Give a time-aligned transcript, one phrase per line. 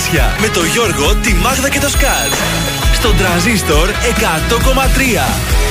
[0.00, 2.32] Καρτάσια με το Γιώργο, τη Μάγδα και το Σκάτ.
[2.94, 5.24] Στον τραζίστορ 100,3.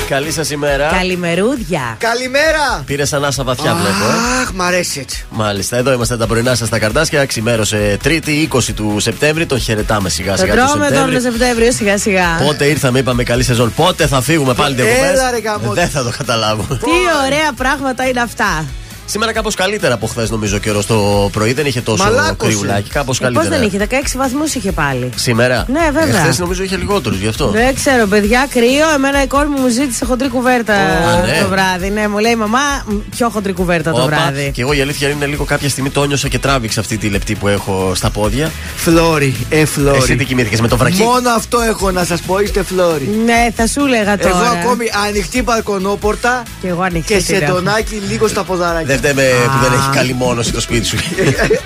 [0.10, 0.88] Καλή σας ημέρα.
[0.88, 1.96] Καλημερούδια.
[2.00, 2.84] Καλημέρα.
[2.86, 4.06] Πήρε ανάσα βαθιά, βλέπω.
[4.06, 4.42] Ε.
[4.42, 5.26] Αχ, μ' αρέσει έτσι.
[5.30, 7.26] Μάλιστα, εδώ είμαστε τα πρωινά σας στα καρτάσια.
[7.26, 9.46] Ξημέρωσε Τρίτη, 20 του Σεπτέμβρη.
[9.46, 10.54] Τον χαιρετάμε σιγά Το σιγά.
[10.54, 12.28] τρώμε τον Σεπτέμβριο σιγά σιγά.
[12.46, 13.74] Πότε ήρθαμε, είπαμε καλή σεζόν.
[13.76, 15.10] Πότε θα φύγουμε πάλι διακοπές.
[15.10, 15.74] Έλα, ρε, γαμώτο.
[15.74, 16.64] Δεν θα το καταλάβω.
[16.64, 18.66] Τι ωραία πράγματα είναι αυτά.
[19.12, 21.54] Σήμερα κάπως καλύτερα από χθες, νομίζω, καιρός το πρωί.
[21.54, 22.36] Δεν είχε τόσο Μαλάκωσε.
[22.52, 22.90] κρυουλάκι.
[22.90, 23.50] Κάπως Πώς καλύτερα.
[23.58, 25.10] δεν είχε, 16 βαθμούς είχε πάλι.
[25.16, 26.22] Σήμερα; Ναι, βέβαια.
[26.22, 27.48] Χθες νομίζω είχε λιγότερους, γι' αυτό.
[27.48, 28.90] Δεν ξέρω, παιδιά, κρύο.
[28.96, 31.40] Εμένα η κόρη μου μου ζήτησε χοντρή κουβέρτα Α, ναι.
[31.42, 31.90] το βράδυ.
[31.90, 34.06] Ναι, μου λέει μαμά, μ, πιο χοντρή κουβέρτα το Όπα.
[34.08, 34.52] βράδυ.
[34.54, 37.36] Και εγώ η αλήθεια είναι λίγο κάποια στιγμή το νιώσα και τράβηξα αυτή τη λεπτή
[37.36, 38.52] που έχω στα πόδια.
[38.76, 39.98] Φλόρι, ε, φλόρι.
[39.98, 43.10] Εσύ τι κοιμήθηκες με το βρακί; Μόνο αυτό έχω να σας πω, είστε φλόρι.
[43.26, 44.30] Ναι, θα σου έλεγα τώρα.
[44.36, 47.46] Εγώ ακόμη ανοιχτή μπαλκονόπορτα Και εγώ ανοιχτή και την έχω.
[47.46, 48.99] σεντονάκι λίγο στα ποδαράκια.
[49.02, 50.98] Δεν φταίμε που δεν έχει καλή μόνωση το σπίτι σου.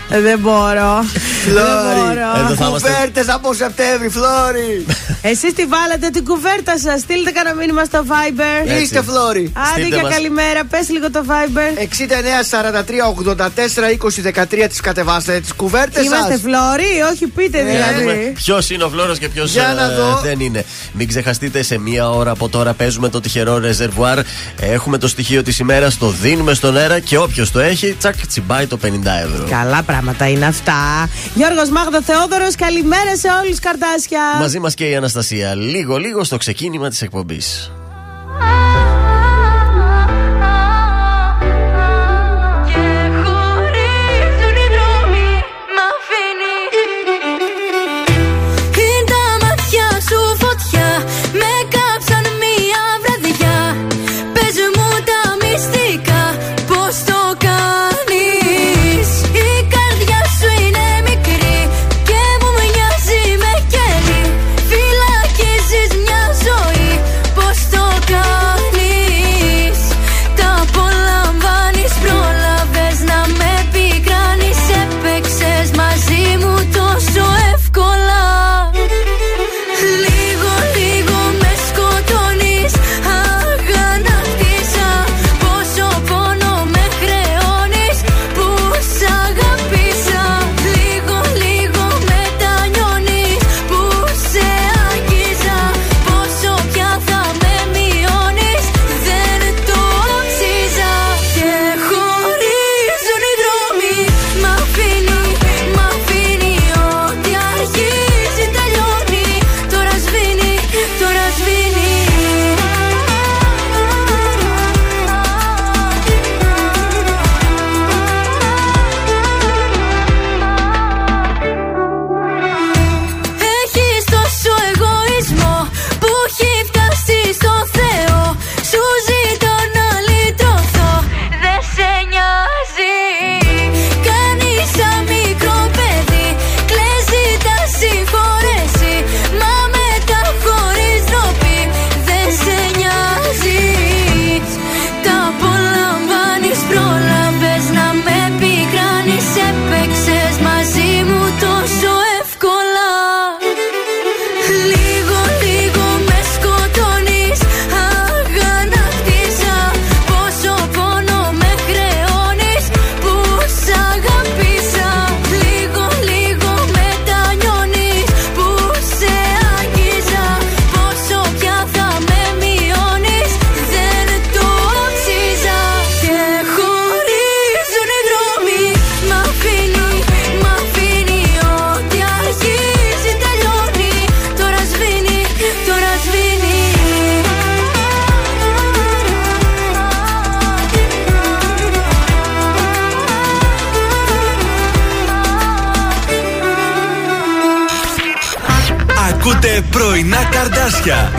[0.09, 0.94] Ε, Δεν μπορώ.
[1.02, 1.95] Δεν Φλόρι.
[1.95, 2.45] μπορώ.
[2.45, 2.90] Εδώ θα είμαστε.
[2.90, 4.86] Κουβέρτες από Σεπτέμβρη, φλόρι.
[5.31, 8.67] Εσείς τη βάλατε την κουβέρτα σας; Στείλτε κανένα μήνυμα στο Viber.
[8.70, 8.84] Έτσι.
[8.84, 9.52] Είστε φλόρι.
[9.56, 10.14] Άντε Στείλτε για μας.
[10.14, 11.70] καλημέρα, πες λίγο το Viber.
[11.81, 16.42] 69 43 84 20 13 τις κατεβάστε τις κουβέρτες Είμαστε σας.
[16.42, 18.31] φλόροι, όχι πείτε δηλαδή.
[18.36, 20.20] Ποιος είναι ο Φλόρος και ποιος Για να δω.
[20.23, 20.66] δεν είναι.
[20.94, 24.20] Μην ξεχαστείτε, σε μία ώρα από τώρα παίζουμε το τυχερό ρεζερβουάρ.
[24.59, 28.68] Έχουμε το στοιχείο της ημέρας, το δίνουμε στον αέρα και όποιος το έχει, τσακ, τσιμπάει
[28.68, 28.88] το 50
[29.24, 29.48] ευρώ.
[29.50, 31.10] Καλά πράγματα είναι αυτά.
[31.34, 34.22] Γιώργος Μάγδο Θεόδωρος, καλημέρα σε όλους καρτάσια.
[34.40, 35.56] Μαζί μας και η Αναστασία.
[35.56, 37.72] Λίγο-λίγο στο ξεκίνημα της εκπομπής.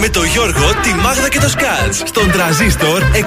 [0.06, 2.02] Με το Γιώργο, τη Μάγδα και το Σκάτς.
[2.04, 3.24] Στον τραζίστορ 100,3.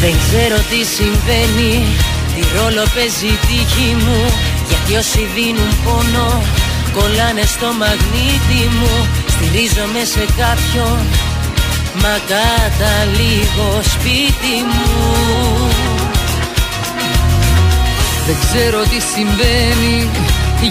[0.00, 1.86] Δεν ξέρω τι συμβαίνει
[2.34, 4.47] Τι ρόλο παίζει η τύχη μου
[4.88, 6.42] Γιατί όσοι δίνουν πόνο
[6.96, 8.94] Κολλάνε στο μαγνήτη μου
[9.32, 10.98] Στηρίζομαι σε κάποιον
[12.02, 14.88] Μα καταλήγω σπίτι μου.
[18.26, 19.96] Δεν ξέρω τι συμβαίνει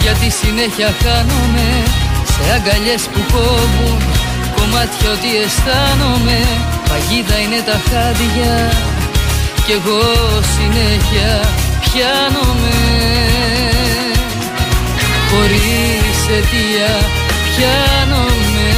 [0.03, 1.67] γιατί συνέχεια χάνομαι
[2.31, 3.99] Σε αγκαλιές που κόβουν
[4.55, 6.39] κομμάτια ότι αισθάνομαι
[6.87, 8.53] Παγίδα είναι τα χάδια
[9.65, 10.03] κι εγώ
[10.55, 11.31] συνέχεια
[11.85, 13.76] πιάνομαι
[15.38, 16.94] Χωρίς αιτία
[17.45, 18.69] πιάνομαι.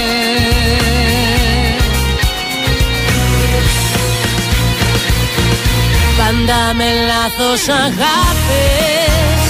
[6.17, 9.43] Πάντα με λάθος αγάπες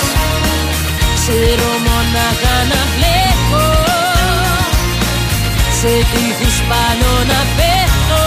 [1.15, 3.65] Ξέρω μονάχα να βλέπω.
[5.79, 8.25] Σε τείχους πάνω να πέφτω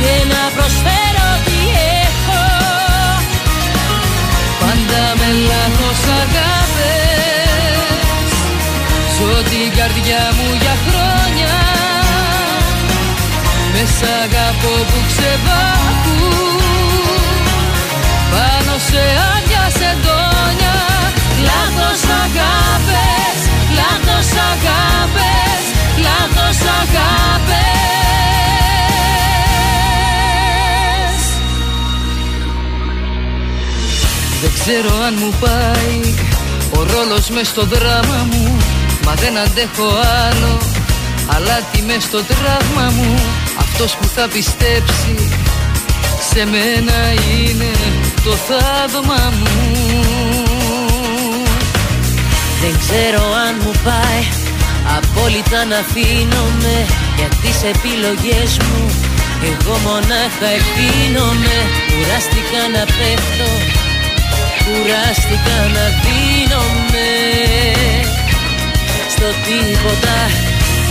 [0.00, 1.58] Και να προσφέρω τι
[2.04, 2.42] έχω.
[4.60, 5.77] Πάντα με λάθος
[6.28, 8.30] αγάπες.
[9.14, 11.54] Ζω την καρδιά μου για χρόνια.
[13.72, 16.60] Με σ' αγαπώ που ξεβάκουν
[18.32, 19.02] Πάνω σε
[19.32, 20.76] άδεια σεντόνια
[21.48, 23.38] Λάθος αγάπες,
[23.78, 25.62] λάθος αγάπες,
[26.06, 28.07] λάθος αγάπες
[34.70, 36.14] ξέρω αν μου πάει
[36.78, 38.56] ο ρόλος μες στο δράμα μου
[39.04, 39.88] Μα δεν αντέχω
[40.26, 40.58] άλλο.
[41.26, 43.14] Αλλά τι μες στο τραύμα μου
[43.58, 45.14] Αυτός που θα πιστέψει
[46.30, 46.98] Σε μένα
[47.32, 47.72] είναι
[48.24, 49.54] το θαύμα μου.
[52.60, 54.24] Δεν ξέρω αν μου πάει
[54.96, 56.76] Απόλυτα να αφήνομαι
[57.16, 58.90] Για τις επιλογές μου.
[59.50, 61.56] Εγώ μονάχα ευθύνομαι
[61.90, 63.67] Κουράστηκα να πέφτω
[64.68, 67.10] Κουράστηκα να δίνομαι
[69.08, 70.18] Στο τίποτα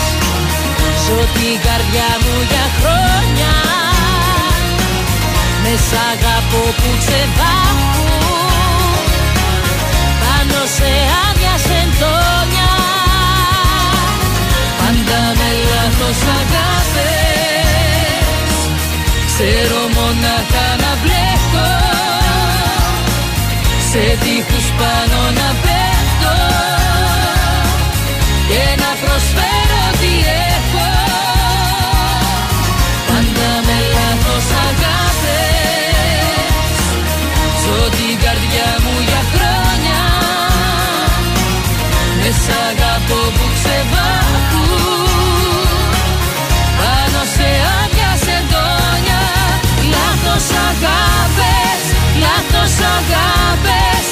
[1.05, 3.55] Ζω την καρδιά μου για χρόνια.
[5.63, 8.15] Με σ' αγαπώ που ξεβάχουν
[10.23, 10.91] Πάνω σε
[11.27, 12.73] άδεια σεντόνια.
[14.79, 17.27] Πάντα με λάθος αγάπες
[19.39, 21.71] Ξέρω μονάχα να μπλέκω
[23.91, 26.35] Σε τείχους πάνω να πέφτω.
[26.47, 26.76] Και να
[29.17, 30.13] προσφέρω τι
[30.57, 30.89] έχω.
[33.09, 36.27] Πάντα με λάθος αγάπες.
[37.63, 40.03] Ζω την καρδιά μου για χρόνια.
[42.21, 44.71] Με σ' αγαπώ που ξεβάκουν
[46.79, 47.49] Πάνω σε
[47.79, 49.23] άδεια σεντόνια
[49.93, 51.83] Λάθος αγάπες,
[52.25, 54.05] λάθος αγάπες,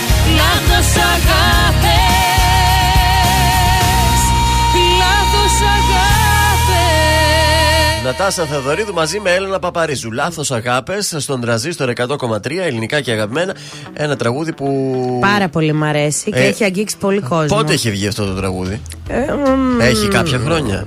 [8.19, 10.13] Νατάσα Θεοδωρίδου μαζί με Έλενα Παπαρίζου.
[10.13, 13.55] Λάθος αγάπες στον τραζίστορ 100,3 ελληνικά και αγαπημένα.
[13.93, 15.19] Ένα τραγούδι που.
[15.21, 17.57] Πάρα πολύ μ' αρέσει και Ε, έχει αγγίξει πολύ κόσμο.
[17.57, 20.87] Πότε έχει βγει αυτό το τραγούδι, Ε, μ, Έχει κάποια χρόνια.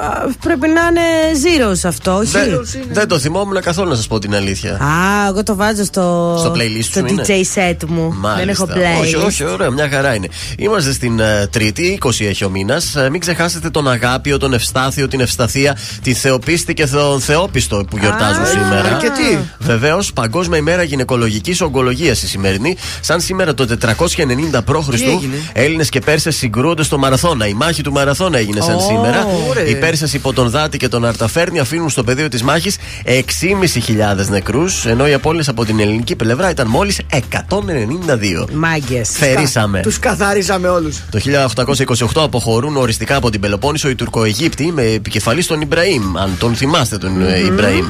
[0.00, 1.00] Α, Πρέπει να είναι
[1.42, 4.72] zeros αυτό, όχι; Δεν, δεν το θυμόμουν καθόλου να σας πω την αλήθεια.
[4.72, 8.14] Α, εγώ το βάζω στο, Στο playlist στο σου είναι; DJ set μου.
[8.36, 9.00] Δεν έχω playlist.
[9.00, 10.28] Όχι, όχι, ωραία, μια χαρά είναι.
[10.58, 12.94] Είμαστε στην ε, Τρίτη, 20 έχει ο μήνας.
[13.10, 18.42] μην ξεχάσετε τον Αγάπιο, τον Ευστάθιο, την Ευσταθία, τη Θεοπίστη και τον Θεόπιστο που γιορτάζουν
[18.42, 18.94] Α, σήμερα.
[18.94, 19.38] αρκετοί.
[19.58, 22.76] Βεβαίως, Παγκόσμια ημέρα γυναικολογικής ογκολογίας η σημερινή.
[23.00, 24.88] Σαν σήμερα το 490 π.Χ.
[25.00, 27.46] έγινε; Έλληνες και Πέρσες συγκρούονται στο Μαραθώνα.
[27.46, 29.26] Η μάχη του Μαραθώνα έγινε σαν Ω, σήμερα.
[29.48, 29.64] ωραία.
[29.80, 34.86] Οι Πέρσε υπό τον Δάτη και τον Αρταφέρνη αφήνουν στο πεδίο της μάχης 6.500 νεκρούς,
[34.86, 38.46] ενώ οι απώλειες από την ελληνική πλευρά ήταν μόλις 192.
[38.52, 39.08] Μάγκες.
[39.08, 39.80] Θερήσαμε.
[39.80, 41.02] Τους καθαρίσαμε όλους.
[41.10, 46.18] Το 1828 αποχωρούν οριστικά από την Πελοπόννησο οι Τουρκοαιγύπτιοι με επικεφαλής τον Ιμπραήμ.
[46.18, 47.86] Αν τον θυμάστε τον ε, Ιμπραήμ.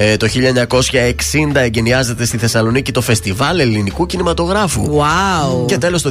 [0.00, 0.26] Ε, το
[0.68, 4.98] 1960 εγκαινιάζεται στη Θεσσαλονίκη το Φεστιβάλ Ελληνικού Κινηματογράφου.
[4.98, 5.66] Wow.
[5.66, 6.10] Και τέλος το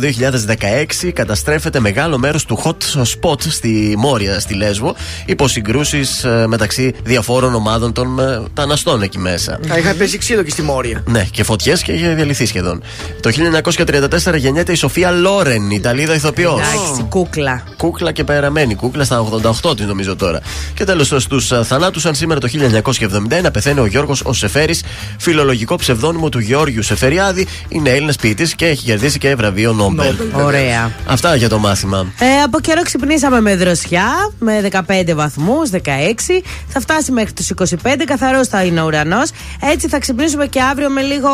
[1.04, 6.02] 2016 καταστρέφεται μεγάλο μέρος του hot spot στη Μόρια, στη Λέσβο, υπό συγκρούσει
[6.48, 9.60] μεταξύ διαφόρων ομάδων των μεταναστών εκεί μέσα.
[9.68, 11.04] Θα είχα πέσει ξύλο και στη Μόρια.
[11.06, 12.84] Ναι, και φωτιές και είχε διαλυθεί σχεδόν.
[13.22, 13.30] Το
[14.26, 16.60] 1934 γεννιέται η Σοφία Λόρεν, Ιταλίδα ηθοποιός.
[16.60, 17.64] Εντάξει, κούκλα.
[17.78, 18.76] Κούκλα και περαμένη.
[18.76, 19.26] Κούκλα στα
[19.64, 20.40] 88 τη νομίζω τώρα.
[20.74, 24.84] Και τέλος στους θανάτους, αν σήμερα το 1971 πεθαίνει ο Γιώργος Ο Σεφέρης,
[25.18, 27.48] φιλολογικό ψευδόνυμο του Γεώργιου Σεφεριάδη.
[27.70, 30.16] Είναι Έλληνας ποιητής και έχει κερδίσει και βραβείο Νόμπελ.
[30.34, 30.92] Ωραία.
[31.06, 32.06] Αυτά για το μάθημα.
[32.20, 36.44] Ε, από καιρό ξυπνήσαμε με δροσιά, με 15 βαθμούς, 16.
[36.68, 39.30] Θα φτάσει μέχρι τους 25, καθαρός θα είναι ο ουρανός.
[39.72, 41.30] Έτσι θα ξυπνήσουμε και αύριο με λίγο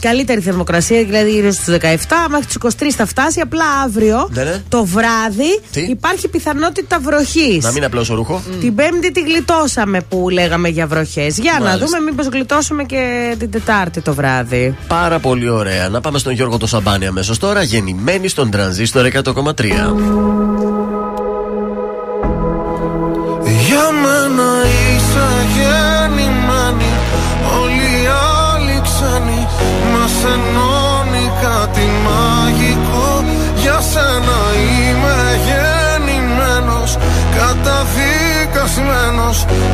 [0.00, 2.28] καλύτερη θερμοκρασία, δηλαδή γύρω στους 17.
[2.30, 3.40] Μέχρι τους 23 θα φτάσει.
[3.40, 4.62] Απλά αύριο Ναι, ναι.
[4.68, 7.64] το βράδυ Τι; υπάρχει πιθανότητα βροχής.
[7.64, 8.42] Να μην απλώσω ρούχο.
[8.60, 11.38] Την Πέμπτη τη γλιτώσαμε που λέγαμε για βροχές.
[11.38, 11.86] Για να Μάλιστα.
[11.86, 14.74] δούμε, μήπως γλιτώσουμε και την Τετάρτη το βράδυ.
[14.88, 15.88] Πάρα πολύ ωραία.
[15.88, 20.79] Να πάμε στον Γιώργο το Σαμπάνι αμέσως τώρα, γεννημένη στον τρανζίστορ 100,3.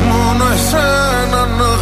[0.09, 1.76] Μόνο εσένα να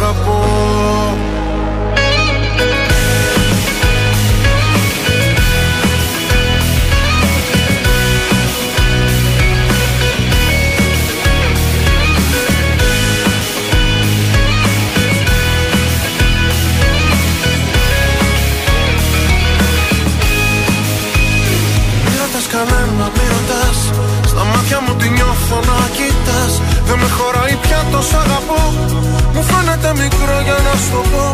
[30.06, 31.26] μικρό για να σου το πω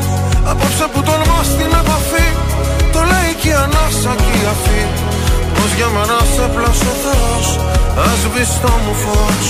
[0.50, 2.28] Απόψε που τολμάς την επαφή
[2.94, 4.82] Το λέει και η ανάσα και η αφή.
[5.54, 7.46] Πως για μένα σε πλάσω ο Θεός
[8.08, 9.48] Ας βυστό μου φως.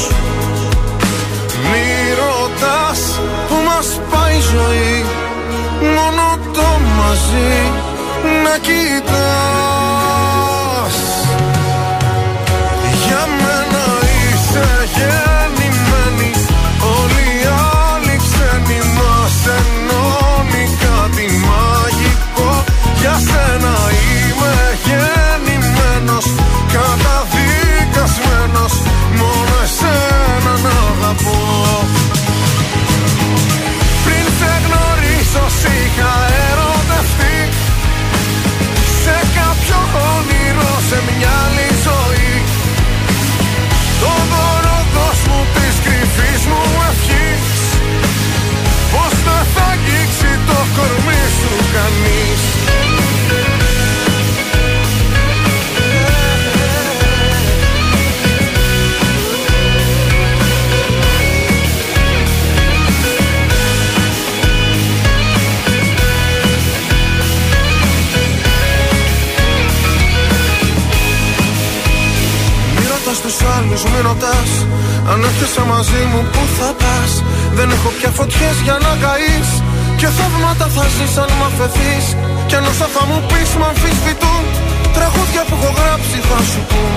[1.68, 1.86] Μη
[2.20, 3.00] ρωτάς
[3.48, 4.94] που μας πάει η ζωή
[5.96, 6.26] Μόνο
[6.56, 7.54] το μαζί
[8.44, 9.81] να κοιτάς
[73.72, 74.50] τους άλλους, μη ρωτάς
[75.10, 77.12] Αν έρχεσαι μαζί μου που θα πας;
[77.56, 79.50] Δεν έχω πια φωτιές για να καείς.
[79.98, 82.06] Και θαύματα θα ζεις αν μ' αφαιθείς.
[82.48, 84.44] Κι αν όσα θα μου πεις μ' αμφισβητούν.
[84.96, 86.94] Τραγούδια που έχω γράψει θα σου πούν.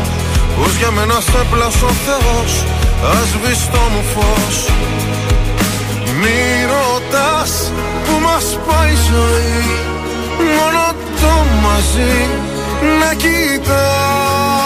[0.55, 2.51] Πως για μένα σε πλάσω ο Θεός
[3.17, 4.57] Ας βυστό μου φως.
[6.19, 6.39] Μη
[6.73, 7.51] ρωτάς
[8.05, 9.63] που μας πάει η ζωή
[10.55, 10.83] Μόνο
[11.21, 12.17] το μαζί
[12.99, 14.65] να κοιτάς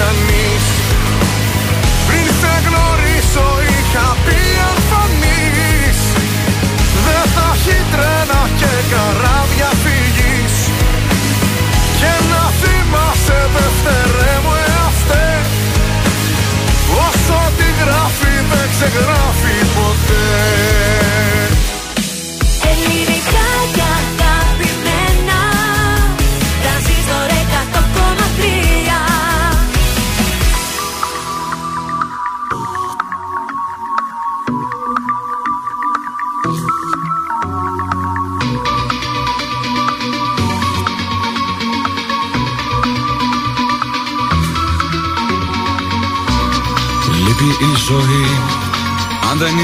[0.00, 0.64] κανείς
[2.06, 2.54] Πριν σε
[3.68, 4.76] είχα πει αν
[7.04, 10.54] Δε θα έχει τρένα και καράβια φύγεις
[12.00, 15.30] Και να θυμάσαι δεύτερε μου εαυτέ
[17.06, 20.79] Όσο τη γράφει δεν ξεγράφει ποτέ.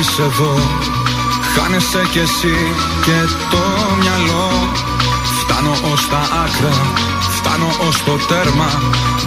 [0.07, 0.55] Είσαι εδώ
[1.55, 2.57] Χάνεσαι κι εσύ
[3.05, 3.19] και
[3.51, 3.63] το
[4.01, 4.49] μυαλό.
[5.41, 6.75] Φτάνω ως τα άκρα
[7.37, 8.71] Φτάνω ως το τέρμα.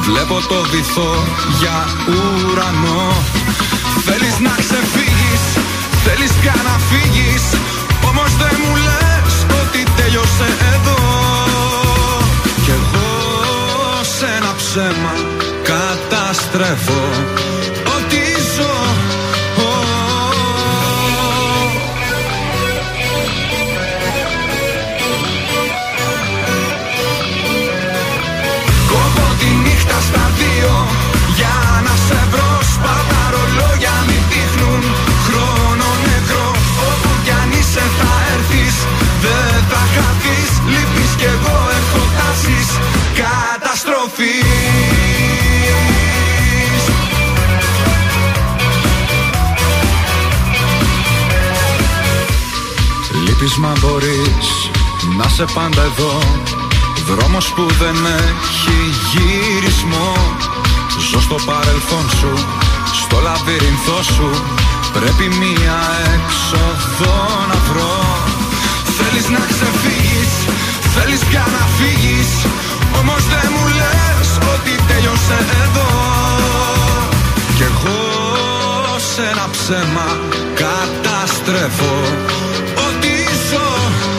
[0.08, 1.14] Βλέπω το βυθό
[1.60, 1.78] για
[2.14, 3.04] ουρανό.
[4.06, 5.44] Θέλεις να ξεφύγεις
[6.06, 7.44] Θέλεις πια να φύγεις.
[8.10, 11.00] Όμως δεν μου λες ότι τέλειωσε εδώ.
[12.64, 13.10] Κι εγώ
[14.18, 15.14] σε ένα ψέμα
[15.70, 17.04] καταστρέφω.
[17.96, 18.22] Ότι
[18.56, 18.79] ζω
[53.60, 54.48] μα μπορείς
[55.18, 56.16] να σε πάντα εδώ.
[57.10, 57.98] Δρόμος που δεν
[58.28, 60.14] έχει γυρισμό.
[61.10, 62.34] Ζω στο παρελθόν σου,
[63.02, 64.30] στο λαβύρινθό σου.
[64.96, 65.80] Πρέπει μία
[66.16, 67.14] έξοδο
[67.50, 67.98] να βρω.
[68.98, 70.32] Θέλεις να ξεφύγεις,
[70.96, 72.30] θέλεις πια να φύγεις.
[73.00, 75.92] Όμως δεν μου λες ότι τέλειωσε εδώ.
[77.56, 78.02] Κι εγώ
[79.14, 80.08] σε ένα ψέμα
[80.62, 81.96] καταστρέφω
[83.00, 83.08] Ότι
[83.50, 84.19] ζω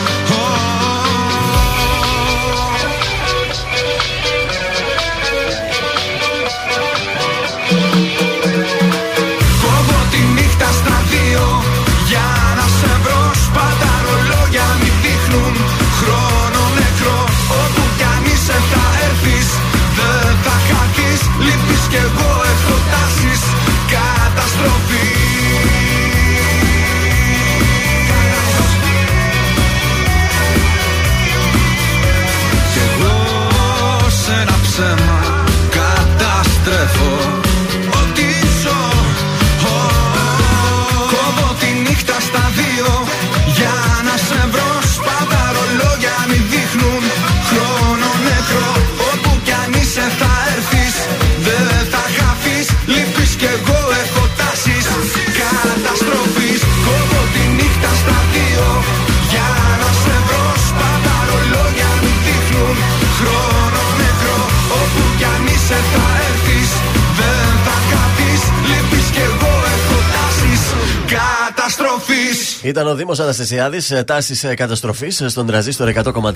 [72.71, 76.33] Ήταν ο Δήμος Αναστασιάδης, τάσης καταστροφής στον τραζίστορ 100,3.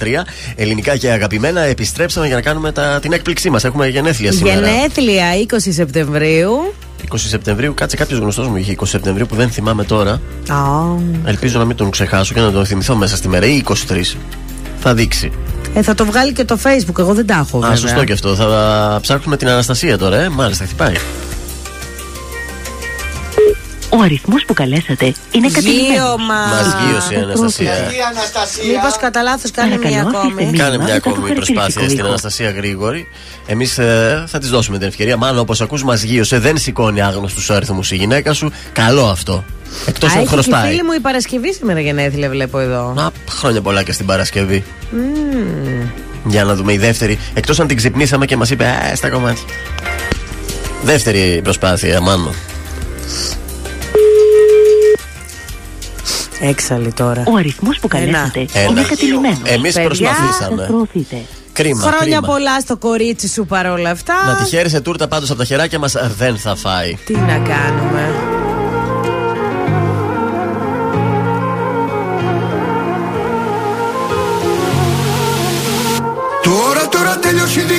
[0.56, 1.60] Ελληνικά και αγαπημένα.
[1.60, 3.64] Επιστρέψαμε για να κάνουμε τα, την έκπληξή μας.
[3.64, 4.60] Έχουμε γενέθλια σήμερα.
[4.70, 6.74] Γενέθλια 20 Σεπτεμβρίου.
[7.12, 10.10] 20 Σεπτεμβρίου, κάτσε κάποιος γνωστός μου είχε 20 Σεπτεμβρίου που δεν θυμάμαι τώρα.
[10.48, 10.56] Α,
[11.24, 13.46] Ελπίζω να μην τον ξεχάσω και να τον θυμηθώ μέσα στη μέρα.
[13.46, 14.16] Ή 23.
[14.80, 15.32] Θα δείξει.
[15.74, 16.98] ε, θα το βγάλει και το Facebook.
[16.98, 17.56] Εγώ δεν τα έχω.
[17.58, 17.76] Α, βέβαια.
[17.76, 18.34] σωστό και αυτό.
[18.34, 20.28] Θα ψάχνουμε την Αναστασία τώρα, ε.
[20.28, 20.94] Μάλιστα, χτυπάει.
[23.98, 25.94] Ο αριθμός που καλέσατε είναι κατηλημένος.
[25.96, 26.34] Γείωμα.
[26.54, 27.72] Μας γύρωσε η Αναστασία.
[27.72, 28.64] Η Αναστασία.
[28.72, 30.50] Μήπως κατά λάθο κάνει Παρακαλώ, μία αφήστε ακόμη.
[30.50, 30.62] μία.
[30.62, 32.08] Κάνε μια μετά το ακόμη προσπάθεια χαρακτηριστικό στην ήχο.
[32.08, 33.08] Αναστασία γρήγορη.
[33.46, 33.74] Εμείς
[34.26, 35.16] θα της δώσουμε την ευκαιρία.
[35.16, 36.38] Μάλλον όπως ακούς, μας γύρωσε.
[36.38, 38.52] Δεν σηκώνει άγνωστου αριθμού η γυναίκα σου.
[38.72, 39.44] Καλό αυτό.
[39.86, 40.68] Εκτός Α, αν έχει και η χρωστάει.
[40.70, 42.92] φίλη μου η Παρασκευή σήμερα γενέθλια, βλέπω εδώ.
[42.96, 44.64] Να, χρόνια πολλά και στην Παρασκευή.
[46.24, 47.18] Για να δούμε η δεύτερη.
[47.34, 49.44] Εκτός αν την ξυπνήσαμε και μας είπε Α, στα κομμάτια.
[50.82, 52.34] Δεύτερη προσπάθεια, μάλλον.
[56.48, 57.22] Έξαλλη τώρα.
[57.26, 58.04] Ο αριθμός που Ένα.
[58.04, 58.70] καλέσατε Ένα.
[58.70, 59.38] είναι κατηλημένος.
[59.44, 59.88] Εμείς Παιδιά.
[59.88, 60.56] προσπαθήσαμε.
[60.56, 61.16] Σας προωθείτε.
[61.52, 61.80] Κρίμα.
[61.80, 62.20] Χρόνια κρίμα.
[62.32, 64.14] πολλά στο κορίτσι σου παρόλα αυτά.
[64.26, 66.96] Να τη χαίρεσαι τούρτα πάντως από τα χεράκια μας δεν θα φάει.
[67.04, 68.33] Τι να κάνουμε.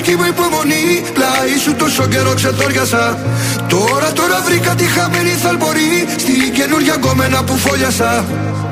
[0.05, 3.05] κι με υπομονή Πλάι σου τόσο καιρό ξετόριασα.
[3.67, 5.91] Τώρα τώρα βρήκα τη χαμένη θαλπορή
[6.23, 8.11] Στη καινούργια γκόμενα που φόλιασα.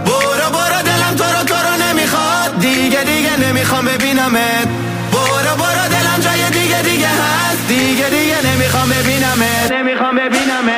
[0.06, 2.28] Μπορώ μπορώ τέλαμ τώρα τώρα ναι μη χα.
[2.64, 4.46] Δίγε δίγε ναι μη χα με πίναμε.
[5.14, 7.34] Μπορώ μπορώ τέλαμ τζάγε δίγε δίγε χα.
[7.70, 9.50] Δίγε δίγε ναι μη χα με πίναμε.
[9.72, 10.78] Ναι μη με πίναμε.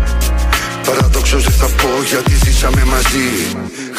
[0.85, 3.29] Παραδόξως δεν θα πω γιατί ζήσαμε μαζί.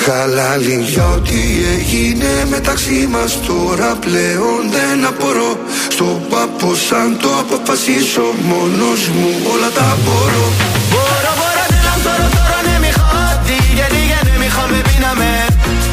[0.03, 0.77] χάλαλη.
[0.93, 1.41] για ό,τι
[1.75, 5.53] έγινε μεταξύ μας τώρα πλέον δεν απορώ.
[5.95, 10.47] Στον πάπο σαν το αποφασίσω μόνος μου όλα τα μπορώ.
[10.93, 13.57] Μπορώ, μπορώ, ναι, δεν τώρα, τώρα, ναι, μη χάτι.
[13.79, 15.31] Γιατί για ναι, μη χάμε, πίναμε.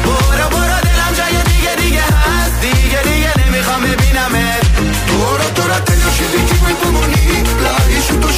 [0.04, 2.70] Μπορώ, μπορώ, ναι, δεν λαμβάνω γιατί, γιατί.
[2.92, 4.44] Γιατί για ναι, μη χάμε, πίναμε.
[5.10, 6.70] Τώρα, τώρα, τέλειωσε η δική μου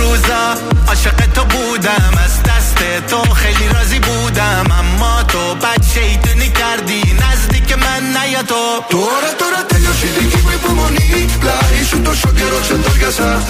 [0.00, 0.42] روزا
[0.88, 2.78] عاشق تو بودم از دست
[3.10, 9.60] تو خیلی راضی بودم اما تو بد شیطونی کردی نزدیک من نیا تو Τώρα τώρα
[9.70, 13.42] τέλειωσε η δική μου υπομονή Πλάι σου τόσο καιρό ξεντόριασα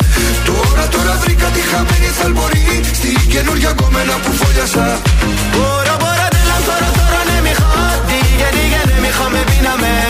[0.49, 4.87] Τώρα τώρα βρήκα τη χαμένη θαλμορή Στην καινούργια κομμένα που φόλιασα
[5.53, 10.10] برو برو دلم تو رو تو رو نمیخواد دیگه دیگه نمیخوام ببینمت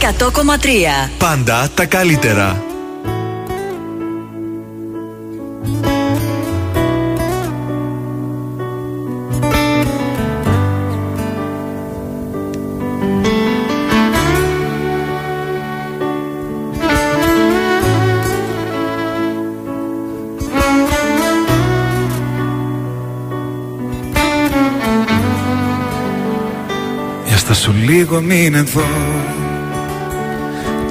[0.00, 2.62] 100,3 Πάντα τα καλύτερα.
[27.26, 28.84] Για στα σου λίγο μην εδώ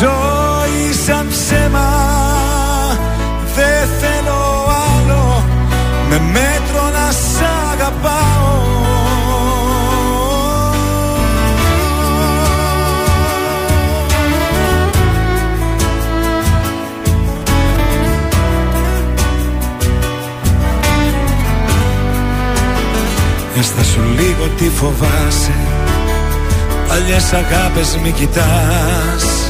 [0.00, 1.88] ζωή σαν ψέμα
[3.54, 5.44] Δεν θέλω άλλο.
[6.08, 8.58] Με μέτρο να σ' αγαπάω.
[23.58, 25.54] Έστα σου λίγο τι φοβάσαι.
[26.88, 29.49] Παλιές αγάπες μη κοιτάς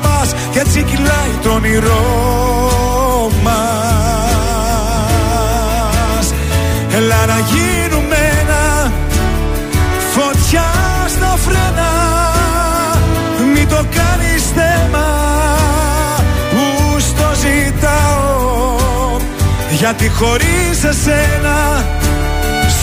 [0.51, 2.01] Κι έτσι κυλάει το όνειρό
[3.43, 3.71] μας.
[6.95, 8.91] Έλα να γίνουμε ένα
[10.13, 10.71] Φωτιά
[11.07, 11.91] στα φρένα.
[13.53, 15.07] Μην το κάνεις θέμα
[16.51, 18.71] Που στο ζητάω.
[19.71, 21.85] Γιατί χωρίς εσένα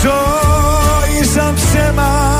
[0.01, 2.39] Ζωή σαν ψέμα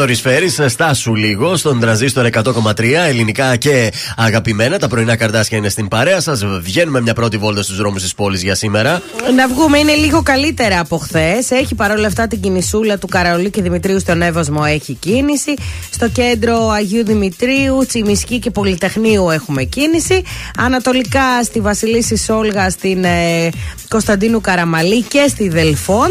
[0.00, 4.78] Θόδωρης Φέρης, στάσου λίγο στον τραζίστορ 100,3 ελληνικά και αγαπημένα.
[4.78, 6.44] Τα πρωινά καρδάσια είναι στην παρέα σας.
[6.60, 9.02] Βγαίνουμε μια πρώτη βόλτα στους δρόμους της πόλης για σήμερα.
[9.36, 11.50] Να βγούμε, είναι λίγο καλύτερα από χθες.
[11.50, 15.54] Έχει παρόλα αυτά την κινησούλα του Καραολί και Δημητρίου στον Εύωσμο έχει κίνηση.
[15.90, 20.22] Στο κέντρο Αγίου Δημητρίου, Τσιμισκή και Πολυτεχνείου έχουμε κίνηση.
[20.56, 23.48] Ανατολικά στη Βασιλίση Σόλγα, στην ε,
[23.88, 26.08] Κωνσταντίνου Καραμαλή και στη Δελφών.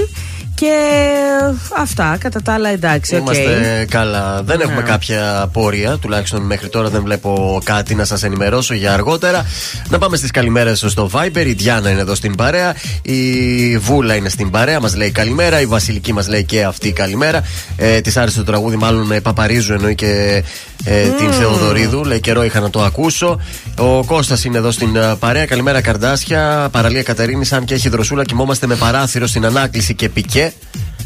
[0.59, 0.73] Και
[1.77, 3.21] αυτά, κατά τα άλλα εντάξει, οκ.
[3.21, 4.41] Είμαστε καλά.
[4.43, 4.87] Δεν έχουμε Ναι.
[4.87, 9.45] κάποια απορία, τουλάχιστον μέχρι τώρα δεν βλέπω κάτι να σας ενημερώσω για αργότερα.
[9.89, 11.45] Να πάμε στις καλημέρες στο Viber.
[11.45, 12.75] Η Διάννα είναι εδώ στην παρέα.
[13.01, 15.61] Η Βούλα είναι στην παρέα, μας λέει καλημέρα.
[15.61, 17.43] Η Βασιλική μας λέει και αυτή καλημέρα.
[17.77, 20.43] Ε, Της άρεσε το τραγούδι, μάλλον ε, Παπαρίζου εννοεί και
[20.83, 22.03] ε, την Θεοδωρίδου.
[22.03, 23.39] Λέει καιρό είχα να το ακούσω.
[23.77, 25.45] Ο Κώστας είναι εδώ στην ε, παρέα.
[25.45, 26.69] Καλημέρα, Καρντάσια.
[26.71, 30.53] Παραλία Κατερίνης, αν και έχει δροσούλα, κοιμόμαστε με παράθυρο στην ανάκλιση και πικέ.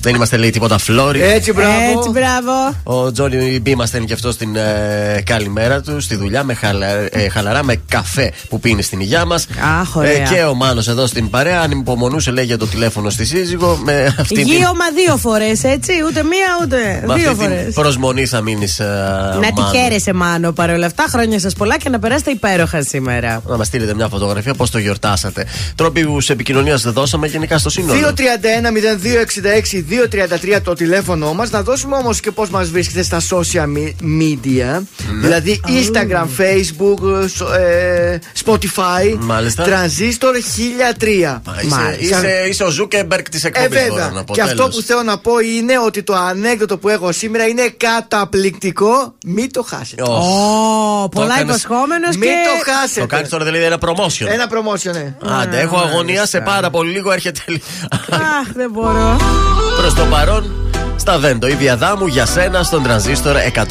[0.03, 1.21] Δεν είμαστε λέει τίποτα φλόρι.
[1.21, 1.97] Έτσι, μπράβο.
[1.97, 2.51] Έτσι, μπράβο.
[2.83, 6.87] Ο Τζόνι Μπι μας στέλνει και αυτό στην ε, καλημέρα του, στη δουλειά με χαλα,
[6.87, 9.47] ε, χαλαρά με καφέ που πίνει στην υγειά μας.
[9.81, 10.23] Αχ, ωραία.
[10.23, 13.79] και ο Μάνος εδώ στην παρέα, αν υπομονούσε, λέει για το τηλέφωνο στη σύζυγο.
[13.83, 15.91] Με αυτή την, Γύρωμα δύο φορές, έτσι.
[16.07, 17.63] Ούτε μία ούτε με δύο αυτή φορές.
[17.63, 18.79] την προσμονή θα μείνεις.
[19.41, 21.05] Να τη χαίρεσαι, Μάνο, παρόλα αυτά.
[21.09, 23.41] Χρόνια σας πολλά και να περάσετε υπέροχα σήμερα.
[23.47, 25.45] Να μας στείλετε μια φωτογραφία πώς το γιορτάσατε.
[25.75, 27.99] Τρόποι επικοινωνίας δεν δώσαμε γενικά στο σύνολο.
[30.57, 31.49] 231-0266-233 το τηλέφωνο μας.
[31.49, 34.81] Να δώσουμε όμως και πώς μας βρίσκεται στα social me- media.
[35.13, 35.21] Ναι.
[35.21, 39.15] Δηλαδή Instagram, Facebook, σο- ε, Spotify.
[39.19, 39.65] Μάλιστα.
[39.65, 41.41] Transistor 1003.
[41.65, 43.67] Είσαι, είσαι, είσαι ο Ζούκεμπερκ της Ε, εκπομπή.
[43.67, 44.23] βέβαια.
[44.31, 49.13] Και αυτό που θέλω να πω είναι ότι το ανέκδοτο που έχω σήμερα είναι καταπληκτικό.
[49.25, 50.03] Μην το χάσετε.
[50.03, 52.35] Ω, πολλά έκανες- υποσχόμενος Μην και.
[52.65, 52.99] το χάσετε.
[52.99, 54.25] Το κάνεις τώρα δηλαδή ένα promotion.
[54.27, 55.15] Ένα promotion, ναι.
[55.41, 57.11] Άντε, έχω αγωνία σε πάρα πολύ λίγο.
[57.11, 57.41] Έρχεται
[58.09, 59.17] Αχ, δεν μπορώ.
[59.83, 60.62] Προ το παρόν
[60.95, 61.47] στα Βέντο.
[61.47, 63.65] Η διαδάμου για σένα στον τρανζίστορ 100,3.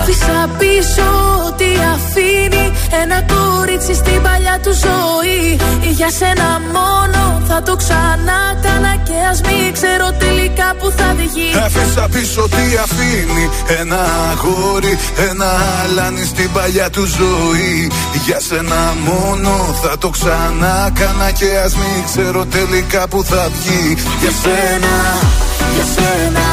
[0.00, 1.64] Άφησα πίσω ό,τι
[1.94, 5.60] αφήνει Ένα κορίτσι στην παλιά του ζωή
[5.98, 11.50] Για σένα μόνο θα το ξανά κάνα Και ας μην ξέρω τελικά που θα βγει
[11.64, 14.98] Άφησα πίσω τι αφήνει Ένα αγόρι,
[15.30, 15.50] ένα
[15.82, 17.90] αλάνι στην παλιά του ζωή
[18.26, 23.96] Για σένα μόνο θα το ξανά κάνα Και ας μην ξέρω τελικά που θα βγει
[24.20, 24.94] Για σένα,
[25.74, 26.46] για σένα,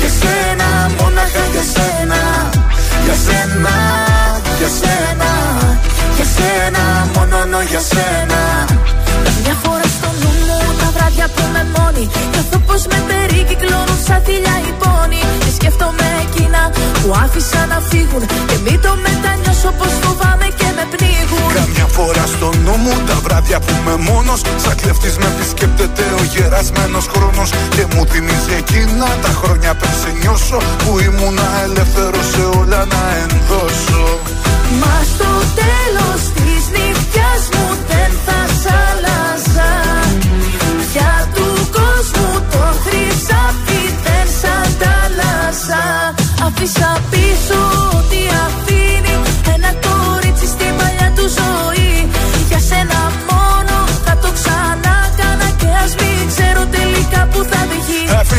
[0.00, 0.68] για σένα
[0.98, 2.20] Μόναχα για σένα,
[3.04, 3.74] για σένα,
[4.58, 5.30] για σένα
[6.16, 6.82] Για σένα,
[7.14, 8.40] μόνο για σένα.
[9.44, 14.20] Μια φορά στο νου μου τα βράδια που είμαι μόνη Νιώθω πως με περικυκλώνουν σαν
[14.26, 16.60] θηλιά οι πόνοι Και σκέφτομαι εκείνα
[16.98, 20.45] που άφησα να φύγουν Και μην το μετανιώσω πως φοβάμαι
[21.96, 24.40] φορά στο νου μου τα βράδια που είμαι μόνος.
[24.62, 27.50] Σαν κλεφτής με επισκέπτεται ο γερασμένος χρόνος.
[27.74, 33.02] Και μου θυμίζει εκείνα τα χρόνια πριν σε νιώσω Που ήμουνα ελεύθερος σε όλα να
[33.24, 34.04] ενδώσω.
[34.80, 35.30] Μα στο
[35.60, 39.70] τέλος της νύχτιας μου δεν θα σ' άλλαζα.
[40.90, 45.84] Πια του κόσμου το χρυσάφι δεν σ' αντάλλαζα.
[46.46, 47.58] Αφήσα πίσω
[47.98, 48.25] ό,τι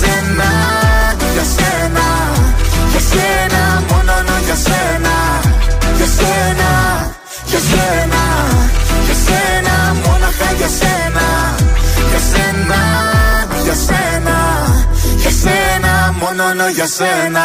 [0.00, 0.50] σένα,
[1.34, 2.06] για σένα
[2.92, 4.12] Για σένα, μόνο
[4.46, 5.14] για σένα
[5.98, 6.70] Για σένα,
[7.50, 8.22] για σένα,
[9.06, 11.26] για σένα Μόναχα για σένα,
[12.10, 12.80] για σένα,
[13.64, 14.36] για σένα
[15.22, 17.44] Για σένα, μόνο για σένα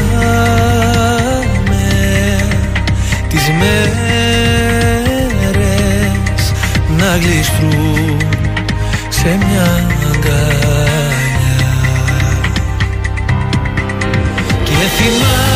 [3.61, 5.33] μέρες
[6.97, 8.17] να γλιστρούν
[9.09, 9.69] σε μια
[10.11, 11.75] αγκαλιά.
[14.63, 15.50] Και θυμάμαι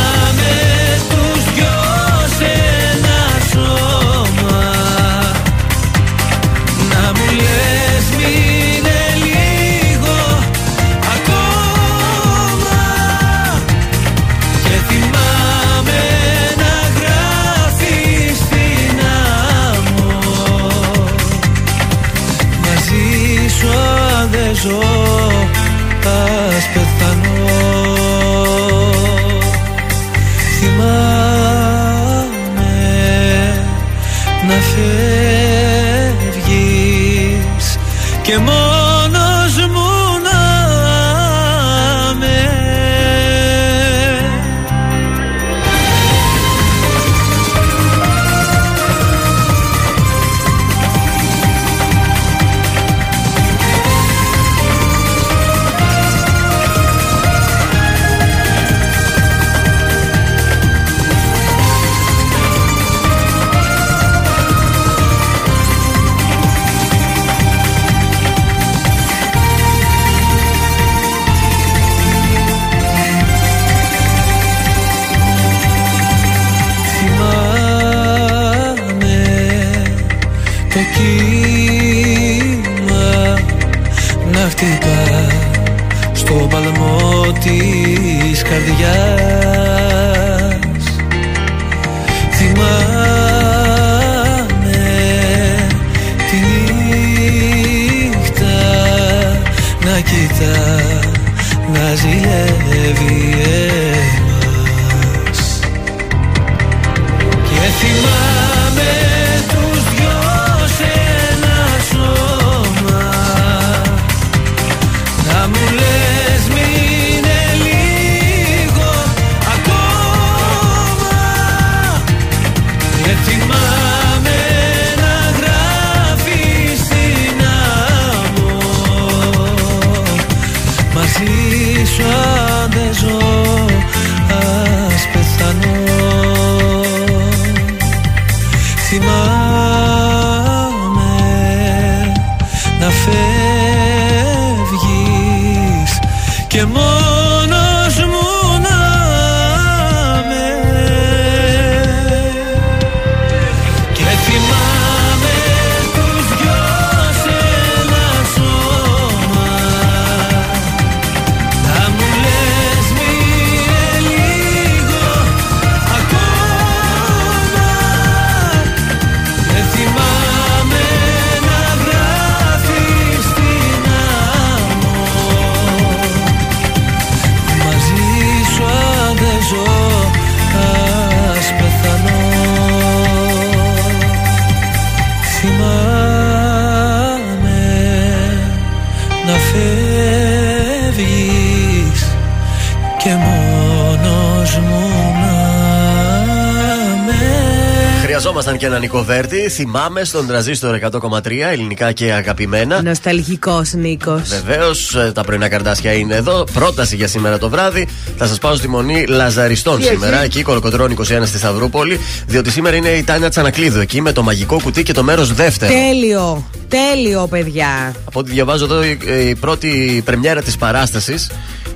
[199.56, 202.82] Θυμάμαι στον τραζίστορ 100,3 ελληνικά και αγαπημένα.
[202.82, 204.22] Νοσταλγικός Νίκος.
[204.30, 206.44] Βεβαίως, τα πρωινά καρτάσια είναι εδώ.
[206.54, 207.88] Πρόταση για σήμερα το βράδυ.
[208.18, 212.00] Θα σας πάω στη μονή Λαζαριστών Τι σήμερα, έχει; εκεί κολοκοτρώνη 21 στη Σταυρούπολη.
[212.28, 215.74] Διότι σήμερα είναι η Τάνια Τσανακλείδου εκεί με το μαγικό κουτί και το μέρος δεύτερο.
[215.74, 216.50] Τέλειο.
[216.68, 217.96] Τέλειο, παιδιά.
[218.06, 218.98] Από ό,τι διαβάζω εδώ, η,
[219.28, 221.32] η πρώτη πρεμιέρα της παράστασης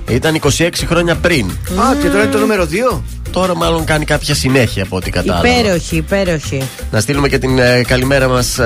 [0.08, 1.50] ήταν 26 χρόνια πριν.
[1.50, 3.00] Α, και τώρα είναι το νούμερο 2.
[3.30, 5.48] Τώρα μάλλον κάνει κάποια συνέχεια από ό,τι κατάλαβα.
[5.48, 6.62] Υπέροχη, υπέροχη.
[6.90, 8.58] Να στείλουμε και την ε, καλημέρα μας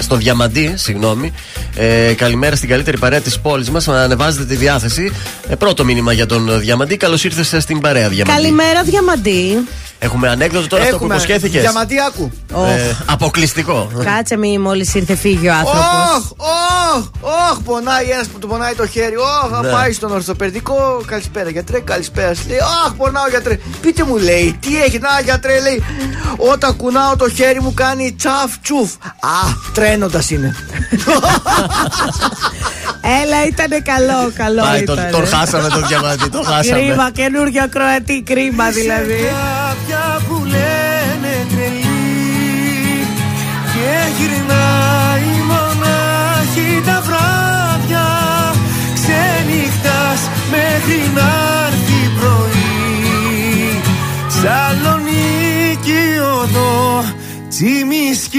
[0.00, 1.32] στο Διαμαντή, συγγνώμη.
[1.76, 3.86] Ε, καλημέρα στην καλύτερη παρέα της πόλης μας.
[3.86, 5.12] Να ανεβάζετε τη διάθεση.
[5.48, 6.96] Ε, πρώτο μήνυμα για τον Διαμαντή.
[6.96, 8.40] Καλώς ήρθες στην παρέα, Διαμαντή.
[8.42, 9.58] Καλημέρα, Διαμαντή.
[9.98, 11.60] Έχουμε ανέκδοτο τώρα αυτό που υποσχέθηκες.
[11.60, 12.32] Διαμαντή, άκου.
[12.54, 13.90] Ε, αποκλειστικό.
[14.04, 16.16] Κάτσε μη μόλις ήρθε φύγει ο άνθρωπος.
[16.16, 16.27] Όχ,
[17.28, 19.16] όχ, όχ, πονάει ένας που του πονάει το χέρι.
[19.16, 19.68] Όχ, θα Ναι.
[19.72, 21.02] πάει στον ορθοπαιδικό.
[21.06, 22.34] Καλησπέρα, γιατρέ, καλησπέρα.
[22.34, 23.58] Σου Λέει, Αχ, πονάω, γιατρέ.
[23.80, 25.82] Πείτε μου, λέει, τι έχει, να, γιατρέ, λέει.
[26.36, 28.90] Όταν κουνάω το χέρι μου κάνει τσαφ τσουφ.
[29.20, 29.38] Α,
[29.74, 30.54] τρένοντας είναι.
[33.22, 34.62] Έλα, ήταν καλό, καλό.
[34.62, 35.10] Πάει, τον, ήταν.
[35.10, 36.28] τον χάσαμε τον Διαμαντή.
[36.28, 36.80] Τον χάσαμε.
[36.80, 39.14] Κρίμα, καινούριο Κροατή, κρίμα δηλαδή.
[39.14, 43.06] Κάποια που λένε τρελή
[43.72, 44.67] Και γυρνάει
[50.50, 51.28] μέχρι να
[51.66, 53.82] έρθει πρωί.
[54.28, 56.04] Σαλονίκη
[56.42, 57.04] οδό
[57.48, 58.38] Τσιμισκή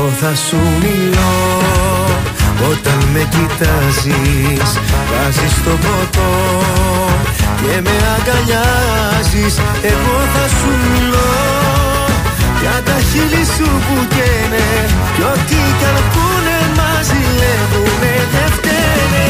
[0.00, 1.34] Εγώ θα σου μιλώ.
[2.70, 4.70] Όταν με κοιτάζεις
[5.10, 6.32] Βάζεις το ποτό
[7.60, 9.54] και με αγκαλιάζεις
[9.92, 11.32] Εγώ θα σου μιλώ.
[12.60, 14.68] Για τα χείλη σου που καίνε
[15.14, 19.28] Κι ό,τι κι αν πούνε μας ζηλεύουνε και φταίνε.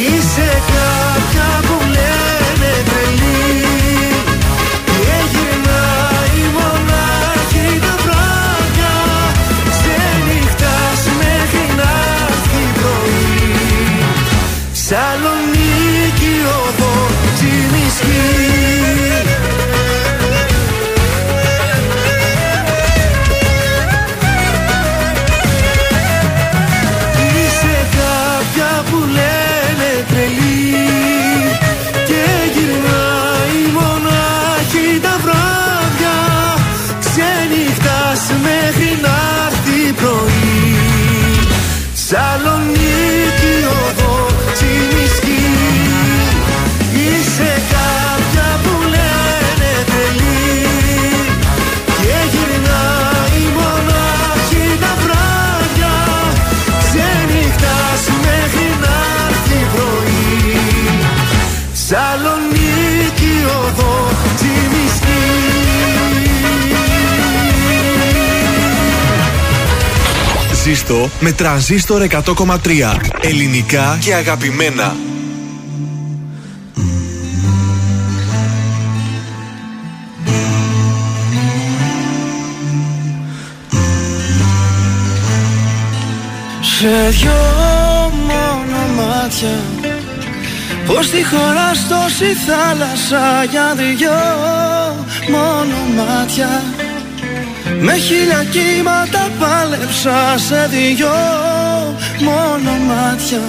[0.00, 1.15] Είσαι κάποια
[70.76, 72.96] Ζήστο με τρανζίστορ 100,3.
[73.20, 74.96] Ελληνικά και αγαπημένα.
[86.60, 87.32] Σε δυο
[88.26, 89.48] μόνο μάτια
[90.86, 94.10] Πως τη χωράς τόση θάλασσα Για δυο
[95.30, 96.62] μόνο μάτια
[97.80, 101.08] Με χίλια κύματα πάλεψα Σε δυο
[102.20, 103.40] μόνο μάτια.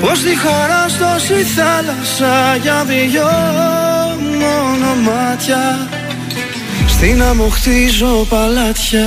[0.00, 0.88] Πως τη χαρά
[1.18, 3.30] στη θάλασσα για δυο
[4.38, 5.88] μόνο μάτια.
[6.88, 9.06] Στην άμμο χτίζω παλάτια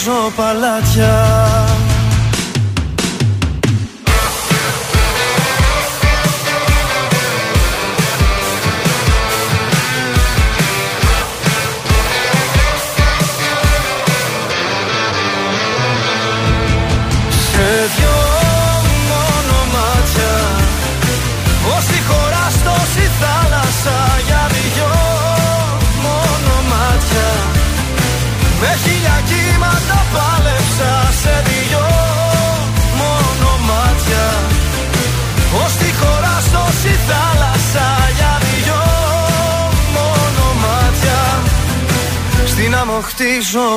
[0.00, 1.29] χτίζω παλάτια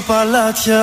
[0.08, 0.82] παλάτια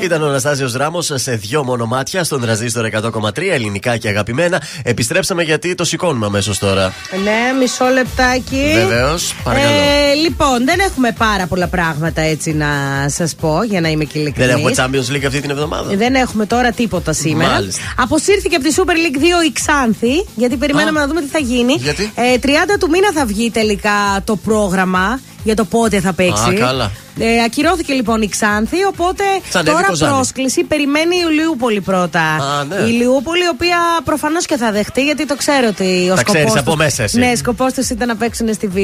[0.00, 4.62] Ήταν ο Αναστάσιος Ράμος σε δυο μονομάτια στον τραζίστορ 100,3 ελληνικά και αγαπημένα.
[4.82, 6.92] Επιστρέψαμε γιατί το σηκώνουμε αμέσως τώρα.
[7.24, 8.72] Ναι, μισό λεπτάκι.
[8.74, 9.74] Βεβαίως, παρακαλώ.
[9.74, 12.66] Ε, λοιπόν, δεν έχουμε πάρα πολλά πράγματα έτσι να
[13.08, 14.54] σας πω για να είμαι και ειλικρινής.
[14.54, 15.96] Δεν έχουμε Champions League αυτή την εβδομάδα.
[15.96, 17.50] Δεν έχουμε τώρα τίποτα σήμερα.
[17.50, 17.82] Μάλιστα.
[17.96, 21.72] Αποσύρθηκε από τη Super League 2 η Ξάνθη, γιατί περιμέναμε να δούμε τι θα γίνει.
[21.72, 22.48] Γιατί; Ε, 30
[22.80, 26.50] του μήνα θα βγει τελικά το πρόγραμμα για το πότε θα παίξει.
[26.50, 26.90] Α, καλά.
[27.18, 30.12] Ε, ακυρώθηκε λοιπόν η Ξάνθη, οπότε Τσαντεύει τώρα Κοζάνη.
[30.12, 32.20] πρόσκληση περιμένει η Ηλιούπολη πρώτα.
[32.20, 32.74] Α, ναι.
[32.74, 36.40] Η Ηλιούπολη, η οποία προφανώς και θα δεχτεί, γιατί το ξέρω ότι ο Τα ξέρεις
[36.42, 37.18] σκοπός από τους- μέσα εσύ.
[37.18, 38.76] Ναι, σκοπός τους ήταν να παίξουν στη Β.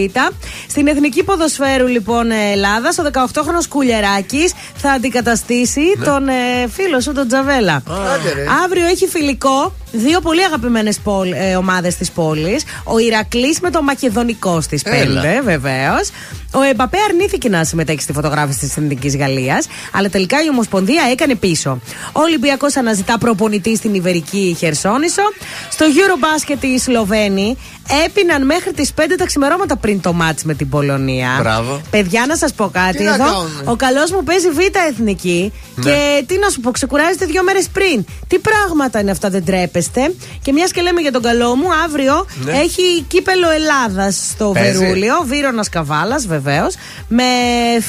[0.69, 6.05] Στην Εθνική Ποδοσφαίρου λοιπόν Ελλάδας, ο 18χρονο Κουλιεράκη θα αντικαταστήσει Ναι.
[6.05, 6.33] τον ε,
[6.73, 7.83] φίλο σου, τον Τζαβέλα.
[8.15, 8.45] Άντε, ρε.
[8.65, 10.99] Αύριο έχει φιλικό δύο πολύ αγαπημένες
[11.35, 12.65] ε, ομάδες της πόλης.
[12.85, 15.23] Ο Ηρακλής με το μακεδονικό στις Έλα.
[15.23, 16.09] 5, βεβαίως.
[16.55, 21.35] Ο Εμπαπέ αρνήθηκε να συμμετέχει στη φωτογράφηση της Εθνική Γαλλίας, αλλά τελικά η Ομοσπονδία έκανε
[21.35, 21.81] πίσω.
[22.13, 25.23] Ο Ολυμπιακός αναζητά προπονητή στην Ιβερική Χερσόνησο.
[25.71, 27.57] Στο Eurobasket οι Σλοβαίνοι
[28.05, 31.29] έπιναν μέχρι τις 5 τα ξημερώματα πριν το μάτς με την Πολωνία.
[31.41, 31.81] Μπράβο.
[31.91, 33.25] Παιδιά, να σας πω κάτι Τι να εδώ.
[33.25, 33.49] κάνουνε.
[33.65, 35.85] Ο καλός μου παίζει β' εθνική Ναι.
[35.91, 38.05] και τι να σου πω, ξεκουράζεται δύο μέρες πριν.
[38.29, 39.45] Τι πράγματα είναι αυτά, δεν
[39.93, 40.25] τρέπεστε.
[40.43, 42.53] Και μιας και λέμε για τον καλό μου, αύριο Ναι.
[42.53, 44.79] έχει κύπελο Ελλάδας στο Παίζει.
[44.79, 46.75] Βερούλιο, Βύρονα Καβάλα βεβαίως.
[47.09, 47.25] Με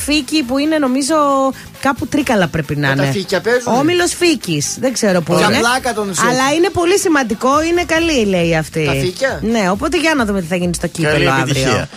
[0.06, 1.16] φίκι που είναι νομίζω
[1.82, 3.12] κάπου τρίκαλα πρέπει να Με τα είναι.
[3.12, 4.64] φύκια παίζουνε; Όμιλος Φίκη.
[4.80, 5.58] Δεν ξέρω πού Για είναι.
[5.58, 6.28] πλάκα τον σεφ.
[6.28, 8.86] Αλλά είναι πολύ σημαντικό, είναι καλή λέει αυτή.
[8.86, 11.68] Τα φύκια; Ναι, οπότε για να δούμε τι θα γίνει στο Καλή κύπελο επιτυχία.
[11.70, 11.88] αύριο.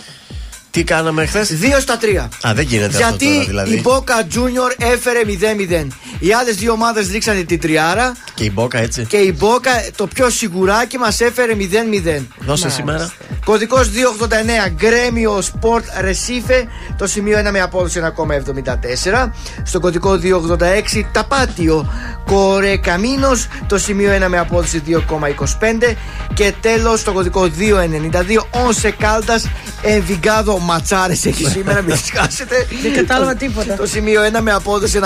[0.71, 2.29] Τι κάναμε χθες; Δύο στα τρία.
[2.47, 3.73] Α, δεν γίνεται αυτό Γιατί τώρα δηλαδή.
[3.73, 5.87] η Boca Junior έφερε 0-0.
[6.19, 9.05] Οι άλλες δύο ομάδες ρίξανε την τριάρα Και η Μπόκα έτσι.
[9.05, 12.25] και η Boca το πιο σιγουράκι μας έφερε 0-0.
[12.39, 13.11] Δώσε σήμερα.
[13.45, 16.67] Κωδικός 289 Γκρέμιο Sport Recife.
[16.97, 19.31] Το σημείο 1 με απόδοση 1,74.
[19.63, 21.91] Στο κωδικό 286 Ταπάτιο
[22.25, 23.47] Κορεκαμίνος.
[23.67, 25.95] Το σημείο 1 με απόδοση 2,25.
[26.33, 29.43] Και τέλος στο κωδικό 292 Once Caldas
[29.83, 32.67] Envigado Ματσάρες έχει σήμερα, μην τις χάσετε.
[32.81, 33.75] Δεν κατάλαβα τίποτα.
[33.75, 34.99] Το σημείο 1 με απόδοση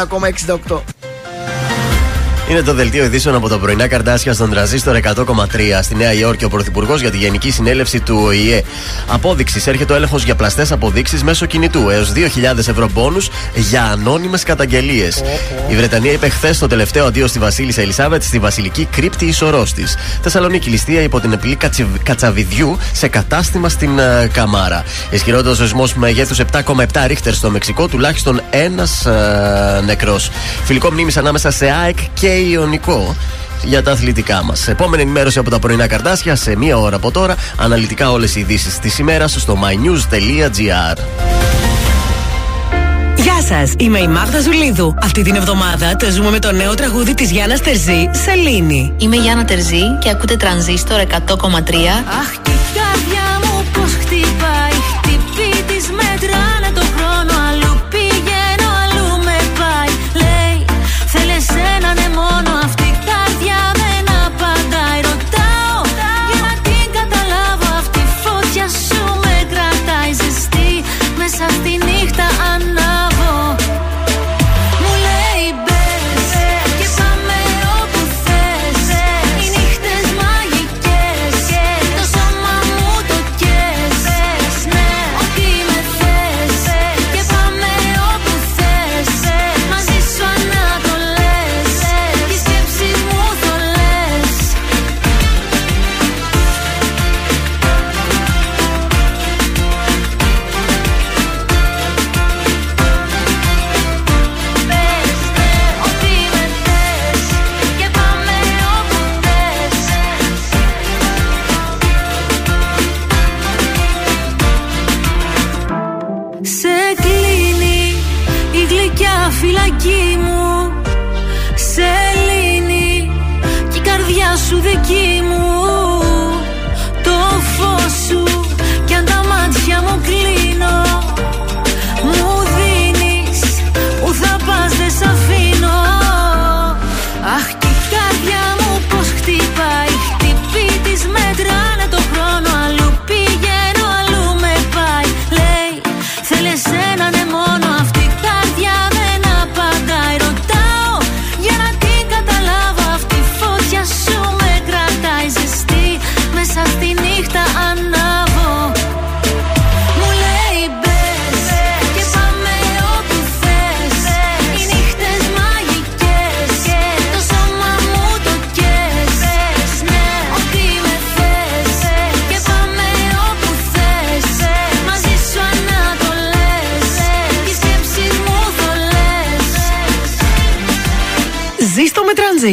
[0.67, 0.81] 1,68.
[2.51, 6.45] Είναι το δελτίο ειδήσεων από τα πρωινά καρτάσια στον τραζίστορ 100,3 στη Νέα Υόρκη.
[6.45, 8.63] Ο Πρωθυπουργός για τη Γενική Συνέλευση του ΟΗΕ.
[9.07, 9.67] Απόδειξης.
[9.67, 11.89] Έρχεται ο έλεγχος για πλαστές αποδείξεις μέσω κινητού.
[11.89, 15.23] Έως 2.000 ευρώ μπόνους για ανώνυμες καταγγελίες.
[15.69, 19.95] Η Βρετανία είπε χθες το τελευταίο αντίο στη Βασίλισσα Ελισάβετ στη βασιλική κρύπτη ισορρός της.
[20.21, 24.83] Θεσσαλονίκη ληστεία υπό την επιλή κατσιβ- κατσαβιδιού σε κατάστημα στην ε, Καμάρα.
[25.09, 26.73] Ισχυρότερος σεισμό μεγέθου 7,7
[27.07, 29.07] ρίχτερ στο Μεξικό, τουλάχιστον ένας
[29.85, 30.29] νεκρός.
[30.63, 33.15] Φιλικό μνήμης ανάμεσα σε ΑΕΚ και Ιωνικό
[33.63, 34.67] για τα αθλητικά μας.
[34.67, 37.35] Επόμενη ενημέρωση από τα πρωινά καρτάσια σε μία ώρα από τώρα.
[37.57, 40.97] Αναλυτικά όλες οι ειδήσεις της ημέρας στο mynews.gr.
[43.15, 44.95] Γεια σας, είμαι η Μάγδα Ζουλίδου.
[45.01, 48.93] Αυτή την εβδομάδα το ζούμε με το νέο τραγούδι της Γιάννας Τερζή, Σελήνη.
[48.97, 51.05] Είμαι η Γιάννα Τερζή και ακούτε τρανζίστορ 100,3.
[52.19, 52.51] Αχ, και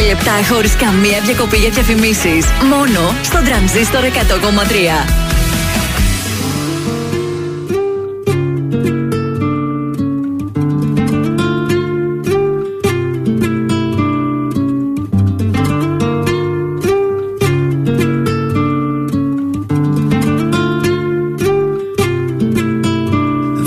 [0.01, 2.47] 55 λεπτά χωρίς καμία διακοπή για διαφημίσεις.
[2.71, 5.26] Μόνο στο τρανζίστορ 100,3.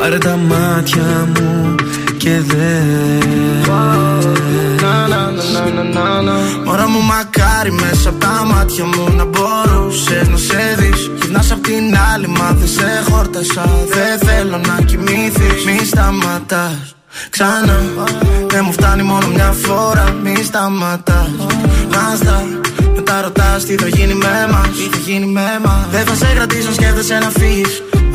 [0.00, 1.74] Πάρε τα μάτια μου
[2.16, 3.66] και δες.
[6.64, 11.10] Μωρά μου μακάρι μέσα από τα μάτια μου να μπορούσε να σε δεις.
[11.20, 13.64] Γυρνάς απ' την άλλη μα δεν σε χόρτασα.
[13.88, 16.94] Δεν θέλω να κοιμήθεις Μη σταματάς.
[17.30, 17.80] Ξανά.
[18.46, 20.16] Δεν μου φτάνει μόνο μια φορά.
[20.22, 21.30] Μη σταματάς.
[21.90, 22.42] Να στα
[22.94, 24.68] μετά ρωτάς τι θα γίνει με μας.
[24.76, 25.86] Τι θα γίνει με μας.
[25.90, 27.82] Δεν θα σε κρατήσω σκέφτεσαι να φύγεις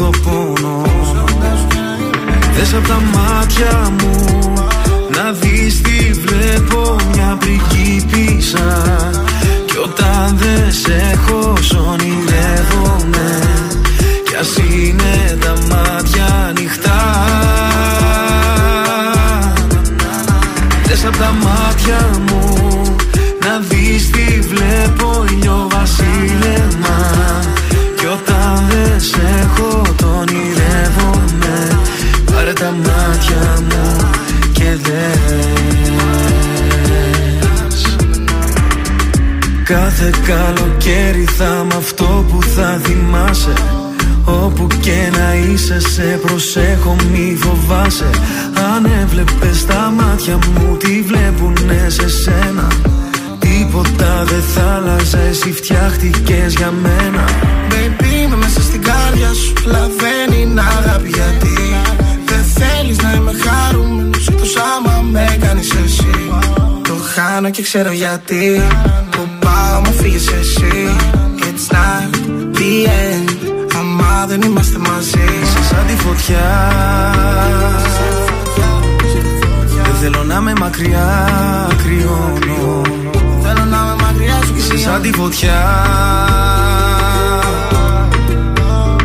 [0.00, 0.82] νιώθω πόνο.
[2.54, 4.52] Δες απ' τα μάτια μου
[5.16, 8.82] Να δεις τι βλέπω Μια πριγκίπισσα
[9.66, 13.38] Κι όταν δεν σε έχω σ' ονειρεύομαι.
[14.24, 15.54] Κι ας είναι τα
[40.00, 43.52] Κάθε καλοκαίρι θα μ' αυτό που θα θυμάσαι.
[44.24, 48.10] Όπου και να είσαι σε προσέχω μη φοβάσαι.
[48.74, 52.68] Αν έβλεπες τα μάτια μου τι βλέπουνε σε σένα;
[53.38, 57.24] Τίποτα δεν θα άλλαζε εσύ φτιάχτηκες για μένα.
[57.70, 61.74] Baby είμαι μέσα στην κάρδια σου Αλλά δεν είναι αγάπη γιατί.
[62.24, 66.30] Δεν θέλεις να είμαι χαρούμενος Εκτός άμα με κάνεις εσύ.
[66.82, 68.62] Το χάνω και ξέρω γιατί
[70.00, 70.96] Που πάω μου φύγεις εσύ
[71.38, 72.14] It's not
[72.56, 73.30] the end.
[73.78, 76.48] Άμα δεν είμαστε μαζί Είσαι σαν τη φωτιά.
[79.84, 81.28] Δεν θέλω να με μακριά
[81.82, 82.82] κρυώνω.
[83.42, 85.86] Θέλω να με μακριά σου Είσαι σαν τη φωτιά.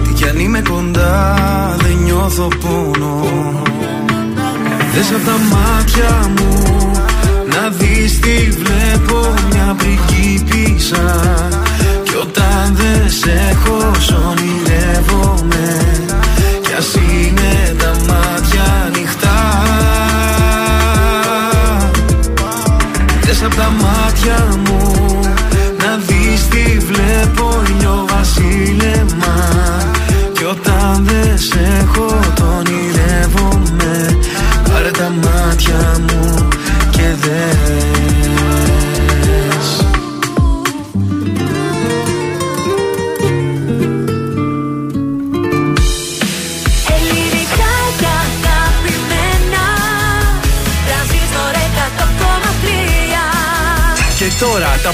[0.03, 1.35] Τι κι αν είμαι κοντά
[1.77, 3.25] δεν νιώθω πόνο.
[4.93, 6.94] Δες απ' τα μάτια μου
[7.55, 11.21] Να δεις τι βλέπω μια πριγκίπισσα.
[12.03, 15.81] Κι όταν δεν σε έχω σ' ονειρεύομαι.
[16.61, 19.63] Κι ας είναι τα μάτια ανοιχτά.
[23.21, 24.74] Δες απ' τα μάτια μου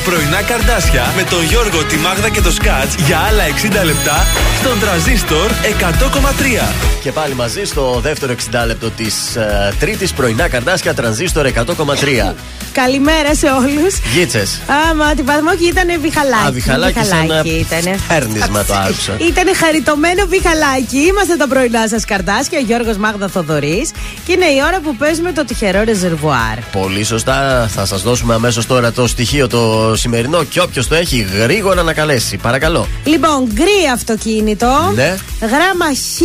[0.04, 3.44] πρωινά καρδάσια με τον Γιώργο, τη Μάγδα και το Σκάτς για άλλα
[3.82, 4.26] 60 λεπτά
[4.60, 6.74] στον τραζίστορ 100,3.
[7.02, 12.34] Και πάλι μαζί στο δεύτερο 60 λεπτό της uh, τρίτης πρωινά καρδάσια τρανζίστορ 100,3.
[12.74, 13.96] Καλημέρα σε όλους.
[14.14, 14.62] Γίτσες.
[14.90, 16.48] Άμα την βαθμόκι ήταν βιχαλάκι.
[16.48, 18.00] Α, βιχαλάκι σαν ήτανε.
[18.10, 19.18] Έρνισμα το άκουσα.
[19.18, 20.98] Ήταν χαριτωμένο βιχαλάκι.
[20.98, 22.60] Είμαστε τα πρωινά σας καρτάσια.
[22.60, 23.92] Γιώργος Μάγδα Θοδωρής.
[24.26, 26.58] Και είναι η ώρα που παίζουμε το τυχερό ρεζερβουάρ.
[26.72, 27.68] Πολύ σωστά.
[27.76, 31.94] Θα σας δώσουμε αμέσως τώρα το στοιχείο το σημερινό και όποιος το έχει γρήγορα να
[31.94, 32.38] καλέσει.
[32.38, 32.88] Παρακαλώ.
[33.04, 34.92] Λοιπόν, γκρι αυτοκίνητο.
[34.96, 35.16] Ναι.
[35.42, 36.22] Γράμμα Χ.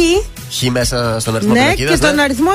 [0.51, 2.23] Χ μέσα στον αριθμό Ναι, πινακίδας, και τον ναι.
[2.23, 2.51] αριθμό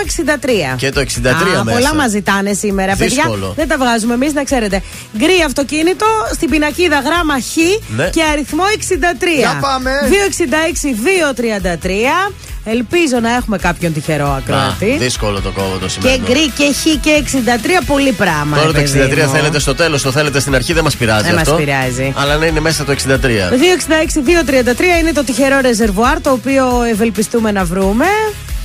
[0.74, 0.76] 63.
[0.78, 1.78] Και το 63 Α, μέσα.
[1.78, 3.24] Πολλά μας ζητάνε σήμερα, παιδιά.
[3.24, 3.54] Δύσκολο.
[3.56, 4.82] Δεν τα βγάζουμε εμείς, να ξέρετε.
[5.18, 7.56] Γκρι αυτοκίνητο, στην πινακίδα γράμμα Χ
[7.96, 8.10] Ναι.
[8.10, 9.38] και αριθμό 63.
[9.38, 9.92] Για πάμε.
[10.10, 12.32] 266-233.
[12.66, 14.98] Ελπίζω να έχουμε κάποιον τυχερό Να, ακροατή.
[14.98, 16.26] δύσκολο το κόμμα το Και σημερινό.
[16.28, 18.58] γκρι και χ και 63 πολύ πράγμα.
[18.58, 19.34] Τώρα το ρε παιδί 63 μου.
[19.34, 21.56] θέλετε στο τέλος, το θέλετε στην αρχή, δεν μας πειράζει Δεν μας αυτό.
[21.56, 22.14] πειράζει.
[22.16, 23.50] Αλλά να είναι μέσα το 63.
[23.50, 28.06] Το 266-233 είναι το τυχερό ρεζερβουάρ το οποίο ευελπιστούμε να βρούμε.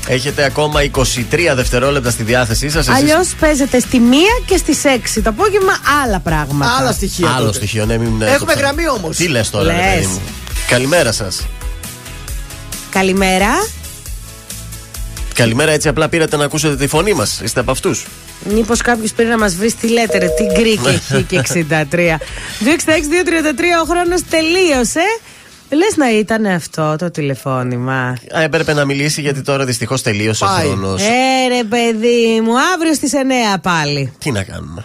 [0.08, 2.88] Έχετε ακόμα 23 δευτερόλεπτα στη διάθεσή σας.
[2.88, 5.72] Αλλιώς παίζετε στη 1 και στις 6 το απόγευμα
[6.04, 6.76] άλλα πράγματα.
[6.80, 7.28] Άλλα στοιχεία.
[7.36, 7.56] Άλλο τότε.
[7.56, 8.22] στοιχείο, ναι, μην.
[8.22, 9.16] Έχουμε το ξα- γραμμή όμως.
[9.16, 9.94] Τι λες τώρα, ρε Λες.
[9.94, 10.20] παιδί μου.
[10.68, 11.46] Καλημέρα σας.
[12.90, 13.48] Καλημέρα.
[15.36, 17.40] Καλημέρα, έτσι απλά πήρατε να ακούσετε τη φωνή μας.
[17.40, 18.06] Είστε από αυτούς.
[18.44, 22.18] Μήπως κάποιος πήρε να μας βρει τι λέτε, ρε, τι γκρι και χ και 63.
[22.60, 25.00] 266-233, ο χρόνος τελείωσε.
[25.70, 28.16] Λες να ήταν αυτό το τηλεφώνημα.
[28.44, 30.66] Έπρεπε να μιλήσει γιατί τώρα δυστυχώς τελείωσε ο Πάει.
[30.66, 31.02] χρόνος.
[31.02, 33.12] Ε, ρε, παιδί μου, αύριο στις
[33.54, 34.12] 9 πάλι.
[34.18, 34.84] Τι να κάνουμε.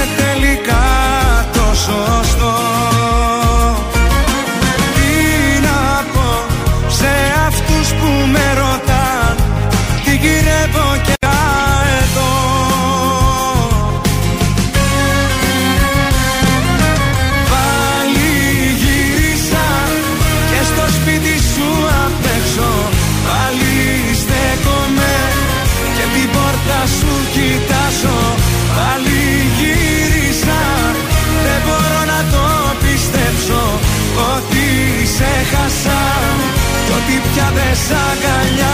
[37.33, 38.70] πια δεν σ' αγκαλιάζω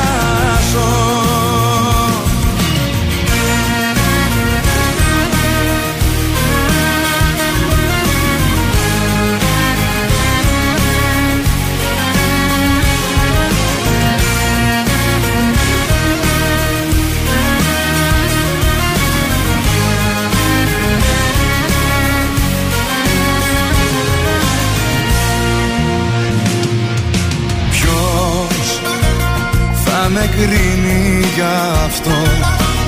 [30.37, 31.03] κρίνει
[31.35, 32.17] για αυτό.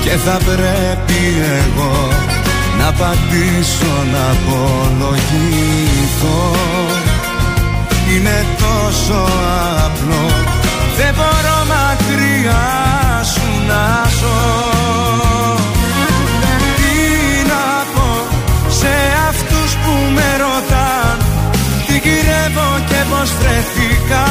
[0.04, 1.20] Και θα πρέπει
[1.60, 2.08] εγώ
[2.78, 5.60] να πατήσω να απολογηθώ.
[8.14, 9.20] Είναι τόσο
[9.86, 10.24] απλό
[11.00, 12.66] δεν μπορώ μακριά
[13.32, 13.84] σου να
[14.18, 14.40] ζω.
[16.76, 16.96] Τι
[17.50, 18.08] να πω
[18.80, 18.94] σε
[19.28, 21.16] αυτούς που με ρωτάν
[21.86, 24.26] τι γυρεύω και πως βρεθήκα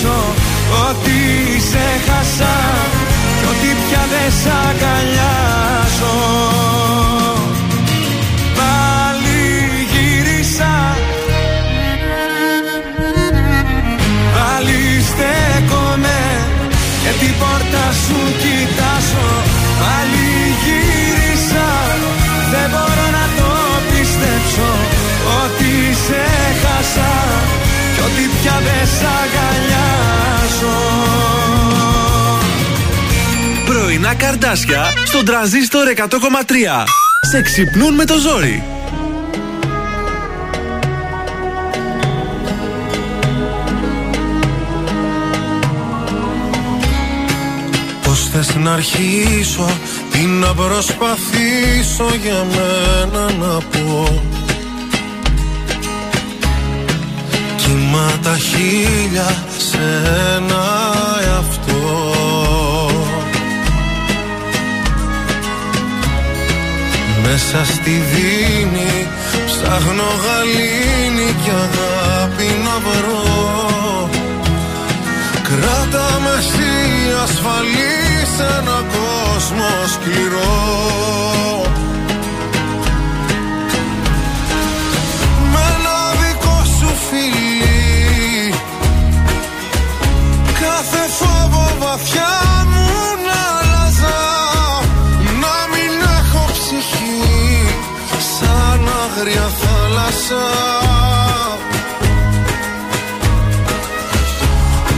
[0.00, 0.34] πιστέψω
[0.88, 2.54] Ότι σε χάσα
[3.40, 6.59] κι ότι πια δεν σ' αγκαλιάζω
[34.20, 36.84] καρδάσια στον τραζίστορ 100,3.
[37.30, 38.64] Σε ξυπνούν με το ζόρι.
[48.02, 49.70] Πώς θες να αρχίσω
[50.10, 54.22] Τι να προσπαθήσω για μένα να πω;
[57.56, 60.02] Κύμα τα χίλια σε
[60.36, 60.79] ένα
[67.22, 69.08] Μέσα στη δίνη
[69.46, 74.08] ψάχνω γαλήνη και αγάπη να βρω.
[75.42, 76.30] Κράτα με
[77.22, 81.64] ασφαλή σε ένα κόσμο σκληρό.
[85.52, 88.54] Με ένα δικό σου φιλί.
[90.60, 92.89] Κάθε φόβο βαθιά μου
[99.18, 100.44] άλλαξα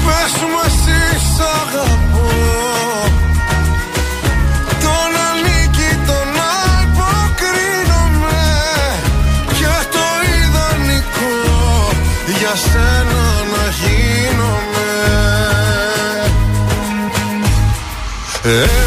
[0.04, 2.30] Πες μου εσύ σ' αγαπώ
[4.82, 6.30] Τον ανήκει τον
[6.82, 8.42] αποκρίνομαι
[9.58, 10.06] Και το
[10.38, 11.36] ιδανικό
[12.38, 14.90] για σένα να γίνομαι
[18.44, 18.81] Εγώ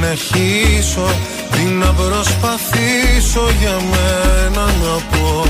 [0.00, 1.06] συνεχίσω
[1.50, 5.44] Τι να προσπαθήσω για μένα να πω.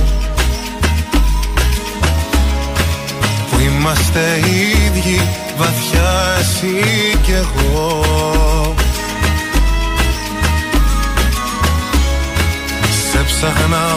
[3.51, 4.40] Που είμαστε
[4.86, 6.84] ίδιοι βαθιά εσύ
[7.22, 8.03] κι εγώ.
[13.12, 13.96] Σε ψάχνα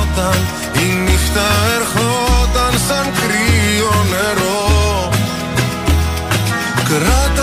[0.00, 0.38] όταν
[0.74, 1.46] η νύχτα
[1.76, 5.08] ερχόταν σαν κρύο νερό.
[6.88, 7.33] Κράτα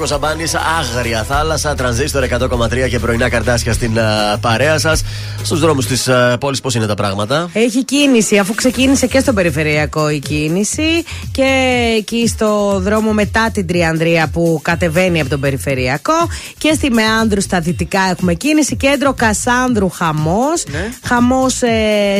[0.00, 5.02] Γιώργος Σαμπάνης, άγρια θάλασσα, τρανζίστορ 100,3 και πρωινά καρτάσια στην α, παρέα σας.
[5.42, 6.08] Στους δρόμους της
[6.40, 11.44] πόλης, πώς είναι τα πράγματα; Έχει κίνηση, αφού ξεκίνησε και στο περιφερειακό η κίνηση και
[11.96, 16.28] εκεί στο δρόμο μετά την Τριανδρία που κατεβαίνει από τον περιφερειακό
[16.58, 18.76] και στη Μεάνδρου στα δυτικά έχουμε κίνηση.
[18.76, 20.64] Κέντρο Κασάνδρου χαμός.
[21.04, 21.54] Χαμός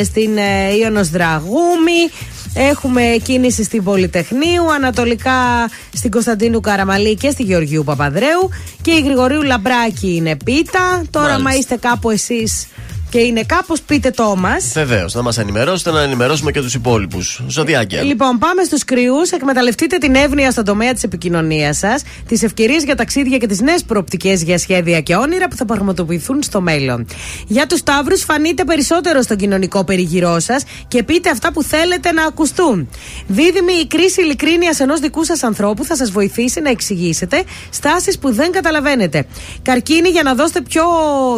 [0.04, 2.10] στην ε, Ιωνος Δραγούμη.
[2.54, 8.50] Έχουμε κίνηση στην Πολυτεχνείου, ανατολικά στην Κωνσταντίνου Καραμαλή και στη Γεωργίου Παπαδρέου
[8.82, 11.02] και η Γρηγορίου Λαμπράκη είναι πίτα.
[11.10, 11.48] Τώρα, Μάλιστα.
[11.50, 12.66] μα είστε κάπου εσείς
[13.10, 14.72] και είναι κάπως, πείτε το μας.
[14.74, 17.42] Βεβαίως, να μας ενημερώσετε, να ενημερώσουμε και τους υπόλοιπους.
[17.46, 18.02] Ζωδιάκια.
[18.02, 19.30] Λοιπόν, πάμε στους κρυούς.
[19.30, 23.82] Εκμεταλλευτείτε την εύνοια στον τομέα της επικοινωνίας σας, τις ευκαιρίες για ταξίδια και τις νέες
[23.84, 27.06] προοπτικές για σχέδια και όνειρα που θα πραγματοποιηθούν στο μέλλον.
[27.46, 32.24] Για τους Ταύρου, φανείτε περισσότερο στον κοινωνικό περιγυρό σας και πείτε αυτά που θέλετε να
[32.24, 32.88] ακουστούν.
[33.26, 38.32] Δίδυμη, η κρίση ειλικρίνειας ενός δικού σας ανθρώπου θα σας βοηθήσει να εξηγήσετε στάσεις που
[38.32, 39.26] δεν καταλαβαίνετε.
[39.62, 40.82] Καρκίνη, για να, δώσετε πιο,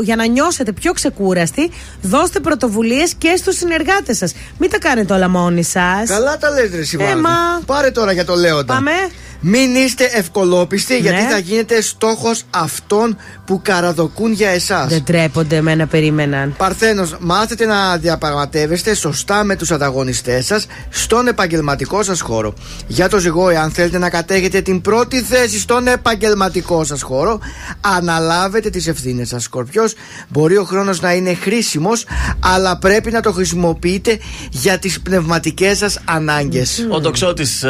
[0.03, 0.93] για να νιώσετε πιο
[1.63, 1.71] ξεκούραστοι,
[2.03, 4.35] δώστε πρωτοβουλίες και στους συνεργάτες σας.
[4.59, 6.09] Μην τα κάνετε όλα μόνοι σας.
[6.09, 7.11] Καλά τα λες ρε Σιμάνη.
[7.11, 7.31] Ε, μα.
[7.67, 8.75] Πάρε τώρα για το Λέοντα.
[8.75, 8.91] Πάμε.
[9.45, 11.29] Μην είστε ευκολόπιστοι γιατί Ναι.
[11.31, 14.87] θα γίνετε στόχος αυτών που καραδοκούν για εσάς.
[14.89, 16.55] Δεν τρέπονται με να περίμεναν.
[16.57, 22.55] Παρθένος, μάθετε να διαπραγματεύεστε σωστά με τους ανταγωνιστές σας στον επαγγελματικό σας χώρο.
[22.87, 27.41] Για το ζυγό, εάν θέλετε να κατέχετε την πρώτη θέση στον επαγγελματικό σας χώρο,
[27.81, 29.43] αναλάβετε τις ευθύνες σας.
[29.43, 29.95] Σκορπιός,
[30.29, 32.05] μπορεί ο χρόνος να είναι χρήσιμος,
[32.41, 34.19] αλλά πρέπει να το χρησιμοποιείτε
[34.51, 36.87] για τις πνευματικές σας ανάγκες.
[36.91, 37.65] Ο τοξότης,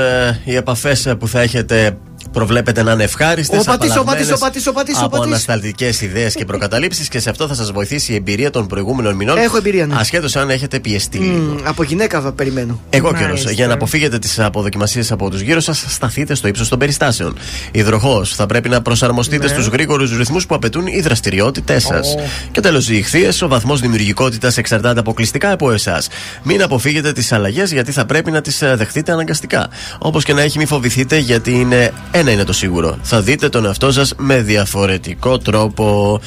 [0.44, 2.11] οι επαφές που θα έχετε There.
[2.32, 3.60] Προβλέπετε να είναι ευχάριστες.
[3.60, 5.26] Ο πατής, ο πατής, ο πατής, ο πατής, ο Από πατής.
[5.26, 9.38] ανασταλτικές ιδέες και προκαταλήψεις και σε αυτό θα σας βοηθήσει η εμπειρία των προηγούμενων μηνών.
[9.38, 9.94] Έχω εμπειρία, ναι.
[9.98, 11.36] Ασχέτως αν έχετε πιεστεί λίγο.
[11.38, 12.80] Μμ, Από γυναίκα θα περιμένω.
[12.90, 13.50] Εγώ καιρός.
[13.50, 17.36] Για να αποφύγετε τις αποδοκιμασίες από τους γύρω σας, σταθείτε στο ύψος των περιστάσεων.
[17.70, 18.34] Υδροχός.
[18.34, 19.52] Θα πρέπει να προσαρμοστείτε Ναι.
[19.52, 22.14] στους γρήγορους ρυθμούς που απαιτούν οι δραστηριότητές σας.
[22.50, 23.42] Και τέλος, οι ηχθείες.
[23.42, 26.08] Ο βαθμός δημιουργικότητας εξαρτάται αποκλειστικά από εσάς.
[26.42, 29.68] Μην αποφύγετε τις αλλαγές γιατί θα πρέπει να τις δεχτείτε αναγκαστικά.
[29.98, 31.92] Όπως και να έχει, μην φοβηθείτε γιατί είναι
[32.22, 32.98] ένα είναι το σίγουρο.
[33.02, 36.20] Θα δείτε τον εαυτό σας με διαφορετικό τρόπο.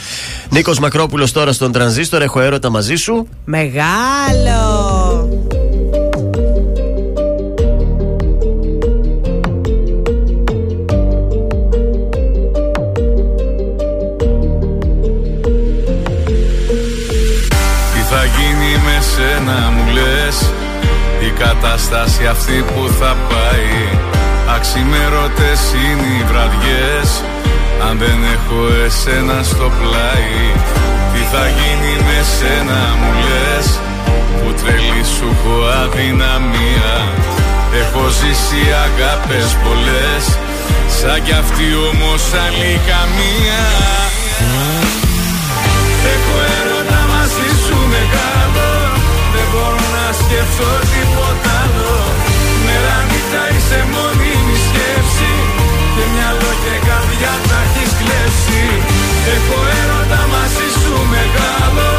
[0.50, 2.22] Νίκος Μακρόπουλος τώρα στον τρανζίστορ.
[2.22, 3.28] Έχω έρωτα μαζί σου.
[3.46, 3.70] Μεγάλο!
[17.94, 20.52] Τι θα γίνει με σένα μου λες;
[21.28, 24.14] Η κατάσταση αυτή που θα πάει
[24.56, 27.08] Αξιμέρωτες είναι οι βραδιές.
[27.88, 30.38] Αν δεν έχω εσένα στο πλάι
[31.12, 33.68] Τι θα γίνει με σένα μου λες.
[34.40, 36.94] Που τρελή σου έχω αδυναμία.
[37.82, 40.24] Έχω ζήσει αγάπες πολλές.
[40.98, 43.62] Σαν κι αυτή όμως άλλη καμία.
[46.14, 48.70] Έχω έρωτα μαζί σου μεγάλο.
[49.34, 51.96] Δεν μπορώ να σκεφτώ τίποτα άλλο.
[52.66, 54.15] Μέρα νύχτα είσαι μόνιμη σκέψη Και μυαλό
[56.64, 58.64] και καρδιά τα έχεις κλέψει.
[59.36, 61.90] Έχω έρωτα μαζί σου μεγάλο.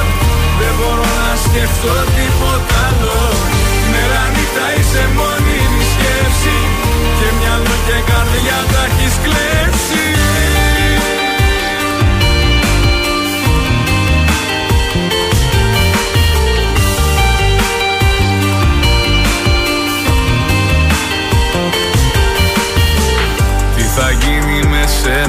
[0.60, 3.18] Δεν μπορώ να σκεφτώ τίποτα άλλο.
[3.92, 6.58] Μέρα νύχτα είσαι μόνιμη σκέψη.
[7.18, 9.65] Και μυαλό και καρδιά τα έχεις κλέψει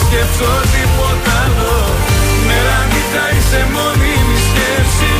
[0.00, 1.76] μπορώ να σκεφτώ τίποτα άλλο.
[2.46, 5.14] Μέρα νύχτα είσαι μόνιμη σκέψη.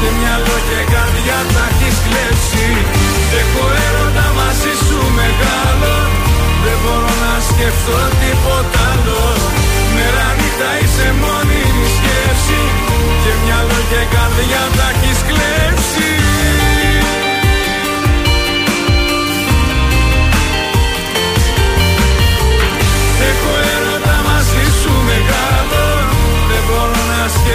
[0.00, 2.66] Και μυαλό και καρδιά τα έχεις κλέψει.
[3.40, 5.94] Έχω έρωτα μαζί σου μεγάλο.
[6.64, 9.22] Δεν μπορώ να σκεφτώ τίποτα άλλο.
[9.94, 12.60] Μέρα νύχτα είσαι μόνιμη σκέψη.
[13.22, 16.03] Και μυαλό και καρδιά τα έχεις κλέψει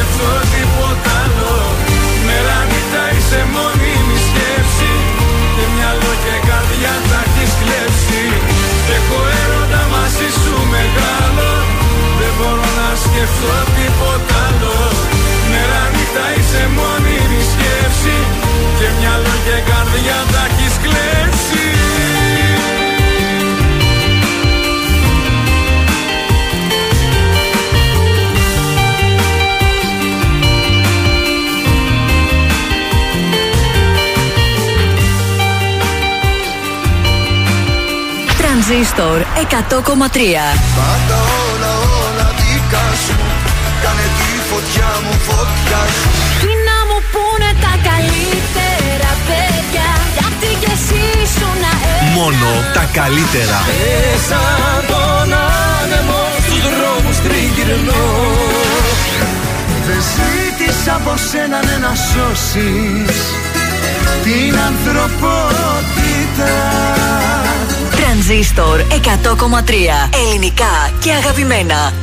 [0.09, 1.53] να σκεφτώ τίποτα άλλο.
[2.27, 4.91] Μέρα νύχτα είσαι μόνιμη σκέψη.
[5.55, 8.23] Και μυαλό και καρδιά τα έχεις κλέψει.
[8.95, 11.49] Έχω έρωτα μαζί σου μεγάλο.
[12.19, 14.77] Δεν μπορώ να σκεφτώ τίποτα άλλο.
[15.51, 18.17] Μέρα νύχτα είσαι μόνιμη σκέψη.
[18.77, 21.58] Και μυαλό και καρδιά τα έχεις κλέψει
[38.69, 39.23] Τρανζίστορ 100,3
[40.79, 43.15] Πάντα όλα όλα δικά σου.
[43.83, 46.09] Κάνε τη φωτιά μου φωτιά σου.
[46.43, 51.05] Τι να μου πούνε τα καλύτερα παιδιά Γιατί κι εσύ
[51.35, 51.73] σου να
[52.17, 53.59] Μόνο τα καλύτερα.
[53.69, 54.41] Μέσα
[54.91, 55.29] τον
[55.77, 58.05] άνεμο στους δρόμους τριγυρνώ.
[59.87, 63.19] Δεν ζήτησα από σένα ναι, να σώσεις
[64.23, 66.53] την ανθρωπότητα
[68.29, 71.93] Τρανζίστορ 100,3 Ελληνικά και αγαπημένα.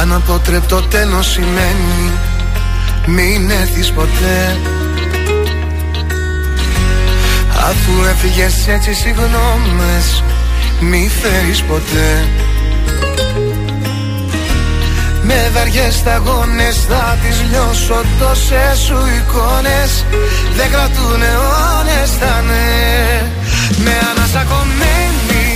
[0.00, 2.12] Αναποτρεπτό τέλος σημαίνει
[3.06, 4.56] Μην έρθεις ποτέ.
[7.50, 10.22] Αφού έφυγες έτσι συγγνώμες
[10.80, 12.28] Μη φέρεις ποτέ
[15.28, 19.90] Με βαριές σταγόνες θα τις λιώσω Τόσες σου εικόνες.
[20.56, 22.66] Δεν κρατούν αιώνες θα ναι.
[23.84, 25.46] Με ανασακωμένη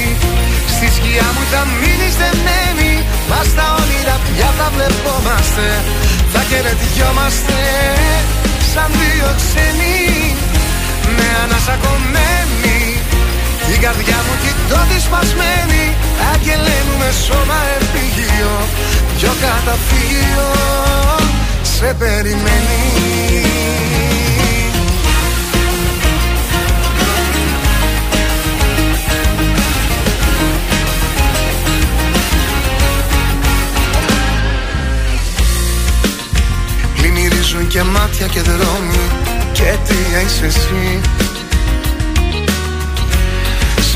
[0.74, 2.92] Στη σκιά μου θα μείνεις δεμένη
[3.30, 5.68] Μας τα όνειρα πια θα βλεπόμαστε
[6.32, 7.60] Θα κερδιόμαστε.
[8.72, 10.00] Σαν δύο ξένοι
[11.16, 12.91] Με ανάσα κομμένη
[13.70, 15.94] Η καρδιά μου κοιτώ τη σπασμένη
[16.32, 18.54] Άγγελε μου με σώμα επίγειο.
[19.18, 20.50] Πιο καταφύγιο
[21.62, 22.80] Σε περιμένει.
[36.96, 39.08] Πλημμυρίζουν και μάτια και δρόμοι.
[39.52, 41.00] Και τι είσαι εσύ;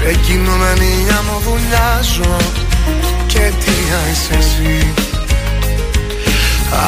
[0.06, 0.92] Σε κινούμενη
[1.26, 2.36] μου βουλιάζω
[3.26, 3.74] Και τι
[4.10, 4.94] είσαι εσύ.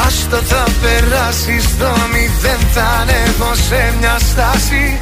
[0.07, 4.99] Άστο θα περάσεις στο μηδέν Θα ανέβω σε μια στάση.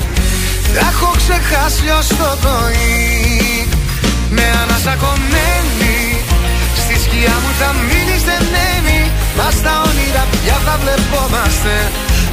[0.73, 3.69] Θα έχω ξεχάσει ως το πρωί.
[4.31, 5.99] Με ανασακωμένη
[6.83, 9.01] Στη σκιά μου θα μείνεις δεμένη.
[9.39, 11.75] Μα στα όνειρα πια θα βλεπόμαστε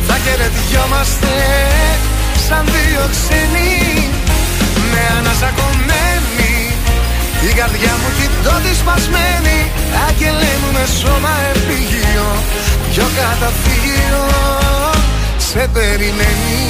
[0.07, 1.33] Θα χαιρετιόμαστε
[2.47, 4.12] Σαν δύο ξένοι
[4.93, 6.03] Με ανασακωμένη
[7.49, 9.59] η καρδιά μου κοιτώ τη σπασμένη.
[10.07, 12.29] Άγγελε μου με σώμα επίγειο.
[12.91, 14.25] Πιο καταφύγιο
[15.37, 16.61] Σε περιμένει.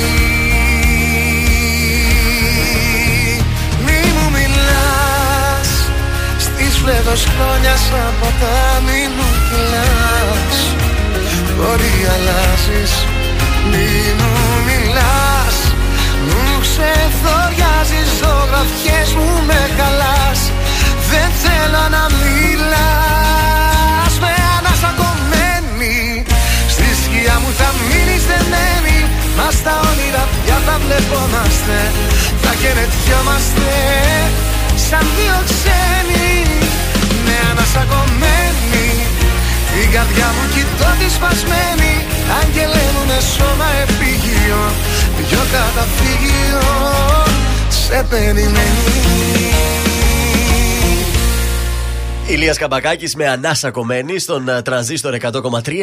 [3.86, 5.70] Μη μου μιλάς.
[6.46, 10.58] Στις φλέδος χρόνια σαν ποτάμι μου κυλάς
[11.58, 12.94] Μπορεί αλλάζεις.
[13.72, 13.88] Μη
[14.20, 14.34] μου
[14.66, 15.33] μιλάς
[16.30, 20.42] Μου ξεθοριάζεις Ζωγραφιές μου με χαλάς.
[21.12, 24.14] Δεν θέλω να μιλάς.
[24.24, 25.98] Με ανασακωμένη.
[26.74, 28.98] Στη σκιά μου θα μείνεις δεμένη.
[29.38, 31.78] Μας στα όνειρα πια θα βλεπόμαστε
[32.44, 33.72] Θα χαιρετιόμαστε
[34.88, 36.32] Σαν δύο ξένοι.
[37.26, 38.88] Με ανασακωμένη.
[39.74, 41.94] Την καρδιά μου κοιτώ τη σπασμένη.
[42.40, 44.62] Άγγελε μου με σώμα επίγειο
[45.18, 46.62] Δυο καταφύγιο
[47.70, 49.93] Σε περιμένει
[52.28, 55.32] Ηλίας Καμπακάκης με ανάσα κομμένη στον ε, τρανζίστορ 100,3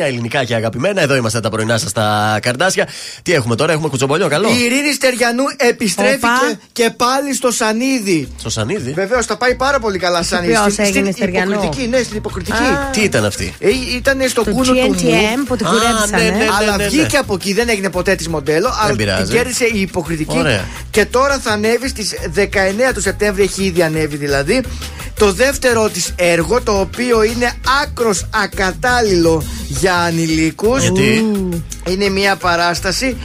[0.05, 1.01] ελληνικά και αγαπημένα.
[1.01, 2.89] Εδώ είμαστε τα πρωινά σας στα καρδάσια.
[3.23, 8.29] Τι έχουμε τώρα, έχουμε κουτσομπολιό, καλό; Η Ειρήνης Στεριανού επιστρέφει και, και πάλι στο Σανίδι.
[8.39, 10.53] Στο Σανίδι; Βεβαίως, τα πάει πάρα πολύ καλά Σανίδι.
[10.53, 12.59] Ποιος Στην- έγινε στην Στεριανού; υποκριτική, ναι, στην υποκριτική.
[12.93, 15.45] Τι ήταν αυτή; Ε, ήταν στο Το κούνο του GNTM μου.
[15.45, 16.23] που τη κουρέψανε.
[16.23, 16.89] ναι, ναι, αλλά ναι, ναι.
[16.89, 18.71] βγήκε από εκεί, δεν έγινε ποτέ της μοντέλο.
[18.85, 19.23] αλλά πειράζει.
[19.23, 20.39] την κέρδισε η υποκριτική.
[20.39, 20.65] Ωραία.
[20.91, 24.63] Και τώρα θα ανέβει στις 19 του Σεπτέμβρη, έχει ήδη ανέβει δηλαδή.
[25.19, 27.53] Το δεύτερο της έργο, το οποίο είναι
[27.83, 30.83] άκρος ακατάλληλο για ανηλίκους.
[30.83, 31.31] Γιατί;
[31.89, 33.17] Είναι μια παράσταση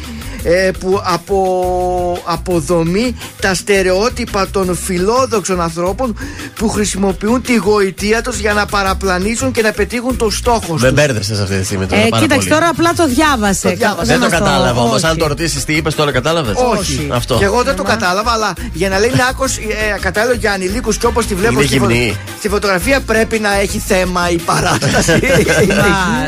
[0.48, 6.18] ε, που απο, αποδομεί τα στερεότυπα των φιλόδοξων ανθρώπων
[6.56, 10.92] που χρησιμοποιούν τη γοητεία τους για να παραπλανήσουν και να πετύχουν το στόχο Με τους.
[10.92, 12.02] μπέρδεσε αυτή τη στιγμή τώρα.
[12.02, 12.60] Ε, πάρα κοίταξε πολύ.
[12.60, 13.68] τώρα απλά το διάβασε.
[13.70, 14.06] Το διάβασε.
[14.12, 14.96] Δεν το μας κατάλαβα όμως.
[14.96, 15.06] όχι.
[15.06, 17.08] Αν το ρωτήσεις τι είπες, τώρα κατάλαβες; Όχι.
[17.12, 17.38] Αυτό.
[17.38, 19.62] Και εγώ δεν το κατάλαβα, αλλά για να λέει είναι άκρος ε,
[20.00, 22.18] κατάλληλο για ανηλίκους και όπως τη βλέπω Είναι στη, φω- γυμνή.
[22.38, 25.12] στη φωτογραφία πρέπει να έχει θέμα η παράσταση.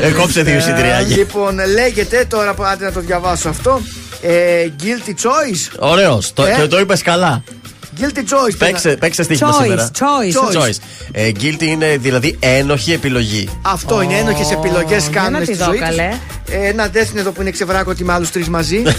[0.00, 1.16] Ε, κόψε δύο εισιτηριάκια.
[1.16, 3.80] λοιπόν, λέγεται τώρα που άντε να το διαβάσω αυτό.
[4.22, 5.76] Ε, guilty choice.
[5.78, 6.32] Ωραίος.
[6.32, 7.42] Το, Ε; και το είπες καλά.
[8.00, 8.56] Guilty choice.
[8.58, 9.90] Παίξε, παίξε στοίχημα Choice, σήμερα.
[9.98, 10.56] choice.
[10.62, 10.76] choice.
[11.12, 13.48] Ε, guilty είναι δηλαδή ένοχη επιλογή.
[13.62, 15.86] Αυτό είναι ένοχες επιλογές για κάνουν να στη τη δω, ζωή τους.
[15.88, 16.08] καλέ.
[16.50, 18.82] Ε, Ένα δέσμι εδώ που είναι ξεβράκωτη με άλλου τρεις μαζί.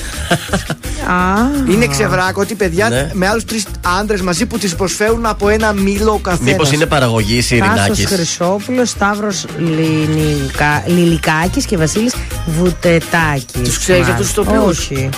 [1.10, 3.10] Α, είναι ξεβράκωτη, παιδιά, Ναι.
[3.14, 3.66] με άλλους τρεις
[4.00, 6.52] άντρες μαζί που τη προσφέρουν από ένα μήλο ο καθένας.
[6.52, 9.46] Μήπως είναι παραγωγή Τάσο Ειρηνάκης; Χρυσόπουλος, Σταύρος
[10.86, 12.14] Λιλικάκης και Βασίλης
[12.46, 13.62] Βουτετάκης.
[13.64, 15.10] Τους ξέρεις αυτούς τους τοπιούς; Όχι.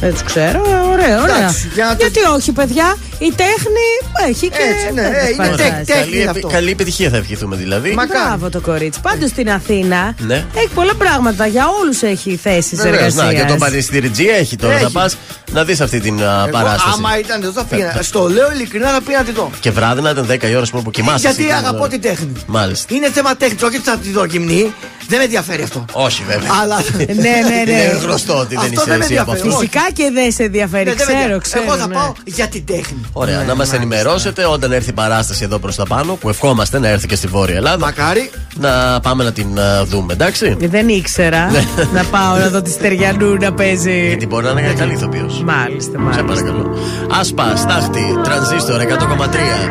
[0.00, 0.62] Δεν του ξέρω.
[0.66, 1.36] Ε, Ωραία, ωραία.
[1.36, 3.86] Εντάξει, για να το- Γιατί όχι, παιδιά; Η τέχνη
[4.28, 4.56] έχει και.
[4.70, 5.72] Έτσι, ναι, τέτοιες ε, είναι παραστάσεις.
[5.74, 5.84] τέχνη.
[5.84, 6.48] τέχνη Καλή, είναι επι- αυτό.
[6.48, 7.90] καλή επιτυχία θα ευχηθούμε δηλαδή.
[7.94, 8.24] Μακάρι.
[8.26, 9.00] Μπράβο το κορίτσι.
[9.00, 10.44] Πάντως στην Αθήνα Ναι.
[10.54, 11.46] έχει πολλά πράγματα.
[11.46, 13.24] Για όλους έχει θέσεις Βεβαίως, εργασίας.
[13.26, 14.74] να, και το πανηγυριτζή έχει τώρα.
[14.74, 14.82] Έχει.
[14.82, 15.16] Να πας
[15.52, 16.94] να δεις αυτή την α, Εγώ, παράσταση.
[16.96, 17.98] άμα ήταν εδώ θα πήγαινα.
[18.02, 19.50] Στο λέω ειλικρινά θα πήγαινα να τη δω.
[19.60, 21.26] Και βράδυ να ήταν 10 η ώρα πούμε, που κοιμάσαι.
[21.28, 21.88] Γιατί εσύ, αγαπώ τώρα.
[21.88, 22.32] την τέχνη.
[22.46, 22.94] Μάλιστα.
[22.94, 24.74] Είναι θέμα τέχνης, όχι ότι θα τη δω γυμνή.
[25.08, 25.84] Δεν με ενδιαφέρει αυτό.
[25.92, 26.50] Όχι βέβαια.
[26.62, 26.76] Αλλά.
[26.96, 27.70] Ναι, ναι, ναι.
[27.72, 29.38] Είναι γνωστό ότι δεν Αυτό είσαι δεν με εσύ από ενδιαφέρει.
[29.40, 29.54] αυτούς.
[29.54, 30.84] Φυσικά και δεν σε ενδιαφέρει.
[30.84, 31.40] Ναι, δεν με ξέρω, ενδιαφέρει.
[31.40, 31.62] ξέρω.
[31.64, 31.94] Εγώ θα ναι.
[31.94, 33.00] πάω για την τέχνη.
[33.12, 36.88] Ωραία, να μας ενημερώσετε όταν έρθει η παράσταση εδώ προς τα πάνω, που ευχόμαστε να
[36.88, 37.78] έρθει και στη Βόρεια Ελλάδα.
[37.78, 38.30] Μακάρι.
[38.56, 41.64] Να πάμε να την α, δούμε, εντάξει; Δεν ήξερα Ναι.
[41.92, 44.06] να πάω να δω τη Στεριανού να παίζει.
[44.06, 45.42] Γιατί μπορεί να είναι καλή ηθοποιός.
[45.44, 46.24] Μάλιστα, Σε μάλιστα.
[46.24, 46.76] παρακαλώ.
[47.20, 49.70] Άσπα, στάχτη, τρανζίστορ 100,3.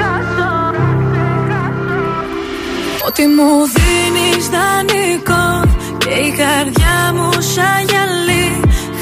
[3.08, 8.49] Ότι μου δίνεις δανεικό Και η καρδιά μου σαν γυαλί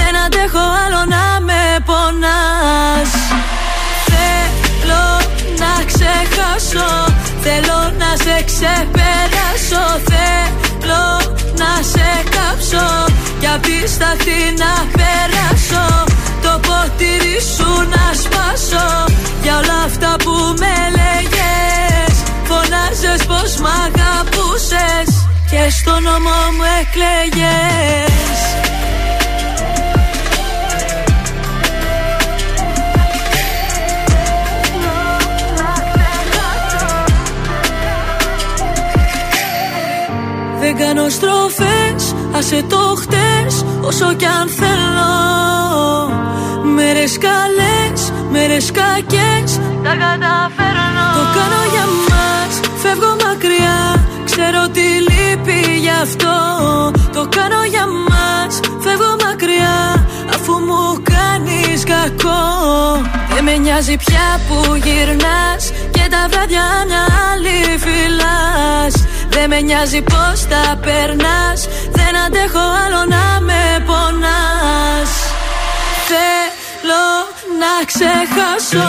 [0.00, 3.10] Δεν αντέχω άλλο να με πονάς.
[4.10, 5.06] Θέλω
[5.62, 6.88] να ξεχάσω
[7.44, 9.84] Θέλω να σε ξεπεράσω.
[10.10, 11.04] Θέλω
[11.60, 12.86] να σε κάψω
[13.40, 13.62] Και απ'
[14.24, 15.86] τη να περάσω.
[16.42, 18.86] Το ποτήρι σου να σπάσω
[19.42, 22.14] Για όλα αυτά που με λέγες.
[22.48, 25.08] Φωνάζες πως μ' αγαπούσες
[25.50, 28.79] Και στο νόμο μου εκλέγες
[40.84, 45.12] κάνω στροφές, άσε το χτες Όσο κι αν θέλω.
[46.74, 49.50] Μέρες καλές, μέρες κακές
[49.84, 51.06] Τα καταφέρνω.
[51.16, 52.52] Το κάνω για μας,
[52.82, 53.80] φεύγω μακριά
[54.24, 56.36] Ξέρω τι λείπει γι' αυτό.
[57.12, 62.42] Το κάνω για μας, φεύγω μακριά Αφού μου κάνεις κακό.
[63.34, 70.02] Δεν με νοιάζει πια που γυρνάς Και τα βράδια μια άλλη φυλάς δεν με νοιάζει
[70.02, 71.60] πως τα περνάς.
[71.98, 75.10] Δεν αντέχω άλλο να με πονάς.
[76.08, 77.06] Θέλω
[77.62, 78.88] να ξεχάσω.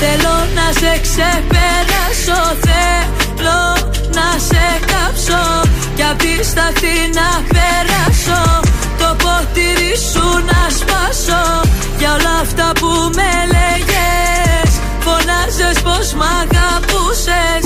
[0.00, 2.40] Θέλω να σε ξεπεράσω.
[2.66, 3.62] Θέλω
[4.16, 5.44] να σε κάψω.
[5.96, 6.18] Κι απ'
[6.80, 8.42] τη να περάσω.
[9.00, 11.42] Το ποτήρι σου να σπάσω.
[11.98, 14.70] Για όλα αυτά που με λέγες
[15.04, 17.65] Φωνάζες πως μ' αγαπούσες.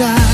[0.00, 0.29] κοιτάς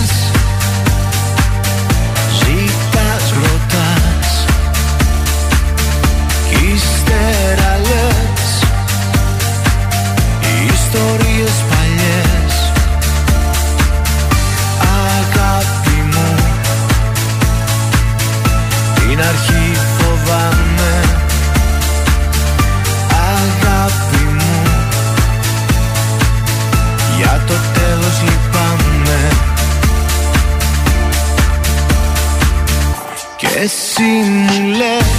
[33.96, 35.15] Και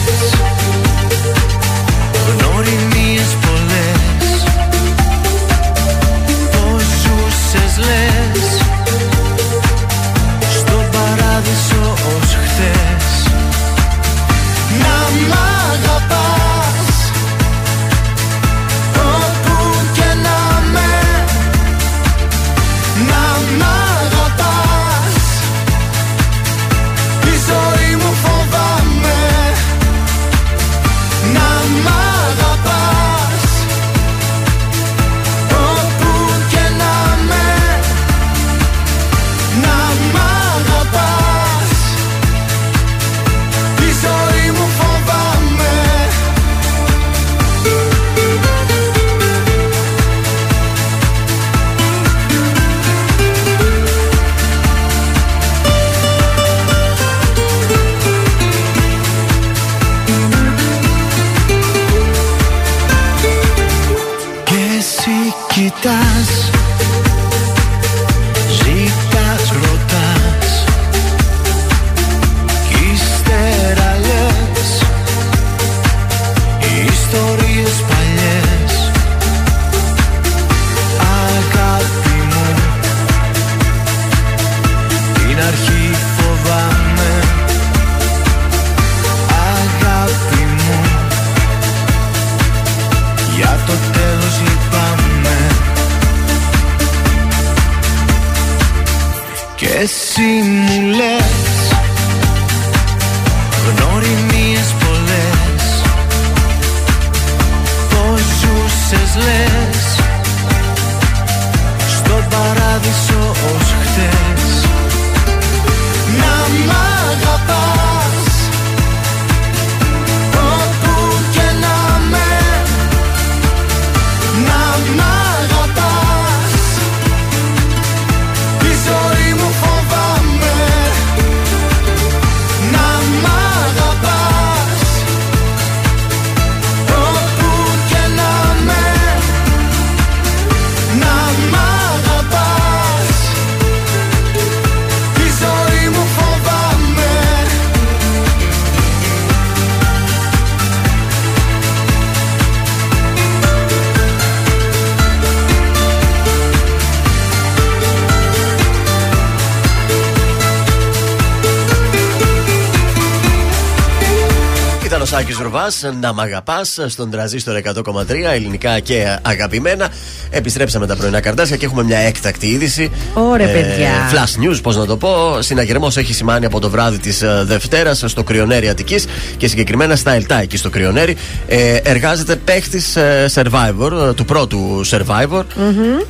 [165.58, 169.90] Τάκη Ρουβά, να μ' αγαπάς στον τραζίστορ 100,3 ελληνικά και αγαπημένα.
[170.30, 172.92] Επιστρέψαμε τα πρωινά καρτάσια και έχουμε μια έκτακτη είδηση.
[173.14, 173.90] Ωραία, παιδιά.
[174.14, 175.38] Flash news, πώς να το πω.
[175.42, 179.06] Συναγερμός έχει σημάνει από το βράδυ της Δευτέρας στο Κρυονέρι Αττικής
[179.38, 181.16] και συγκεκριμένα στα Ελτά εκεί στο Κρυονέρι.
[181.48, 182.98] Ε, εργάζεται παίχτης
[183.34, 185.44] Survivor, ε, του πρώτου Survivor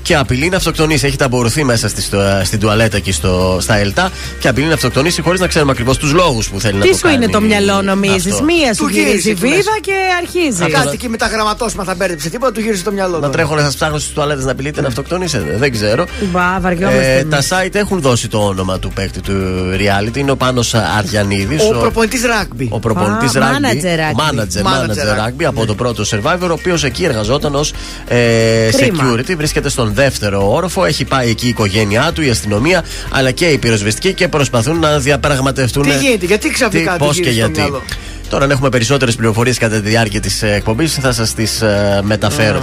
[0.02, 1.06] και απειλεί να αυτοκτονήσει.
[1.06, 5.22] Έχει ταμπορουθεί μέσα στη, στο- στην τουαλέτα εκεί στο, στα Ελτά και απειλεί να αυτοκτονήσει
[5.22, 7.16] χωρίς να ξέρουμε ακριβώς τους λόγους που θέλει να Τι το σου κάνει.
[7.16, 8.44] είναι το μυαλό, νομίζεις; Αυτό.
[8.44, 9.70] Μία σου Του γύρισε γυρίζει η εκεί βίδα μέσα.
[9.82, 10.72] και αρχίζει.
[10.72, 13.20] Κάτι εκεί με τα γραμματόσημα θα μπέρδεψε τίποτα, του γύρισε το μυαλό.
[13.20, 15.58] Να τρέχω να σας ψάχνω στις τουαλέτες να απειλείτε να αυτοκτονήσετε.
[15.58, 16.06] Δεν ξέρω.
[16.32, 17.16] Μπα, βαριόμαστε.
[17.16, 17.48] Ε, εμείς.
[17.50, 19.34] τα site έχουν δώσει το όνομα του παίκτη του
[19.74, 20.18] reality.
[20.18, 21.56] Είναι ο Πάνος Αριανίδη.
[21.74, 22.66] Ο προπονητής rugby.
[22.70, 23.66] Ο προπονητής Α, rugby.
[23.66, 24.40] manager rugby.
[24.40, 27.74] Manager, Manager manager rugby από το πρώτο survivor, ο οποίος εκεί εργαζόταν ως
[28.08, 29.14] ε, Κρίμα.
[29.14, 29.36] security.
[29.38, 30.86] Βρίσκεται στον δεύτερο όροφο.
[30.86, 35.00] Έχει πάει εκεί η οικογένειά του, η αστυνομία, αλλά και οι πυροσβεστικοί και προσπαθούν να
[35.00, 35.84] διαπραγματευτούν.
[35.84, 37.82] Τι γίνεται, γιατί ξαφνικά τι, του πώς και γύρισε το γιατί.
[38.28, 38.30] Μυαλό.
[38.30, 41.64] Τώρα, αν έχουμε περισσότερες πληροφορίες κατά τη διάρκεια της εκπομπής, θα σας τις
[42.02, 42.62] μεταφέρω.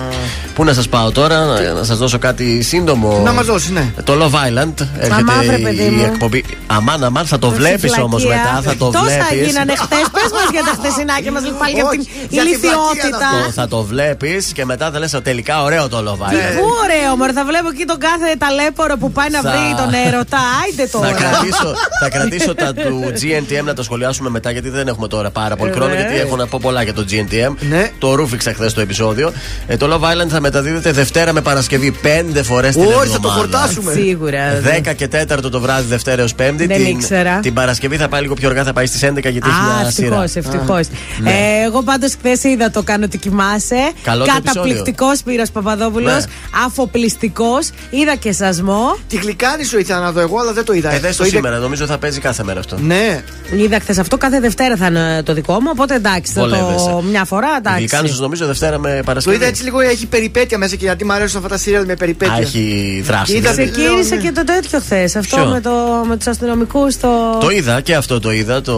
[0.55, 3.21] Πού να σας πάω τώρα, να- να σας δώσω κάτι σύντομο.
[3.25, 3.93] Να μας δώσεις, ναι.
[4.05, 6.05] Το Love Island έρχεται Αμά, βρε, παιδί η μου.
[6.05, 6.45] εκπομπή.
[6.67, 8.43] Αμάν, αμάν, θα το βλέπεις όμως Φυλακία.
[8.53, 8.63] μετά.
[8.71, 9.47] Θα το Τόσα βλέπεις.
[9.47, 10.07] γίνανε χθες.
[10.13, 13.19] Πες μας για τα χθεσινάκια μας, πάλι για Όχι, την για τη ηλικιότητα.
[13.31, 16.57] βλακεία Θα το βλέπεις και μετά θα λες τελικά ωραίο το Love Τι Island.
[16.59, 19.91] πού ωραίο, μωρέ, θα βλέπω εκεί τον κάθε ταλέπορο που πάει να Θα- βρει τον
[20.07, 20.39] έρωτα.
[20.63, 21.13] Άιντε Θα τώρα.
[21.21, 21.69] κρατήσω,
[22.01, 25.71] θα κρατήσω τα του GNTM να τα σχολιάσουμε μετά γιατί δεν έχουμε τώρα πάρα πολύ
[25.71, 25.95] Ε, χρόνο.
[25.95, 26.01] ναι.
[26.01, 27.55] Γιατί έχω να πω πολλά για το GNTM.
[27.69, 27.91] Ναι.
[27.99, 29.33] Το ρούφηξα χθες το επεισόδιο.
[29.67, 31.91] Ε, το Love Island θα μεταδίδεται Δευτέρα με Παρασκευή.
[31.91, 33.03] Πέντε φορές την εβδομάδα.
[33.05, 33.93] Όχι, θα το χορτάσουμε.
[33.93, 34.61] Σίγουρα.
[34.87, 36.67] 10 και 4 το βράδυ, Δευτέρα έως Πέμπτη.
[36.67, 37.39] Δεν την, ήξερα.
[37.41, 39.91] την Παρασκευή θα πάει λίγο πιο αργά, θα πάει στις 11 γιατί έχει Α, μια
[39.91, 40.23] σειρά.
[40.23, 40.87] ευτυχώς, ευτυχώς.
[41.23, 41.31] ναι.
[41.31, 43.77] Ε, εγώ πάντως χθες είδα το κάνω ότι κοιμάσαι.
[44.03, 46.13] Καλό το Καταπληκτικός Σπύρος Παπαδόπουλος.
[46.13, 46.31] Ναι.
[46.67, 47.71] Αφοπλιστικός.
[47.91, 48.97] Είδα και σασμό.
[49.09, 50.93] Τη γλυκάνη σου ήθελα να δω εγώ, αλλά δεν το είδα.
[50.93, 52.79] Ε, δες το είδα- σήμερα, νομίζω θα παίζει κάθε μέρα αυτό.
[52.81, 53.23] Ναι.
[53.57, 54.17] Είδα χθες αυτό.
[54.17, 55.69] Κάθε Δευτέρα θα είναι το δικό μου.
[55.73, 56.99] Οπότε εντάξει, θα το Βολεύεσαι.
[57.11, 57.79] μια φορά εντάξει.
[57.79, 59.37] Γλυκάνου νομίζω Δευτέρα με Το Παρασκευή.
[59.37, 62.35] είδα έτσι λίγο, έχει περιπέτεια μέσα και γιατί μου αρέσουν αυτά τα σίριαλ με περιπέτεια.
[62.35, 63.37] Α, έχει δράση.
[63.37, 63.71] Είδα- δηλαδή.
[63.73, 64.21] Ξεκίνησε Ναι.
[64.23, 65.03] και το τέτοιο χθε.
[65.05, 65.71] Αυτό Ποιο; με, το,
[66.09, 66.97] με τους αστυνομικούς.
[66.97, 67.09] Το...
[67.41, 68.61] Το είδα και αυτό το είδα.
[68.61, 68.75] Το...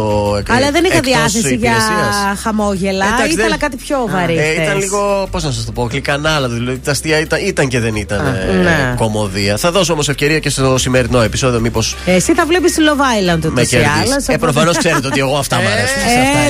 [0.48, 2.40] Αλλά δεν είχα εκτός διάθεση για υπηρεσίας.
[2.42, 3.04] χαμόγελα.
[3.06, 4.36] Εντάξει, Ήθελα δεν- κάτι πιο βαρύ.
[4.38, 4.64] Ε, χθες.
[4.66, 6.48] ήταν λίγο, πώς να σας το πω, γλυκανάλα.
[6.48, 8.94] Δηλαδή τα αστεία ήταν, ήταν και δεν ήταν ε, ναι.
[8.96, 9.56] κομμωδία.
[9.56, 13.52] Θα δώσω όμως ευκαιρία και στο σημερινό επεισόδιο, μήπω Εσύ θα βλέπεις Love Island ούτως
[13.52, 13.90] με ή κερδίσει.
[14.00, 15.96] άλλως, Ε, οπότε- προφανώς ξέρετε ότι εγώ αυτά μου αρέσουν.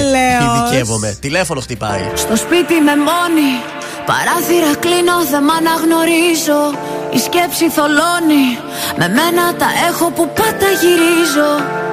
[0.07, 0.69] Ε, σε αυτά έλεος.
[0.69, 1.17] ειδικεύομαι.
[1.21, 2.11] Τηλέφωνο χτυπάει.
[2.15, 3.51] Στο σπίτι με μόνη
[4.11, 6.61] Παράθυρα κλείνω, δεν μ' αναγνωρίζω
[7.17, 8.47] Η σκέψη θολώνει
[9.01, 11.51] Με μένα τα έχω που πάντα γυρίζω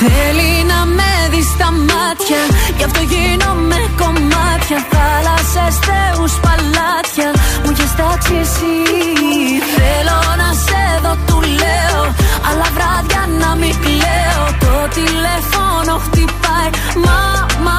[0.00, 2.42] Θέλει να με δει στα μάτια
[2.76, 4.78] Γι' αυτό γίνομαι κομμάτια.
[4.92, 7.28] Θάλασσες, θεούς, παλάτια
[7.62, 8.76] Μου έχεις τάξει εσύ.
[9.76, 12.02] Θέλω να σε δω, του λέω
[12.48, 14.44] Αλλά βράδια να μην κλαίω.
[14.64, 16.70] Το τηλέφωνο χτυπάει
[17.04, 17.20] Μα,
[17.64, 17.78] μα,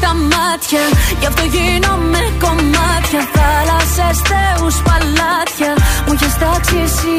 [0.00, 0.84] στα μάτια.
[1.20, 3.22] Γι' αυτό γίνομαι κομμάτια.
[3.34, 5.72] Θάλασσες, θεούς, παλάτια.
[6.04, 7.18] Μου έχεις τάξει εσύ.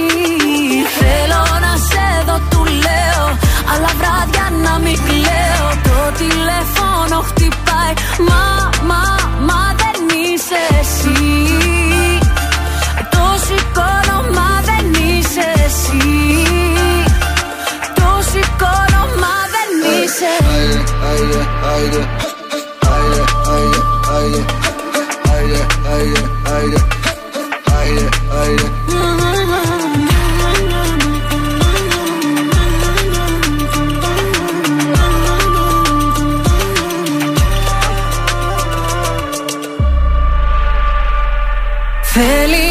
[0.99, 3.26] Θέλω να σε δω, του λέω.
[3.72, 7.94] Αλλά βράδια να μην κλαίω Το τηλέφωνο χτυπάει.
[8.28, 8.44] Μα,
[8.90, 9.03] μα,
[9.48, 11.22] μα δεν είσαι εσύ.
[13.14, 16.03] Το σηκώνω, μα δεν είσαι εσύ.
[17.99, 20.34] Το σηκώνω, μα δεν είσαι.
[21.72, 22.31] Άιντε,
[24.12, 24.62] aire.
[42.14, 42.70] Feliz.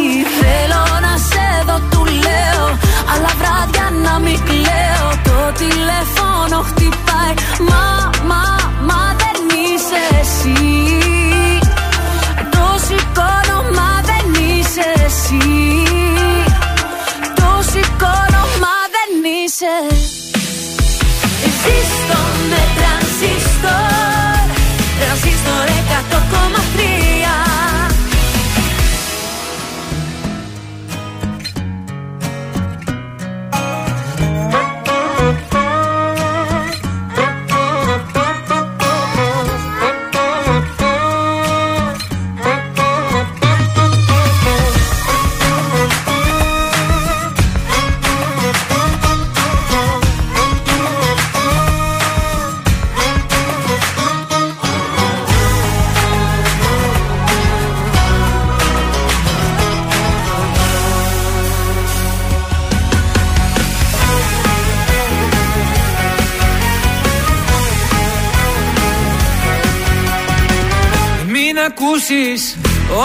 [72.01, 72.57] ακούσεις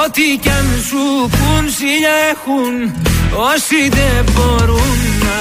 [0.04, 2.74] Ό,τι κι αν σου πουν Σίλια έχουν
[3.52, 5.38] Όσοι δεν μπορούν να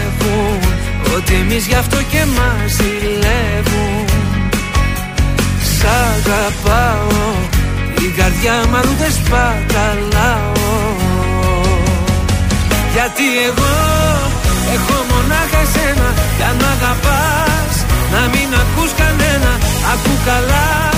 [0.00, 0.58] έχουν
[1.16, 4.04] Ότι εμείς γι' αυτό και μας ζηλεύουν.
[5.76, 7.32] Σ' αγαπάω
[8.04, 10.52] Η καρδιά μου αλλού δεν σπαταλάω.
[12.94, 13.74] Γιατί εγώ
[14.74, 17.74] έχω μονάχα εσένα Κι αν μ' αγαπάς
[18.12, 19.52] Να μην ακούς κανένα
[19.92, 20.97] Ακού καλά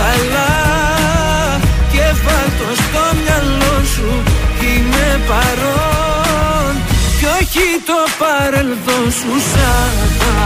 [0.00, 0.52] καλά
[1.92, 4.10] Και βάλ' το στο μυαλό σου
[4.68, 6.72] Είμαι παρόν.
[7.18, 9.58] Κι όχι το παρελθόν σου Σ'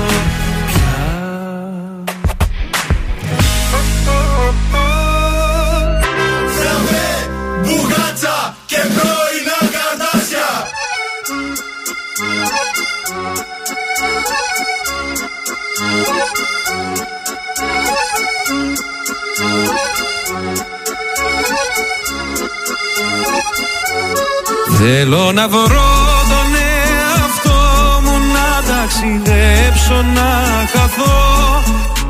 [24.89, 25.93] Θέλω να βρω
[26.33, 27.61] τον εαυτό
[28.03, 30.31] μου να ταξιδέψω να
[30.73, 31.63] χαθώ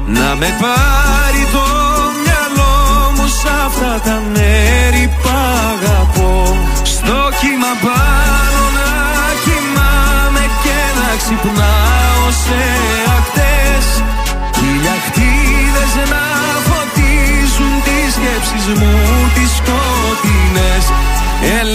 [0.07, 1.67] Να με πάρει το
[2.23, 2.77] μυαλό
[3.17, 5.29] μου σ' αυτά τα μέρη που
[5.69, 6.57] αγαπώ.
[6.83, 8.86] Στο κύμα πάνω να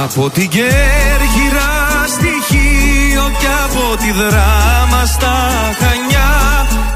[0.00, 1.72] Από την Κέρκυρα
[2.06, 5.36] στοιχείο και από τη δράμα στα
[5.80, 6.32] Χανιά.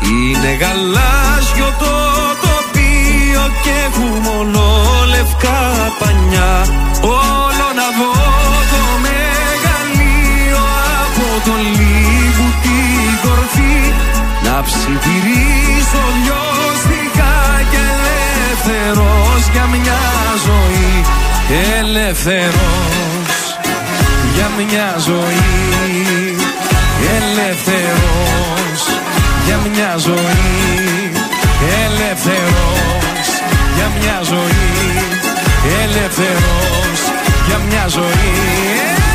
[0.02, 1.94] Είναι γαλάζιο το
[2.44, 4.62] τοπίο και έχουμε μόνο
[5.08, 5.62] λευκά
[5.98, 6.54] πανιά.
[7.02, 8.12] Όλο να δω
[8.72, 10.64] το μεγαλείο
[11.04, 13.78] από το λίγου την κορφή.
[14.44, 16.95] Να ψιθυρίσω λιώστικα
[17.70, 17.82] και
[18.36, 20.00] ελεύθερος για μια
[20.46, 21.04] ζωή.
[21.78, 23.58] Ελεύθερος
[24.34, 26.36] για μια ζωή.
[27.16, 28.80] Ελεύθερος
[29.46, 31.10] για μια ζωή.
[31.84, 33.28] Ελεύθερος
[33.76, 35.04] για μια ζωή.
[35.82, 37.00] Ελεύθερος
[37.46, 39.05] για μια ζωή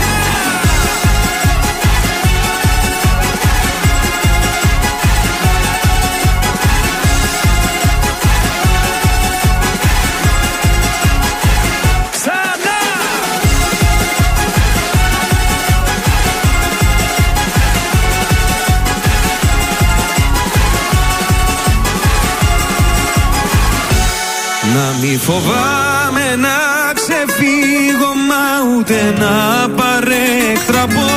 [25.21, 26.57] φοβάμαι να
[26.93, 28.45] ξεφύγω μα
[28.77, 31.09] ούτε να παρέκτραπω.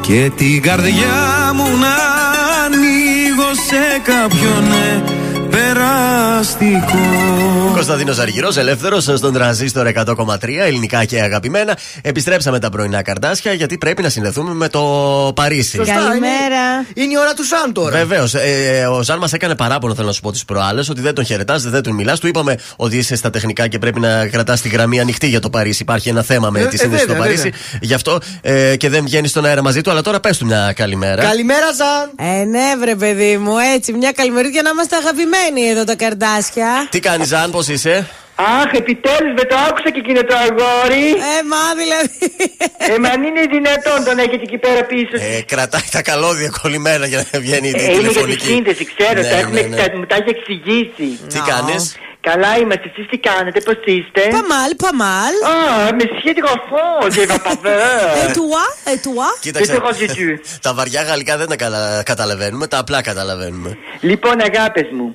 [0.00, 1.96] Και την καρδιά μου να
[2.64, 5.02] ανοίγω σε κάποιον ναι,
[5.72, 6.98] περαστικό
[7.72, 11.76] Κωνσταντίνος Αργυρός, ελεύθερος στον τραζίστορ 100,3, ελληνικά και αγαπημένα.
[12.02, 14.80] Επιστρέψαμε τα πρωινά καρτάσια γιατί πρέπει να συνδεθούμε με το
[15.34, 15.78] Παρίσι.
[15.78, 16.86] Καλημέρα.
[16.94, 17.96] Είναι η ώρα του Ζαν τώρα.
[17.98, 18.34] Βεβαίως.
[18.34, 21.24] Ε, ο Ζαν μας έκανε παράπονο, θέλω να σου πω τις προάλλες, ότι δεν τον
[21.24, 22.20] χαιρετάς, δεν τον μιλάς.
[22.20, 25.50] Του είπαμε ότι είσαι στα τεχνικά και πρέπει να κρατάς τη γραμμή ανοιχτή για το
[25.50, 25.82] Παρίσι.
[25.82, 27.52] Υπάρχει ένα θέμα με Ε, τη ε, σύνδεση στο βέβαια, Παρίσι.
[27.80, 29.90] Γι' αυτό ε, και δεν βγαίνεις στον αέρα μαζί του.
[29.90, 31.22] Αλλά τώρα πες του μια καλημέρα.
[31.22, 32.28] Καλημέρα, Ζαν.
[32.40, 33.92] Ε, ναι, βρε παιδί μου, έτσι.
[33.92, 36.86] Μια καλημερίδια για να είμαστε αγαπημένοι εδώ τα καρδάσια.
[36.90, 41.06] Τι κάνει, Ζαν, πώς είσαι; Αχ, επιτέλους με το άκουσα και εκείνο το αγόρι.
[41.08, 42.18] Ε, μα δηλαδή.
[42.94, 45.14] Ε, μα αν είναι δυνατόν τον έχετε εκεί πέρα πίσω.
[45.36, 48.44] Ε, κρατάει τα καλώδια κολλημένα για να βγαίνει η Ε, είναι για τη τηλεφωνική.
[48.46, 49.76] σύνδεση, ξέρω, Ναι, τα έχουμε, ναι, ναι.
[49.76, 51.06] τα- μου τα έχει εξηγήσει.
[51.32, 55.34] Τι κάνεις; Καλά είμαστε, εσείς τι κάνετε, πώς είστε; Παμάλ, παμάλ.
[55.52, 55.54] Α,
[55.98, 58.28] με σχέδιο γραφό, je vais pas faire.
[58.28, 59.28] Ε, τουά, ε, τουά.
[59.40, 59.72] Κοίταξε.
[59.72, 60.42] Δεν το έχω ζητού.
[60.66, 63.76] τα βαριά γαλλικά δεν τα καλα- καταλαβαίνουμε, τα απλά καταλαβαίνουμε.
[64.00, 65.14] Λοιπόν, αγάπες μου,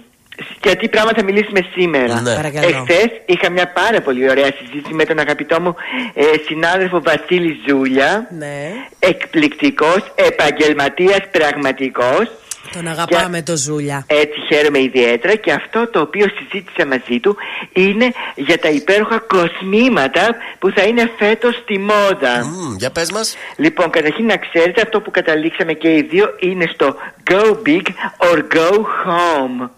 [0.63, 2.21] για τι πράγμα θα μιλήσουμε σήμερα.
[2.21, 2.35] Ναι.
[2.35, 2.67] Παρακαλώ.
[2.67, 5.75] Εχθές είχα μια πάρα πολύ ωραία συζήτηση με τον αγαπητό μου
[6.13, 8.27] ε, συνάδελφο Βασίλη Ζούλια.
[8.37, 8.71] Ναι.
[8.99, 12.29] Εκπληκτικός, επαγγελματίας πραγματικός.
[12.73, 14.05] Τον αγαπάμε το Ζούλια.
[14.07, 17.35] Έτσι χαίρομαι ιδιαίτερα και αυτό το οποίο συζήτησα μαζί του
[17.73, 22.45] είναι για τα υπέροχα κοσμήματα που θα είναι φέτος στη μόδα.
[22.45, 23.35] Μμμ, για πες μας.
[23.55, 26.95] Λοιπόν, καταρχήν να ξέρετε αυτό που καταλήξαμε και οι δύο είναι στο
[27.31, 27.85] Go Big
[28.17, 28.71] or Go
[29.05, 29.69] Home.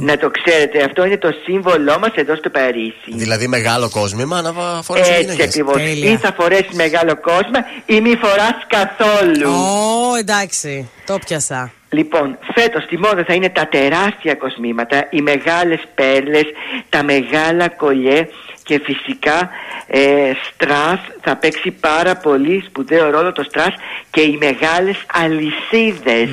[0.00, 3.10] Να το ξέρετε, αυτό είναι το σύμβολό μας εδώ στο Παρίσι.
[3.14, 5.46] Δηλαδή μεγάλο κόσμημα να βα- φορέσει Έτσι γυναίκες.
[5.46, 5.82] ακριβώς.
[5.82, 9.50] Ή θα φορέσεις μεγάλο κόσμο ή μη φοράς καθόλου.
[9.52, 10.88] Ω, εντάξει.
[11.06, 11.72] Το πιασα.
[11.90, 16.44] Λοιπόν, φέτος στη μόδα θα είναι τα τεράστια κοσμήματα, οι μεγάλες πέρλες,
[16.88, 18.28] τα μεγάλα κολλιέ
[18.62, 19.48] και φυσικά
[19.86, 23.74] ε, στρας θα παίξει πάρα πολύ σπουδαίο ρόλο το στρας
[24.10, 26.28] και οι μεγάλες αλυσίδες.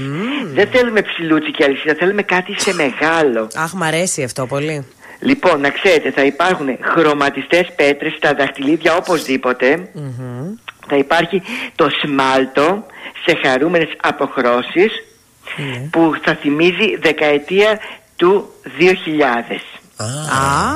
[0.53, 3.47] Δεν θέλουμε ψηλούτσι και αλυσίδα, θέλουμε κάτι σε μεγάλο.
[3.55, 4.85] Αχ, μ' αρέσει αυτό πολύ.
[5.19, 9.89] Λοιπόν, να ξέρετε, θα υπάρχουν χρωματιστές πέτρες στα δαχτυλίδια οπωσδήποτε.
[10.87, 11.41] Θα υπάρχει
[11.75, 12.85] το σμάλτο
[13.25, 14.91] σε χαρούμενες αποχρώσεις
[15.91, 17.79] που θα θυμίζει δεκαετία
[18.15, 18.49] του
[18.79, 19.61] 2000.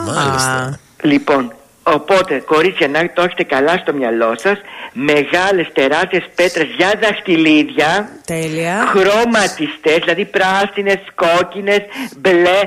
[0.06, 0.80] μάλιστα.
[1.04, 1.54] Λοιπόν,
[1.84, 4.58] οπότε κορίτσια να το έχετε καλά στο μυαλό σας
[4.94, 8.86] Μεγάλες τεράστιες πέτρες για δαχτυλίδια Τέλεια.
[8.96, 11.82] Χρωματιστές, δηλαδή πράσινες, κόκκινες,
[12.18, 12.60] μπλε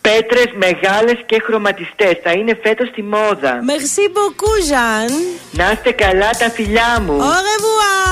[0.00, 5.10] Πέτρες μεγάλες και χρωματιστές Θα είναι φέτος στη μόδα Merci beaucoup, Jean.
[5.50, 8.04] Να είστε καλά τα φιλιά μου Au revoir.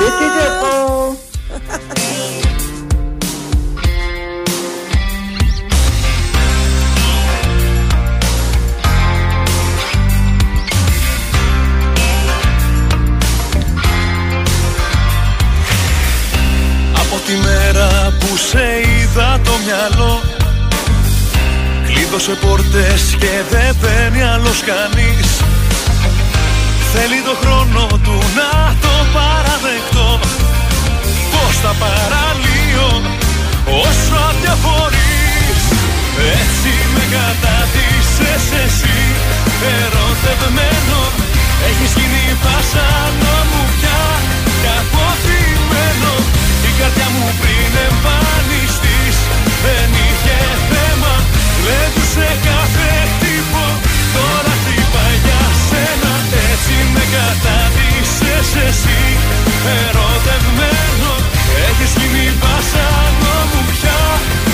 [18.32, 20.14] Που σε είδα το μυαλό.
[21.86, 25.28] Κλείδωσε πόρτες και δεν μπαίνει άλλος κανείς.
[26.92, 28.52] Θέλει το χρόνο του να
[28.84, 30.10] το παραδεχτώ.
[31.32, 32.90] Πώς θα παραλύω
[33.86, 35.62] όσο αδιαφορείς.
[36.40, 38.98] Έτσι με κατάτησες εσύ.
[39.78, 41.00] Ερωτευμένο
[41.68, 44.02] Έχεις γίνει φάσανο μου πια
[44.62, 46.12] και αποθυμένο
[46.68, 48.21] Η καρδιά μου πριν εμφανιστείς
[49.64, 50.38] δεν είχε
[50.70, 51.14] θέμα
[51.58, 53.64] Κλέτουσε κάθε χτύπο.
[54.16, 56.14] Τώρα χτύπα για σένα
[56.50, 59.02] Έτσι με κατάδυσες εσύ.
[59.80, 61.12] Ερωτευμένο
[61.66, 64.00] Έχεις γίνει βασανό μου πια.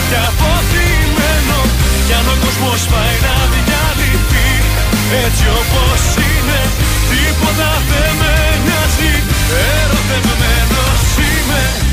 [0.08, 1.60] Και αποθυμένο
[2.06, 4.48] Κι αν ο κόσμος πάει να διαλυθεί
[5.24, 6.60] έτσι όπως είναι
[7.10, 9.14] Τίποτα δεν με νοιάζει.
[9.76, 11.87] Ερωτευμένος είμαι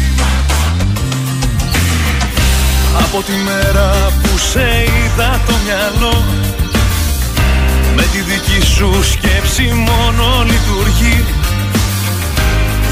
[3.17, 6.17] Από τη μέρα που σε είδα το μυαλό.
[7.95, 11.19] Με τη δική σου σκέψη μόνο λειτουργεί.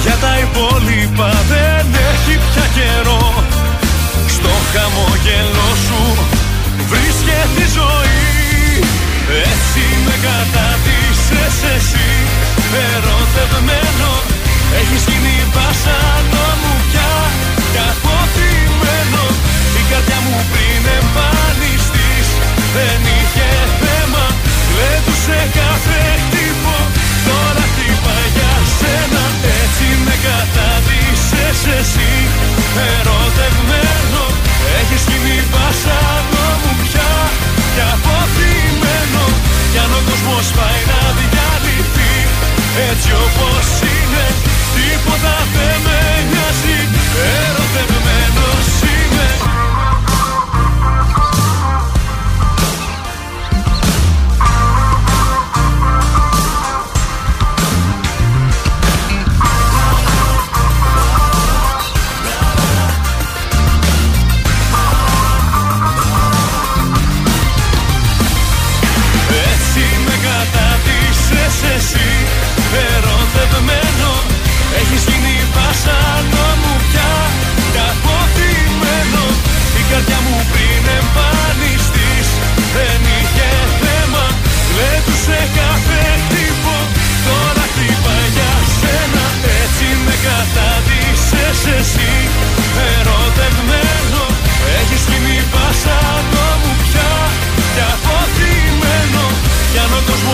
[0.03, 3.25] Για τα υπόλοιπα δεν έχει πια καιρό.
[4.35, 6.01] Στο χαμόγελο σου
[6.91, 8.31] βρίσκεται η ζωή.
[9.49, 12.09] Έτσι με κατάδυσες εσύ.
[12.85, 14.11] Ερωτευμένο
[14.79, 17.13] Έχεις γίνει βασανό μου πια
[17.71, 18.22] και αποθυμένο Η
[19.93, 22.27] καρδιά μου πριν εμφανιστείς.
[22.75, 23.51] Δεν είχε
[23.83, 24.25] θέμα
[24.69, 26.75] Κλέτουσε κάθε χτύπο
[27.27, 29.23] τώρα χτύπα για σένα
[29.61, 32.13] Έτσι με κατάδυσες εσύ.
[32.91, 34.23] Ερωτευμένο
[34.79, 37.13] Έχεις γίνει βασανό μου πια.
[37.73, 39.25] Και αποθυμένο
[39.71, 42.13] Κι αν ο κόσμος πάει να διαλυθεί.
[42.89, 44.25] Έτσι όπως είναι
[44.75, 45.99] Τίποτα δεν με
[46.29, 46.77] νοιάζει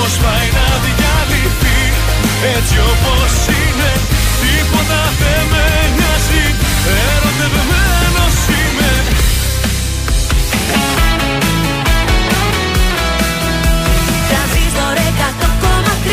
[0.09, 1.79] κόσμος πάει να διαλυθεί
[2.55, 3.91] έτσι όπως είναι
[4.41, 5.65] Τίποτα δεν με
[5.95, 6.45] νοιάζει
[7.07, 8.91] Ερωτευμένος είμαι.
[14.29, 16.11] Τρανζίστορ 100,3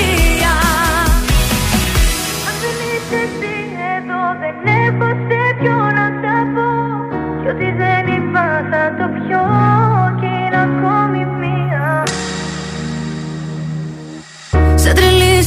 [2.48, 3.54] Αν δεν είσαι εσύ
[3.96, 6.68] εδώ δεν έχω σε ποιο να τα πω.
[7.42, 9.85] Κι ό,τι δεν είπα θα το πιω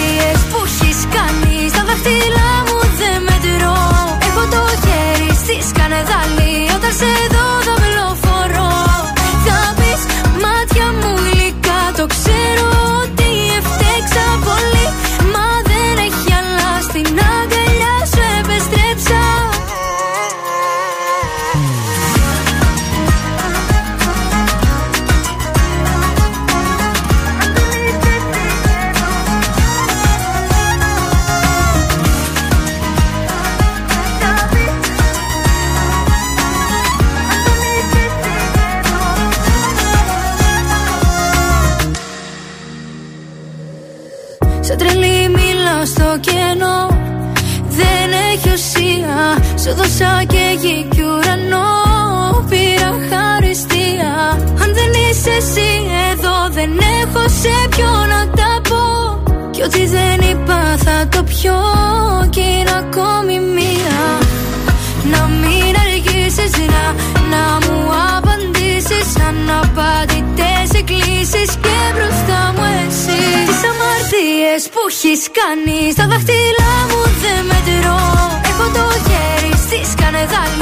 [1.11, 3.77] έχεις κάνει στα δάχτυλά μου δεν μετρώ.
[4.27, 6.50] Έχω το χέρι στη σκανεδάλη
[44.71, 46.79] Σε τρελή μιλάω στο κενό.
[47.79, 49.17] Δεν έχει ουσία.
[49.61, 51.69] Σου δώσα και γη κι ουρανό.
[52.49, 54.11] Πήρα χαριστία.
[54.61, 55.69] Αν δεν είσαι εσύ
[56.11, 56.71] εδώ Δεν
[57.01, 58.83] έχω σε ποιο να τα πω.
[59.51, 61.59] Κι ό,τι δεν είπα θα το πιω.
[62.29, 63.99] Κι είναι ακόμη μία.
[65.11, 66.85] Να μην αργήσεις να,
[67.33, 67.77] να μου
[68.17, 69.07] απαντήσεις.
[69.27, 73.50] Αναπαντητές εκκλήσεις και μπροστά μου εσύ
[74.11, 75.91] Τις αμαρτίες που έχεις κάνει.
[75.91, 78.01] Στα δάχτυλά μου δεν μετρώ.
[78.49, 80.60] Έχω το χέρι στη σκανεδάλη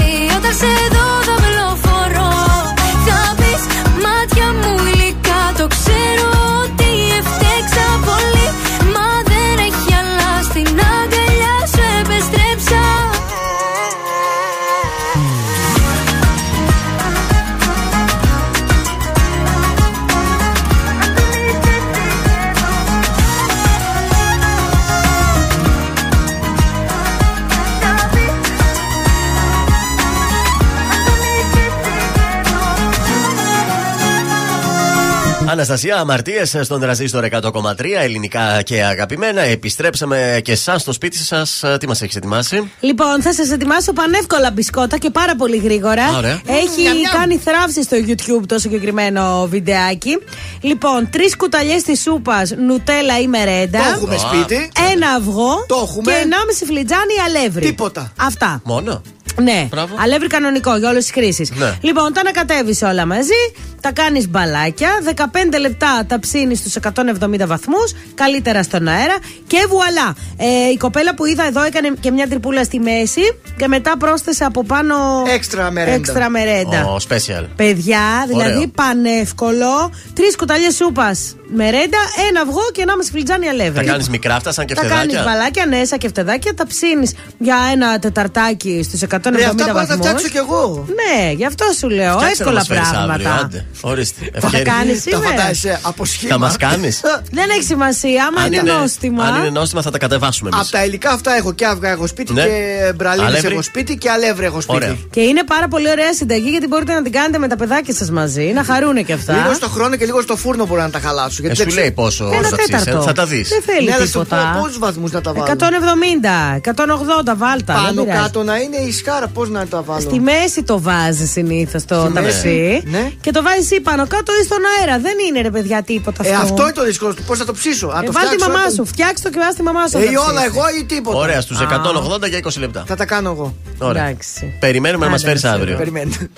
[35.51, 39.41] Αναστασία, αμαρτίες στον τραζίστορ 100,3 ελληνικά και αγαπημένα.
[39.41, 41.63] Επιστρέψαμε και εσάς στο σπίτι σας.
[41.79, 46.03] Τι μας έχεις ετοιμάσει; Λοιπόν, θα σας ετοιμάσω πανεύκολα μπισκότα και πάρα πολύ γρήγορα.
[46.03, 46.41] Α, ωραία.
[46.45, 46.83] Έχει
[47.17, 50.17] κάνει θράψη στο YouTube το συγκεκριμένο βιντεάκι.
[50.61, 53.79] Λοιπόν, τρεις κουταλιές της σούπας νουτέλα ή μερέντα.
[53.79, 54.69] Το έχουμε σπίτι.
[54.91, 55.65] Ένα αυγό.
[55.67, 56.11] Το έχουμε.
[56.11, 57.65] Και 1,5 φλιτζάνι αλεύρι.
[57.65, 58.13] Τίποτα.
[58.17, 58.61] Αυτά.
[58.63, 59.01] Μόνο.
[59.41, 59.95] Ναι, Μπράβο.
[59.99, 61.51] αλεύρι κανονικό για όλες τις χρήσεις.
[61.51, 61.77] Ναι.
[61.81, 63.41] Λοιπόν, τα ανακατεύεις όλα μαζί,
[63.81, 69.15] τα κάνεις μπαλάκια, 15 λεπτά τα ψήνεις στους 170 βαθμούς, καλύτερα στον αέρα
[69.47, 70.15] και βουαλά.
[70.37, 73.21] Ε, η κοπέλα που είδα εδώ έκανε και μια τρυπούλα στη μέση
[73.57, 74.95] και μετά πρόσθεσε από πάνω.
[75.33, 75.95] Έξτρα μερέντα.
[75.95, 76.85] Έξτρα μερέντα.
[76.85, 77.45] Ο special.
[77.55, 78.67] Παιδιά, δηλαδή Ωραίο.
[78.75, 79.91] πανεύκολο.
[80.13, 81.97] Τρεις κουταλιές σούπας μερέντα,
[82.29, 83.73] ένα αυγό και ένα μισή φλιτζάνι αλεύρι.
[83.85, 85.23] Τα κάνεις μικρά αυτά σαν και Τα κάνεις φτεδάκια.
[85.31, 89.73] μπαλάκια, ναι, σαν και φτεδάκια, τα ψήνεις για ένα τεταρτάκι στους 170 Ρε, αυτά πάω
[89.73, 90.03] να τα βαθμού.
[90.03, 90.85] φτιάξω κι εγώ.
[90.99, 92.13] Ναι, γι' αυτό σου λέω.
[92.17, 93.13] Φτιάξε να εύκολα μας φέρεις πράγματα.
[93.13, 93.65] Αύριο, άντε.
[93.81, 94.23] Ορίστε.
[94.33, 94.73] Θα τα Ευκαιρία.
[94.73, 95.23] κάνει Τα σήμερα.
[95.29, 96.31] φαντάζεσαι από σχήμα.
[96.33, 97.01] Θα μας κάνεις.
[97.37, 98.25] Δεν έχει σημασία.
[98.25, 99.23] Άμα αν, είναι είναι, νόστιμα.
[99.23, 100.61] αν είναι νόστιμα θα τα κατεβάσουμε εμείς.
[100.61, 102.41] Από τα υλικά αυτά έχω και αυγά έχω σπίτι Ναι.
[102.43, 103.53] και μπραλίνες Αλεύρι.
[103.53, 104.77] έχω σπίτι και αλεύρι έχω σπίτι.
[104.77, 104.95] Ωραία.
[105.09, 108.09] Και είναι πάρα πολύ ωραία συνταγή γιατί μπορείτε να την κάνετε με τα παιδάκια σας
[108.11, 108.43] μαζί.
[108.55, 109.33] Να χαρούνε και αυτά.
[109.33, 111.37] Λίγο στο χρόνο και λίγο στο φούρνο μπορώ να τα χαλάσω.
[111.39, 113.01] Ε, Γιατί σου δεν λέει ξέρω- πόσο Ένα θα ψήσεις, ε, τέταρτο.
[113.01, 113.49] Θα τα δεις.
[113.49, 114.57] Δεν θέλει Ναι, αλλά στο τίποτα.
[114.61, 115.45] πόσους βαθμούς να τα βάλω.
[115.45, 117.73] 170, 180 βάλτα.
[117.73, 118.21] δεν Πάνω πειράζει.
[118.21, 121.95] κάτω να είναι η σκάρα, πώς να τα βάλω; Στη μέση το βάζει συνήθως το
[121.99, 122.25] Στη μέση.
[122.25, 122.81] ταψί.
[122.85, 123.11] Ναι.
[123.21, 124.99] Και το βάζεις ή πάνω κάτω ή στον αέρα.
[124.99, 126.43] Δεν είναι ρε παιδιά τίποτα Ε, αυτό.
[126.43, 127.23] αυτό είναι το δύσκολο του.
[127.23, 128.85] Πώς θα το ψήσω; Να Ε, το βάλ τη φτιάξω, μαμά να το- σου.
[128.85, 129.97] Φτιάξ το και βάζει τη μαμά σου.
[129.97, 130.47] Ε, να ή τα όλα ψήσεις.
[130.55, 131.17] εγώ ή τίποτα.
[131.17, 131.63] Ωραία, στους Α.
[131.63, 132.83] 180 για 20 λεπτά.
[132.87, 133.53] Θα τα κάνω εγώ.
[133.77, 134.03] Ωραία.
[134.07, 134.53] Εντάξει.
[134.59, 135.77] Περιμένουμε να μας Άντε, φέρεις να σε αύριο.
[135.77, 136.29] Περιμένετε.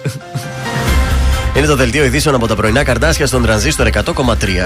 [1.56, 3.96] Είναι το δελτίο ειδήσεων από τα πρωινά καρτάσια στον τρανζίστορ 100,3.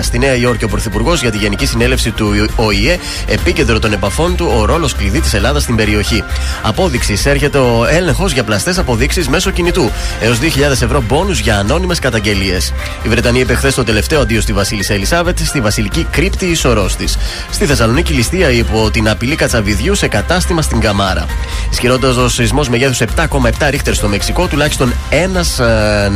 [0.01, 2.97] Στη Νέα Υόρκη, ο Πρωθυπουργός για τη Γενική Συνέλευση του ΟΗΕ,
[3.27, 6.23] επίκεντρο των επαφών του, ο ρόλος κλειδί της Ελλάδας στην περιοχή.
[6.61, 9.91] Απόδειξης έρχεται ο έλεγχος για πλαστές αποδείξεις μέσω κινητού.
[10.21, 12.73] Έως 2.000 ευρώ μπόνους για ανώνυμες καταγγελίες.
[13.03, 17.05] Η Βρετανία είπε χθες το τελευταίο αντίο στη Βασίλισσα Ελισάβετ στη βασιλική κρύπτη ισορρό τη.
[17.51, 21.25] Στη Θεσσαλονίκη ληστεία υπό την απειλή κατσαβιδιού σε κατάστημα στην Καμάρα.
[21.71, 25.59] Ισχυρότερο σεισμός μεγέθους 7,7 ρίχτερ στο Μεξικό, τουλάχιστον ένας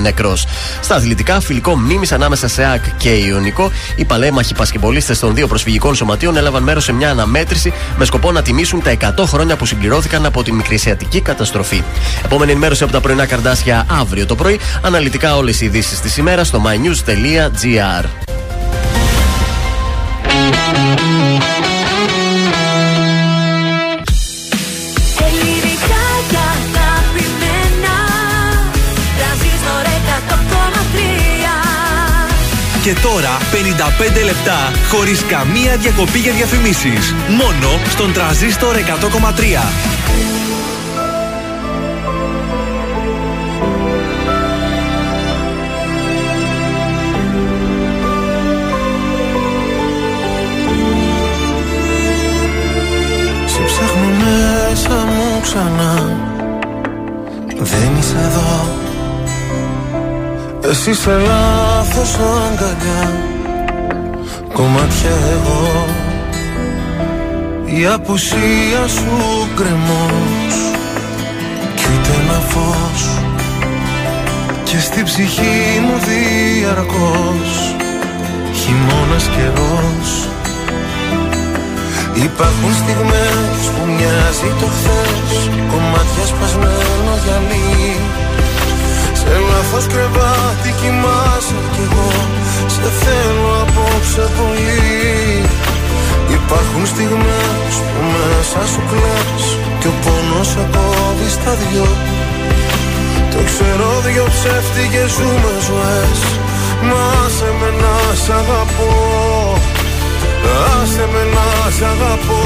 [0.01, 0.45] νεκρός.
[0.81, 5.95] Στα αθλητικά, φιλικό μνήμης ανάμεσα σε ΑΚ και Ιωνικό, οι παλέμαχοι πασκεμπολίστε των δύο προσφυγικών
[5.95, 10.25] σωματείων έλαβαν μέρος σε μια αναμέτρηση με σκοπό να τιμήσουν τα 100 χρόνια που συμπληρώθηκαν
[10.25, 11.83] από την μικρησιατική καταστροφή.
[12.25, 14.59] Επόμενη ενημέρωση από τα πρωινά καρδάσια αύριο το πρωί.
[14.81, 18.05] Αναλυτικά όλες οι ειδήσεις της ημέρας στο mynews.gr.
[32.89, 33.37] Και τώρα
[34.19, 37.15] 55 λεπτά χωρίς καμία διακοπή για διαφημίσεις.
[37.29, 38.81] Μόνο στον τραζίστορ 100,3.
[53.45, 56.17] Σε ψάχνω μέσα μου ξανά
[57.59, 58.78] Δεν είσαι εδώ
[60.61, 63.11] Εσύ σε λάθος αγκαλιά.
[64.53, 65.85] Κομμάτια εγώ.
[67.65, 70.55] Η απουσία σου κρεμός
[71.75, 73.09] Κι ούτε ένα φως.
[74.63, 77.75] Και στην ψυχή μου διαρκώς.
[78.53, 80.27] Χειμώνας καιρός.
[82.13, 85.49] Υπάρχουν στιγμές που μοιάζει το χθες.
[85.71, 87.95] Κομμάτια σπασμένο γυαλί
[89.29, 92.11] Σε λάθος κρεβάτι κοιμάσαι κι εγώ.
[92.73, 95.43] Σε θέλω απόψε πολύ.
[96.37, 99.43] Υπάρχουν στιγμές που μέσα σου κλαις
[99.79, 101.87] Κι ο πόνος σε κόβει στα δυο.
[103.31, 106.19] Το ξέρω δυο ψεύτικες ζούμε ζωές.
[106.89, 108.93] Μα σε με να σ' αγαπώ.
[110.73, 111.47] Άσε με να
[111.77, 112.43] σ' αγαπώ.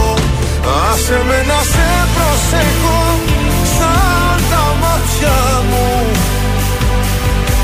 [0.90, 3.13] Άσε με να σε προσέχω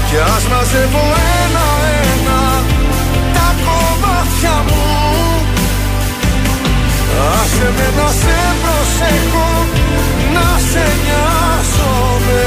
[0.09, 1.05] Κι ας μαζεύω
[1.43, 2.41] ένα-ένα
[3.33, 4.87] Τα κομμάτια μου.
[7.41, 9.49] Άσε με να σε προσέχω
[10.33, 12.43] Να σε νοιάζομαι.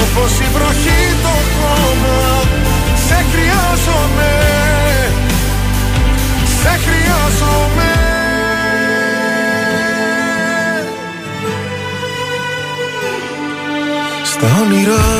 [0.00, 2.42] Όπως η βροχή το χώμα
[3.06, 4.32] Σε χρειάζομαι.
[6.62, 7.90] Σε χρειάζομαι.
[14.24, 15.19] Στα όνειρά μου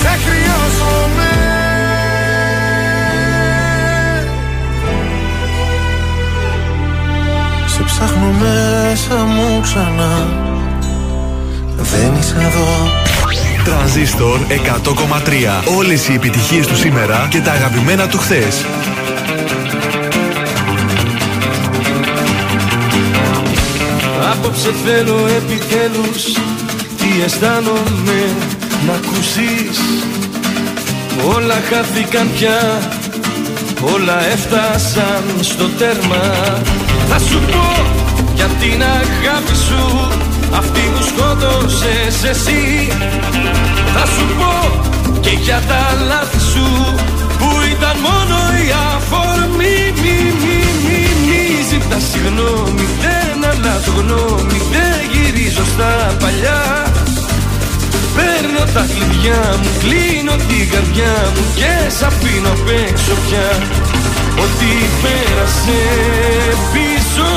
[0.00, 1.28] Σε χρειάζομαι.
[7.66, 10.28] Σε ψάχνω μέσα μου ξανά.
[11.76, 12.90] Δεν είσαι εδώ.
[13.64, 18.64] Τρανζίστορ 100,3 Όλες οι επιτυχίες του σήμερα και τα αγαπημένα του χθες.
[24.32, 26.24] Απόψε θέλω επιτέλους
[26.96, 29.78] Τι αισθάνομαι να ακούσεις;
[31.34, 32.80] Όλα χάθηκαν πια.
[33.94, 36.24] Όλα έφτασαν στο τέρμα.
[37.08, 37.84] Θα σου πω
[38.34, 40.08] για την αγάπη σου.
[40.52, 42.88] Αυτή που σκότωσες εσύ.
[43.94, 44.80] Θα σου πω
[45.20, 46.94] και για τα λάθη σου
[47.38, 49.76] Που ήταν μόνο η αφορμή.
[50.02, 56.89] Μη, μη, μη, μη, ζητάς συγγνώμη Δεν αλλάζω γνώμη Δεν γυρίζω στα παλιά
[58.20, 63.48] Παίρνω τα κλειδιά μου, κλείνω την καρδιά μου και σ' αφήνω απ' έξω πια.
[64.44, 64.70] Ό,τι
[65.02, 65.80] πέρασε
[66.72, 67.28] πίσω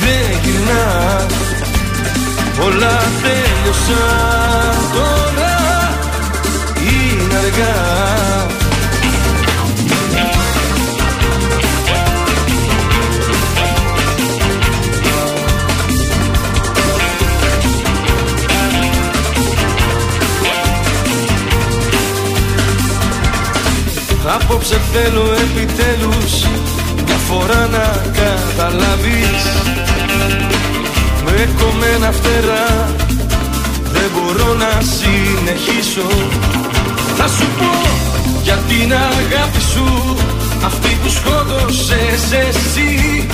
[0.00, 0.86] δεν γυρνά.
[2.66, 5.54] Όλα τέλειωσαν τώρα
[6.88, 8.43] είναι αργά
[24.34, 26.32] Απόψε θέλω επιτέλους
[27.06, 27.86] Μια φορά να
[28.20, 29.42] καταλάβεις.
[31.24, 32.94] Με κομμένα φτερά
[33.92, 36.08] δεν μπορώ να συνεχίσω.
[37.16, 37.72] Θα σου πω
[38.42, 40.16] για την αγάπη σου
[40.64, 43.28] Αυτή που σκότωσες εσύ.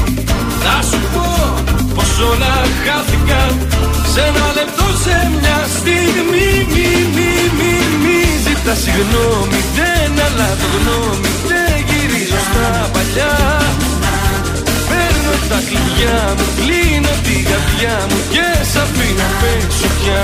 [0.62, 1.28] Θα σου πω
[1.94, 2.54] πως όλα
[2.84, 3.68] χάθηκαν
[4.12, 6.48] Σε ένα λεπτό σε μια στιγμή.
[6.74, 7.72] Μη, μη, μη,
[8.02, 9.60] μη ζητάς συγγνώμη
[10.14, 13.34] Δεν αλλάζω γνώμη Δεν γυρίζω στα παλιά.
[14.88, 20.22] Παίρνω τα κλειδιά μου Κλείνω την καρδιά μου Και σ' αφήνω απ' έξω πια.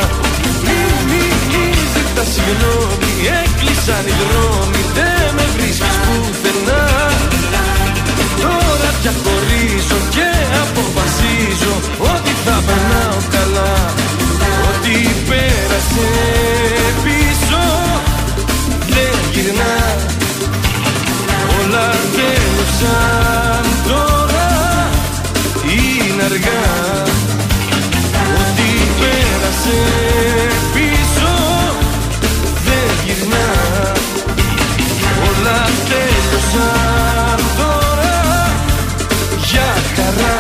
[0.67, 6.85] Μη, μη, μη ζητά συγγνώμη Έκλεισαν οι δρόμοι Δεν με βρίσκεις πουθενά.
[8.43, 10.31] Τώρα πια χωρίζω και
[10.65, 11.75] αποφασίζω
[12.13, 13.75] Ότι θα περνάω καλά.
[14.69, 14.97] Ότι
[15.29, 16.09] πέρασε
[17.05, 17.63] πίσω.
[17.67, 17.96] Δεν
[19.37, 19.75] γυρνά
[21.61, 24.49] Όλα τέλειωσαν τώρα
[25.65, 26.67] Είναι αργά
[28.41, 28.69] Ότι
[29.01, 29.79] πέρασε
[30.75, 31.33] πίσω
[32.65, 33.49] Δεν γυρνά
[35.29, 38.51] Όλα τέλειωσαν τώρα
[39.51, 40.35] Για χαρά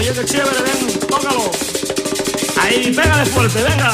[0.00, 0.80] Oye, qué chévere, ven,
[1.10, 1.44] tócalo.
[2.62, 3.92] Ahí, pégale fuerte, venga.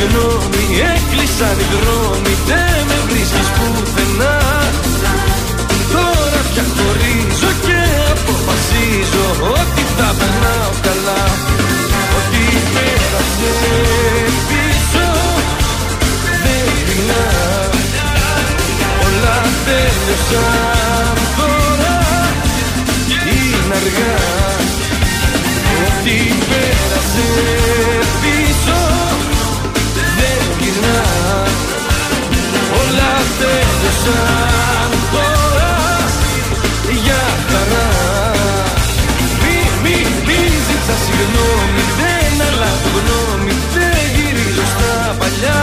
[0.00, 0.64] Συγγνώμη
[0.94, 4.38] Έκλεισαν οι δρόμοι Δεν με βρίσκεις πουθενά.
[5.94, 7.80] Τώρα πια χωρίζω και
[8.12, 9.26] αποφασίζω
[9.58, 11.22] Ότι θα περνάω καλά.
[12.18, 12.44] Ότι
[12.74, 13.52] πέρασε
[14.48, 15.08] πίσω
[16.44, 17.26] Δεν γυρνά.
[19.04, 21.98] Όλα τέλειωσαν τώρα
[23.32, 24.18] Είναι αργά.
[25.86, 26.16] Ότι
[26.50, 27.59] πέρασε
[34.10, 35.72] τέλειωσαν τώρα
[37.04, 37.88] Για χαρά
[39.42, 39.96] Μη, μη,
[40.26, 45.60] μη ζητά συγγνώμη Δεν αλλάζω γνώμη Δεν γυρίζω στα παλιά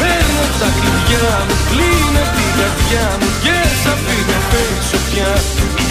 [0.00, 5.32] Παίρνω τα κλειδιά μου Κλείνω την καρδιά μου Και σ' αφήνω απ' έξω πια.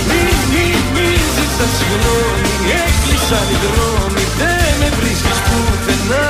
[0.10, 2.52] Μη, μη, μη ζητά συγγνώμη
[2.86, 6.26] Έκλεισαν οι δρόμοι Δεν με βρίσκεις πουθενά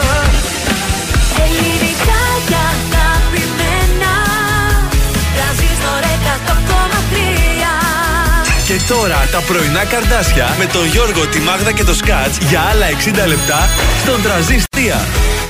[1.44, 2.22] Ελληνικά
[8.74, 12.86] Και τώρα τα πρωινά καρδάσια με τον Γιώργο, τη Μάγδα και το Σκάτς για άλλα
[13.26, 13.70] 60 λεπτά
[14.02, 14.96] στον Τραζίστρια.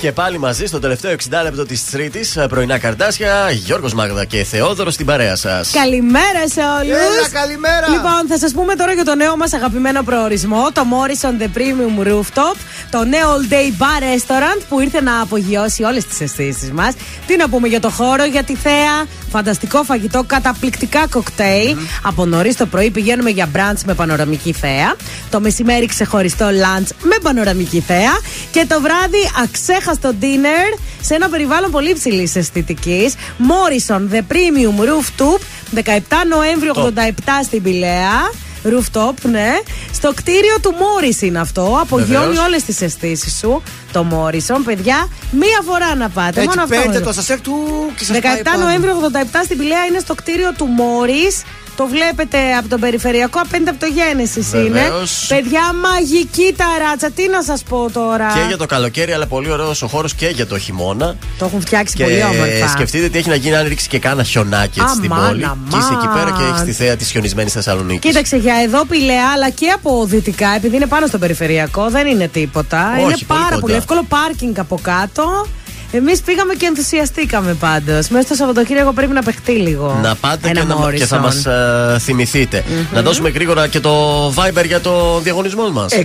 [0.01, 4.93] Και πάλι μαζί στο τελευταίο 60 λεπτό της Τρίτης, πρωινά καρτάσια, Γιώργος Μάγδα και Θεόδωρος
[4.93, 5.69] στην παρέα σας.
[5.71, 6.97] Καλημέρα σε όλους.
[6.97, 7.87] Έλα, καλημέρα.
[7.89, 12.07] Λοιπόν, θα σας πούμε τώρα για το νέο μας αγαπημένο προορισμό, το Morrison The Premium
[12.07, 12.55] Rooftop,
[12.94, 16.94] το νέο All Day Bar Restaurant που ήρθε να απογειώσει όλες τις αισθήσεις μας.
[17.28, 21.78] Τι να πούμε για το χώρο, για τη θέα, φανταστικό φαγητό, καταπληκτικά κοκτέιλ.
[22.03, 24.95] Από νωρίς το πρωί πηγαίνουμε για brunch με πανοραμική θέα.
[25.30, 28.20] Το μεσημέρι ξεχωριστό lunch με πανοραμική θέα.
[28.52, 33.14] Και το βράδυ αξέχαστο dinner σε ένα περιβάλλον πολύ υψηλή αισθητικής.
[33.40, 35.40] Morrison The Premium Rooftop,
[35.76, 35.90] 17
[36.30, 37.10] Νοέμβριο 87
[37.44, 38.43] στην Πηλαία.
[38.65, 39.52] Rooftop, ναι.
[39.94, 41.77] Στο κτίριο του Μόρις είναι αυτό.
[41.81, 42.45] Απογειώνει Βεβαίως.
[42.45, 43.64] όλες τις αισθήσεις σου.
[43.91, 46.41] Το Morrison, παιδιά, μία φορά να πάτε.
[46.41, 47.06] Έτσι μόνο αυτό παίρνετε έχω.
[47.07, 47.53] το σασέρ του
[47.98, 48.64] και σας 17 πάει πάνω.
[48.64, 51.44] Νοέμβριο 87 στην Πηλαία είναι στο κτίριο του Μόρις.
[51.75, 54.61] Το βλέπετε από τον περιφερειακό, απέναντι από το Γέννησης είναι.
[54.69, 55.25] Βεβαίως.
[55.27, 57.11] Παιδιά, μαγική ταράτσα.
[57.11, 58.27] Τι να σας πω τώρα.
[58.33, 61.15] Και για το καλοκαίρι, αλλά πολύ ωραίος ο χώρος και για το χειμώνα.
[61.37, 62.67] Το έχουν φτιάξει Και πολύ όμορφα.
[62.67, 65.39] σκεφτείτε τι έχει να γίνει αν ρίξει και κάνα χιονάκι έτσι στην Αμάν, πόλη.
[65.39, 65.79] Και αμάν.
[65.79, 68.09] είσαι εκεί πέρα και έχεις τη θέα της χιονισμένης Θεσσαλονίκης.
[68.09, 72.27] Κοίταξε για εδώ Πηλαία, αλλά και από δυτικά, επειδή είναι πάνω στο περιφερειακό, δεν είναι
[72.27, 72.91] τίποτα.
[72.91, 73.59] Όχι, είναι πολύ πάρα κοντά.
[73.59, 75.47] πολύ εύκολο πάρκινγκ από κάτω.
[75.95, 78.07] Εμείς πήγαμε και ενθουσιαστήκαμε πάντως.
[78.07, 79.99] Μέσα στο Σαββατοκύριακο πρέπει να παιχτεί λίγο.
[80.02, 82.94] Να πάτε Ένα και, να, και θα μας ε, θυμηθειτε mm-hmm.
[82.94, 85.94] Να δώσουμε γρήγορα και το Viber για το διαγωνισμό μας.
[85.94, 86.02] 69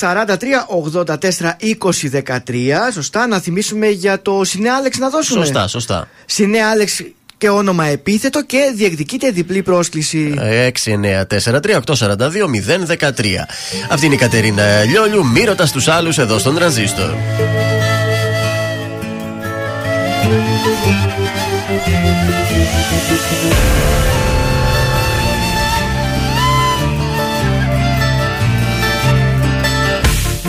[0.00, 0.36] 43
[1.04, 2.38] 84 20 13.
[2.92, 5.44] Σωστά, να θυμίσουμε για το Συνέαλεξ να δώσουμε.
[5.44, 6.08] Σωστά, σωστά.
[6.26, 7.00] Συνέαλεξ
[7.38, 10.34] και όνομα επίθετο και διεκδικείται διπλή πρόσκληση.
[10.84, 11.00] 6943-842-013.
[13.88, 17.10] Αυτή είναι η Κατερίνα Λιόλιου, μύρωτας στου άλλους εδώ στον Τρανζίστορ.
[20.32, 20.38] Μη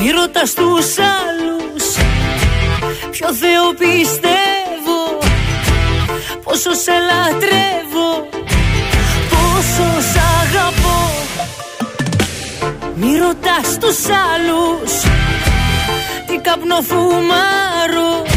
[0.09, 1.85] ρωτάς τους άλλους
[3.11, 5.17] Ποιο Θεό πιστεύω
[6.43, 8.27] Πόσο σε λατρεύω
[9.29, 11.11] Πόσο σ' αγαπώ.
[12.95, 14.91] Μη ρωτάς τους άλλους
[16.27, 18.32] Τι καπνοφουμάρω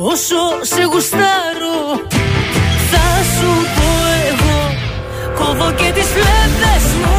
[0.00, 1.78] όσο σε γουστάρω
[2.90, 3.90] Θα σου πω
[4.28, 4.74] εγώ
[5.34, 7.18] Κόβω και τις φλέβες μου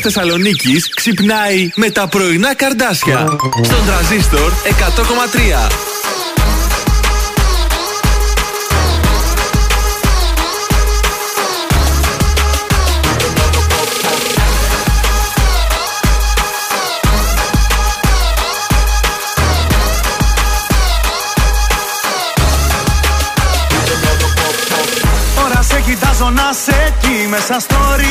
[0.00, 3.26] Θεσσαλονίκης ξυπνάει με τα πρωινά καρδάσια.
[3.62, 5.90] Στον τραζίστορ 100,3.
[27.50, 28.09] Σαν story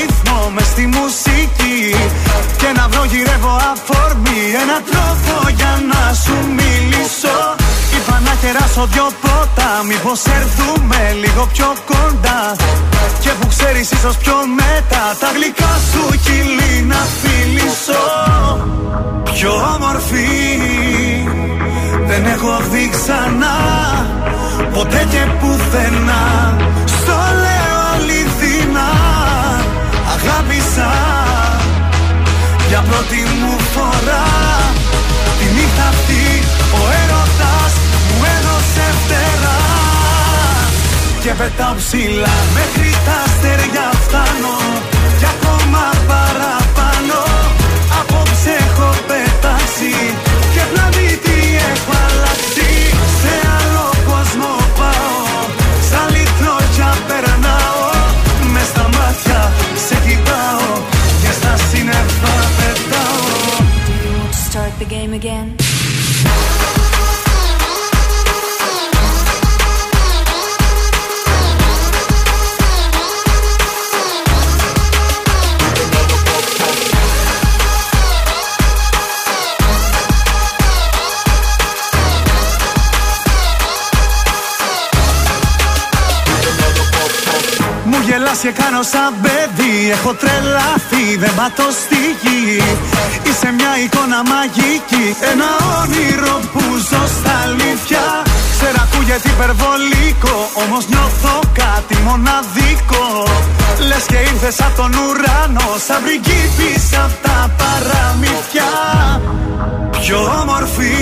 [8.79, 12.55] στο δυο πότα Μήπως έρθουμε λίγο πιο κοντά.
[13.19, 18.03] Και που ξέρεις ίσως πιο μετά Τα γλυκά σου κυλί να φιλήσω.
[19.33, 20.27] Πιο όμορφη
[22.07, 23.57] Δεν έχω δει ξανά.
[24.73, 28.91] Ποτέ και πουθενά Στο λέω αληθινά.
[30.13, 30.91] Αγάπησα
[32.69, 34.68] Για πρώτη μου φορά.
[41.23, 42.35] και πετάω ψηλά.
[42.57, 44.55] Μέχρι τα αστέρια φτάνω
[45.19, 47.19] για ακόμα παραπάνω.
[47.99, 49.93] Απόψε έχω πετάξει
[50.53, 51.37] και πλανήτη
[51.71, 52.69] έχω αλλάξει.
[53.21, 55.23] Σε άλλο κόσμο πάω,
[55.89, 57.83] σαν λιτρόγια περνάω
[58.53, 59.41] μες στα μάτια
[59.85, 60.67] σε κοιτάω
[61.21, 63.27] και στα σύννεφα πετάω.
[64.45, 65.78] Start the game again.
[88.61, 89.75] Κάνω σαν παιδί.
[89.91, 92.61] Έχω τρελαθεί, δεν πατώ στη γη.
[93.27, 95.49] Είσαι μια εικόνα μαγική Ένα
[95.79, 98.03] όνειρο που ζω στα αλήθεια.
[98.55, 103.07] Ξέρω ακούγεται υπερβολικό Όμως νιώθω κάτι μοναδικό.
[103.87, 108.71] Λες και ήρθες από τον ουρανό Σαν πριγκίπης απ' τα παραμύθια.
[109.99, 110.95] Πιο όμορφη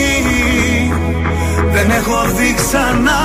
[1.73, 3.21] δεν έχω δει ξανά.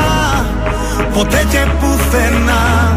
[1.14, 2.96] Ποτέ και πουθενά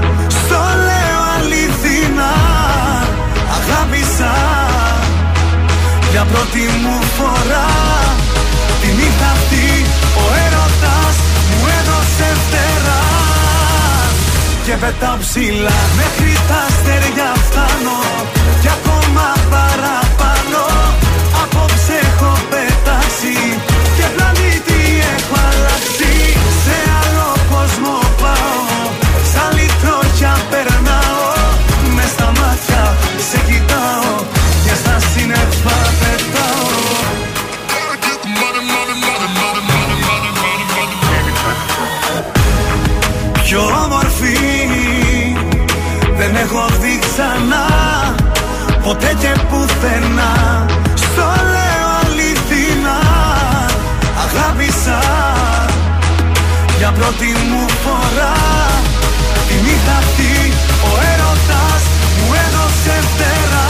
[6.15, 7.67] Για πρώτη μου φορά
[8.81, 9.67] Τη νύχτα αυτή
[10.21, 11.15] Ο έρωτας
[11.49, 14.15] μου έδωσε φτεράς.
[14.65, 17.99] Και πετάω ψηλά Μέχρι τα αστέρια φτάνω.
[18.61, 20.04] Και ακόμα παραπάνω
[57.17, 58.35] Για πρώτη μου φορά
[59.47, 60.33] Τη νύχτα αυτή
[60.87, 61.83] Ο έρωτας
[62.17, 63.69] μου έδωσε φτερά.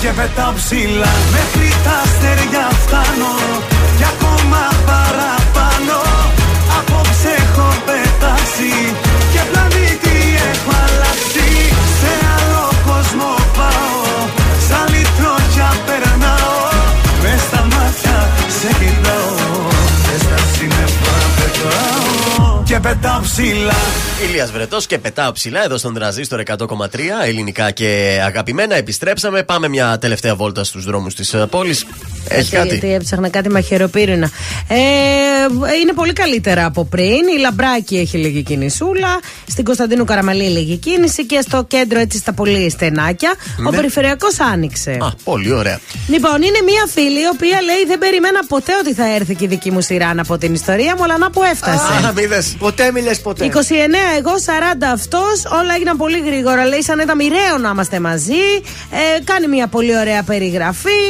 [0.00, 3.34] Και πετάω ψηλά Μέχρι τα αστέρια φτάνω.
[3.98, 5.98] Και ακόμα παραπάνω
[6.78, 8.72] Απόψε έχω πετάξει
[22.84, 23.74] πετάω Και πετάω ψηλά
[24.28, 26.56] Ηλίας Βρετός και πετάω ψηλά εδώ στον τραζίστορ 100,3
[27.24, 28.74] ελληνικά και αγαπημένα.
[28.74, 29.42] Επιστρέψαμε.
[29.42, 31.86] Πάμε μια τελευταία βόλτα στους δρόμους της ε, πόλης.
[32.28, 34.30] Έχει Γιατί- κάτι; Γιατί έψαχνα κάτι μαχαιροπύρινα.
[34.68, 34.76] Ε,
[35.82, 37.20] είναι πολύ καλύτερα από πριν.
[37.36, 39.20] Η Λαμπράκη έχει λίγη κινησούλα.
[39.46, 41.26] Στην Κωνσταντίνου Καραμαλή λίγη κίνηση.
[41.26, 43.34] Και στο κέντρο έτσι στα πολύ στενάκια.
[43.58, 43.76] Ο Ναι.
[43.76, 44.90] περιφερειακός άνοιξε.
[44.90, 45.80] Α, πολύ ωραία.
[46.08, 49.48] Λοιπόν, είναι μία φίλη η οποία λέει: Δεν περιμένα ποτέ ότι θα έρθει και η
[49.48, 52.06] δική μου σειρά από την ιστορία μου, αλλά να που έφτασε.
[52.06, 52.56] Α, μήδες.
[52.76, 53.44] Ποτέ μη λες ποτέ.
[53.44, 53.58] 29
[54.18, 55.44] εγώ, 40 αυτός.
[55.60, 56.64] Όλα έγιναν πολύ γρήγορα.
[56.66, 58.44] Λέει σαν να ήταν μοιραίο να είμαστε μαζί.
[58.90, 61.02] Ε, κάνει μια πολύ ωραία περιγραφή.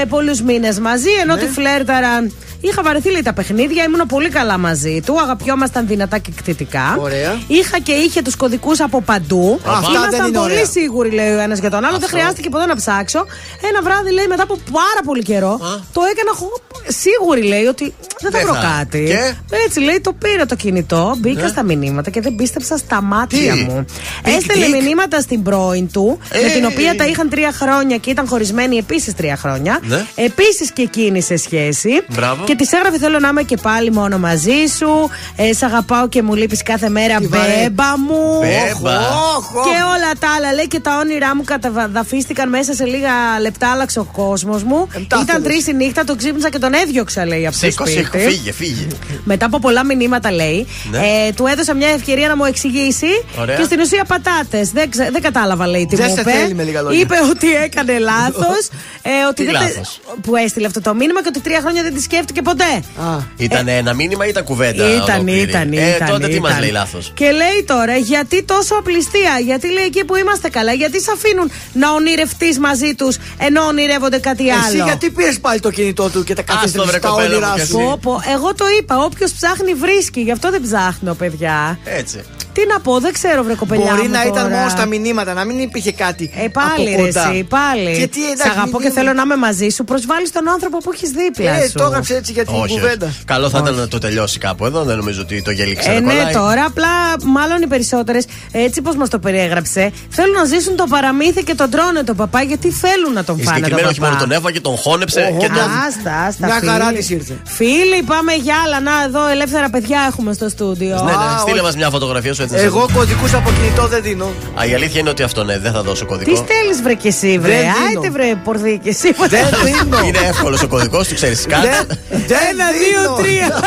[0.00, 1.10] Ε, Πολλούς μήνες μαζί.
[1.22, 1.40] Ενώ Ναι.
[1.40, 2.32] τη φλέρταραν.
[2.60, 5.20] Είχα βαρεθεί λέει τα παιχνίδια, ήμουν πολύ καλά μαζί του.
[5.20, 6.96] Αγαπιόμασταν δυνατά και κτητικά.
[7.00, 7.38] Ωραία.
[7.46, 9.60] Είχα και είχε τους κωδικούς από παντού.
[9.66, 10.64] Αυτά δεν Ήμασταν είναι πολύ ωραία.
[10.64, 11.98] σίγουροι, λέει ο ένας για τον άλλο.
[11.98, 13.26] Δεν χρειάστηκε ποτέ να ψάξω.
[13.68, 15.58] Ένα βράδυ, λέει, μετά από πάρα πολύ καιρό,
[15.92, 18.74] το έκανα χω- σίγουρη, λέει, ότι δεν θα Δεν βρω θα.
[18.78, 19.04] κάτι.
[19.06, 19.34] Και;
[19.66, 21.48] Έτσι λέει, το πήρα το κινητό, μπήκα Ναι.
[21.48, 23.84] στα μηνύματα και δεν πίστεψα στα μάτια Τι; μου.
[24.22, 24.82] Πικ, Έστελνε πικ.
[24.82, 26.50] μηνύματα στην πρώην του, με Ε.
[26.52, 29.78] την οποία τα είχαν τρία χρόνια και ήταν χωρισμένοι επίσης τρία χρόνια.
[29.82, 30.04] Ναι.
[30.14, 31.90] Επίσης και εκείνη σε σχέση.
[32.14, 32.44] Μπράβο.
[32.44, 35.10] Και της έγραφε: Θέλω να είμαι και πάλι μόνο μαζί σου.
[35.36, 37.52] Ε, σ' αγαπάω και μου λείπεις κάθε μέρα, Τι βαρύ.
[37.62, 38.38] μπέμπα μου.
[38.40, 38.98] Μπέμπα.
[39.36, 39.64] Όχ, όχ.
[39.64, 43.10] Και όλα τα άλλα λέει και τα όνειρά μου καταδαφίστηκαν μέσα σε λίγα
[43.40, 43.70] λεπτά.
[43.70, 44.88] Άλλαξε ο κόσμος μου.
[44.94, 45.28] Εμτάθελες.
[45.30, 48.28] Ήταν τρεις η νύχτα, τον ξύπνησα και τον έδιωξα, λέει από το Σήκω, σήκω, σπίτι.
[48.28, 48.86] φύγε, φύγε.
[49.24, 50.98] Μετά από πολλά μηνύματα λέει, Ναι.
[50.98, 53.06] ε, του έδωσα μια ευκαιρία να μου εξηγήσει
[53.40, 53.56] Ωραία.
[53.56, 54.70] και στην ουσία πατάτες.
[54.70, 56.30] Δεν, ξε- δεν κατάλαβα, λέει τι Δεν μου σε είπε.
[56.30, 57.00] θέλει, με λίγα λόγια.
[57.00, 58.68] Είπε ότι έκανε λάθος.
[59.02, 61.82] ε, ότι Τι δεν τε- λάθος; Που έστειλε αυτό το μήνυμα και ότι τρία χρόνια
[61.82, 62.72] δεν τη σκέφτηκε ποτέ.
[63.10, 64.84] Α, Ήταν ένα μήνυμα ή ήταν κουβέντα.
[64.94, 66.08] Ήταν, ολόκληρη; ήταν, Ε, ήταν.
[66.08, 66.62] τότε τι μας ήταν.
[66.62, 71.00] λέει λάθος; Και λέει τώρα, γιατί τόσο απληστία, γιατί λέει εκεί που είμαστε καλά, γιατί
[71.02, 75.70] σε αφήνουν να ονειρευτείς μαζί τους ενώ ονειρεύονται κάτι άλλο; Εσύ γιατί πήρες πάλι το
[75.70, 77.86] κινητό του και τα Άστο, καθίστηκε βρε, στα κοπέλα μου, όνειρά κι σου; εσύ.
[77.86, 78.98] Πω, πω, εγώ το είπα.
[79.04, 80.20] Όποιος ψάχνει βρίσκει.
[80.20, 81.78] Γι' αυτό δεν ψάχνω, παιδιά.
[81.84, 82.20] Έτσι.
[82.52, 83.84] Τι να πω, δεν ξέρω, βρε κοπελιά.
[83.90, 84.48] Μπορεί μου να ήταν τώρα.
[84.56, 86.30] μόνο στα μηνύματα, να μην υπήρχε κάτι.
[86.44, 87.30] Ε, πάλι από ρε, κοντά.
[87.30, 87.98] εσύ, πάλι.
[87.98, 89.84] Και τι, εντάξει, Σ' αγαπώ μην και δίνουμε- θέλω να είμαι μαζί σου.
[89.84, 91.72] Προσβάλλεις τον άνθρωπο που έχεις δίπλα Ε, σου.
[91.72, 93.06] το έγραψε έτσι για την Όχι, κουβέντα.
[93.06, 93.24] όχι.
[93.24, 94.82] Καλό θα ήταν να το τελειώσει κάπου εδώ.
[94.84, 96.24] Δεν νομίζω ότι το γέλι Ε, ξανακολλάει.
[96.24, 96.88] ναι, τώρα απλά
[97.24, 101.70] μάλλον οι περισσότερες, έτσι πώ μας το περιέγραψε, θέλουν να ζήσουν το παραμύθι και τον
[101.70, 104.24] τρώνε τον παπά γιατί θέλουν να τον Η φάνε τον συγκεκριμένη όχι μόνο παπά.
[104.26, 105.56] τον έφαγε, τον χώνεψε Οχο, και τον.
[105.86, 106.46] Άστα, άστα.
[106.46, 106.70] Μια Μια φίλοι.
[106.70, 107.34] χαρά της ήρθε.
[107.44, 108.80] Φίλοι, πάμε για άλλα.
[108.80, 110.94] Να, εδώ ελεύθερα παιδιά έχουμε στο στούντιο.
[111.04, 111.64] Ναι, ναι, Α, στείλε όχι.
[111.66, 112.54] μας μια φωτογραφία σου έτσι.
[112.54, 112.88] να σε Εγώ δω.
[112.94, 114.24] κωδικούς από κινητό δεν δίνω.
[114.60, 116.36] Α, η αλήθεια είναι ότι αυτό ναι, δεν θα δώσω Τι κωδικό.
[116.36, 118.00] στέλνεις, βρε και εσύ, βρε; Δεν δίνω.
[118.00, 119.14] Άιτε, βρε, πορδί και εσύ.
[119.28, 119.98] Δεν δίνω.
[120.06, 121.98] Είναι εύκολος ο κωδικός, του ξέρεις Δεν- κάτι.
[122.10, 123.16] Δεν Ένα, δύο, δίνω.
[123.16, 123.60] τρία.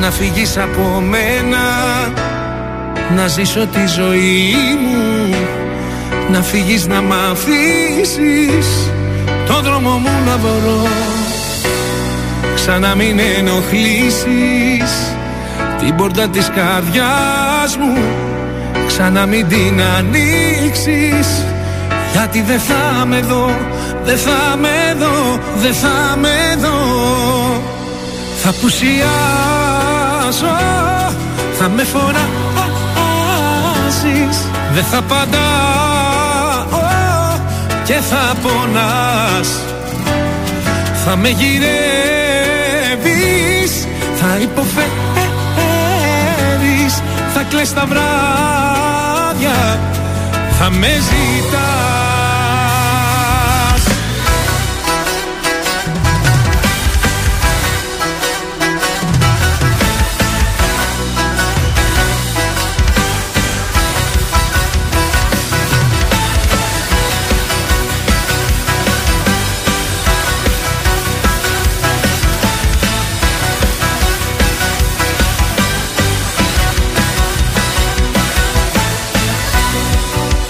[0.00, 1.58] να φύγεις από μένα
[3.16, 5.34] Να ζήσω τη ζωή μου
[6.30, 8.66] Να φύγεις να μ' αφήσεις
[9.46, 10.88] Το δρόμο μου να βρω
[12.68, 14.90] Ξανά μην ενοχλήσεις
[15.78, 17.96] Την πόρτα της καρδιάς μου.
[18.86, 21.44] Ξανά μην την ανοίξεις
[22.12, 23.50] Γιατί δεν θα με δω
[24.04, 27.62] Δεν θα με δω Δεν θα με δω.
[28.42, 29.06] Θα πουσιάσω
[31.58, 32.26] Θα με φοράσεις
[34.74, 36.80] Δεν θα παντάω
[37.84, 39.60] Και θα πονάς.
[41.04, 42.35] Θα με γυρεύεις Θα
[44.50, 44.84] υποφέρεις
[47.34, 49.80] Θα κλαις τα βράδια
[50.58, 52.15] Θα με ζητάς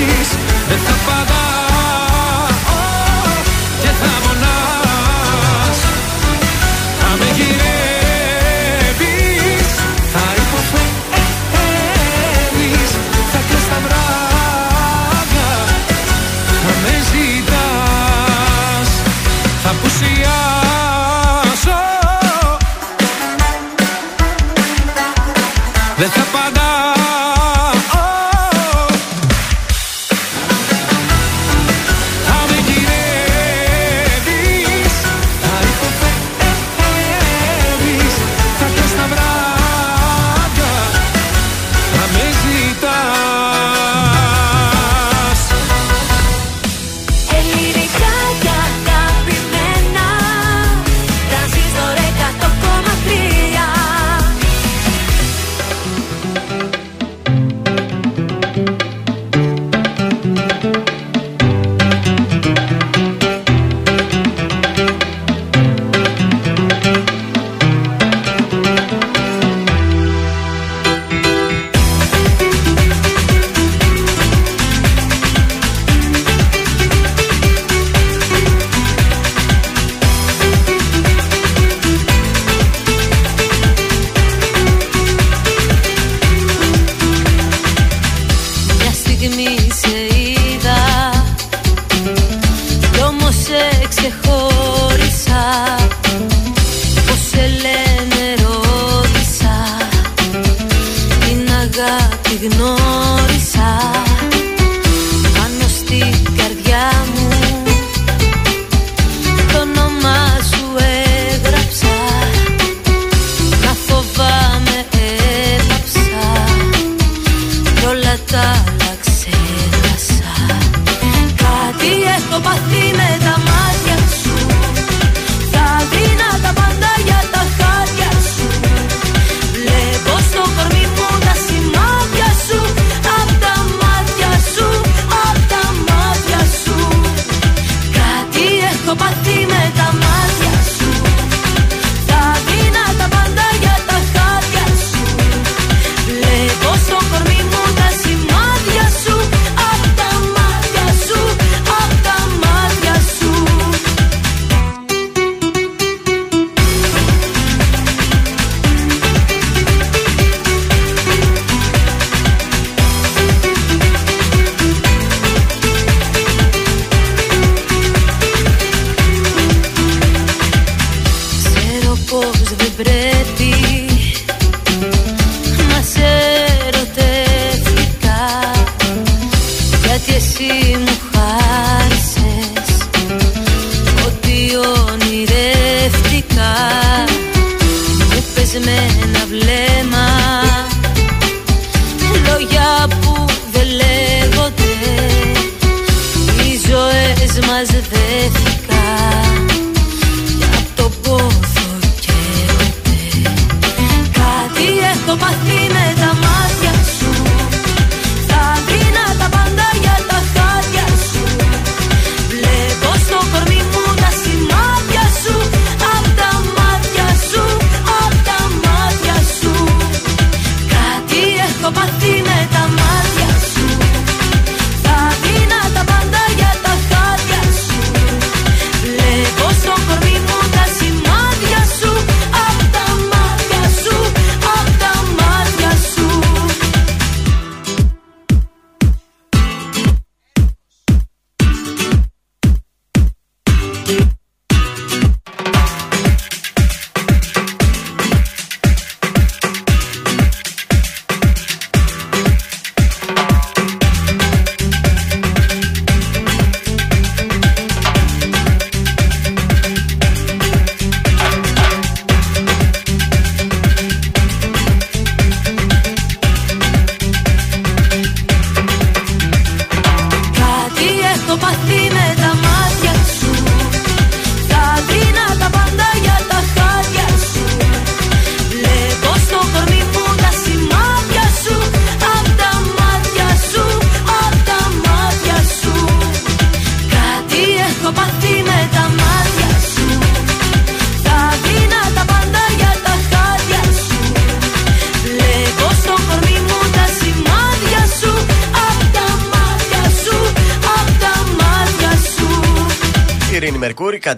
[0.00, 0.36] φωνάζεις
[0.68, 1.69] Δεν θα παντάω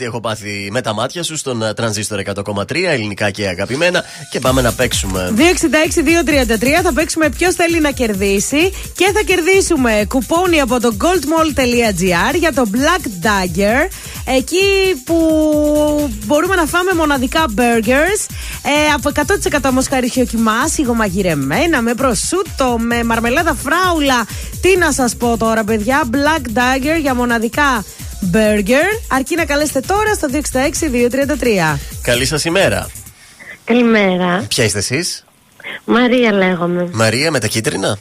[0.03, 4.05] Μερκούρη, κάτι έχω πάθει με τα μάτια σου στον ε, τρανζίστορ 100,3 ελληνικά και αγαπημένα.
[4.31, 5.33] Και πάμε να παίξουμε.
[5.37, 12.53] 266-233 θα παίξουμε ποιος θέλει να κερδίσει και θα κερδίσουμε κουπόνι από το goldmall.gr για
[12.53, 13.89] το Black Dagger.
[14.25, 15.17] Εκεί που
[16.25, 19.11] μπορούμε να φάμε μοναδικά burgers ε, από
[19.61, 24.27] 100% μοσχαριχιοκιμά, σιγομαγειρεμένα, με προσούτο, με μαρμελάδα φράουλα.
[24.61, 27.85] Τι να σας πω τώρα, παιδιά, Black Dagger για μοναδικά
[28.33, 29.01] burger.
[29.09, 30.29] Αρκεί να καλέσετε τώρα στο
[31.75, 31.79] 266-233.
[32.03, 32.91] Καλή σας ημέρα.
[33.65, 34.45] Καλημέρα.
[34.49, 35.25] Ποια είστε εσείς,
[35.85, 36.89] Μαρία λέγομαι.
[36.93, 37.99] Μαρία με τα κίτρινα.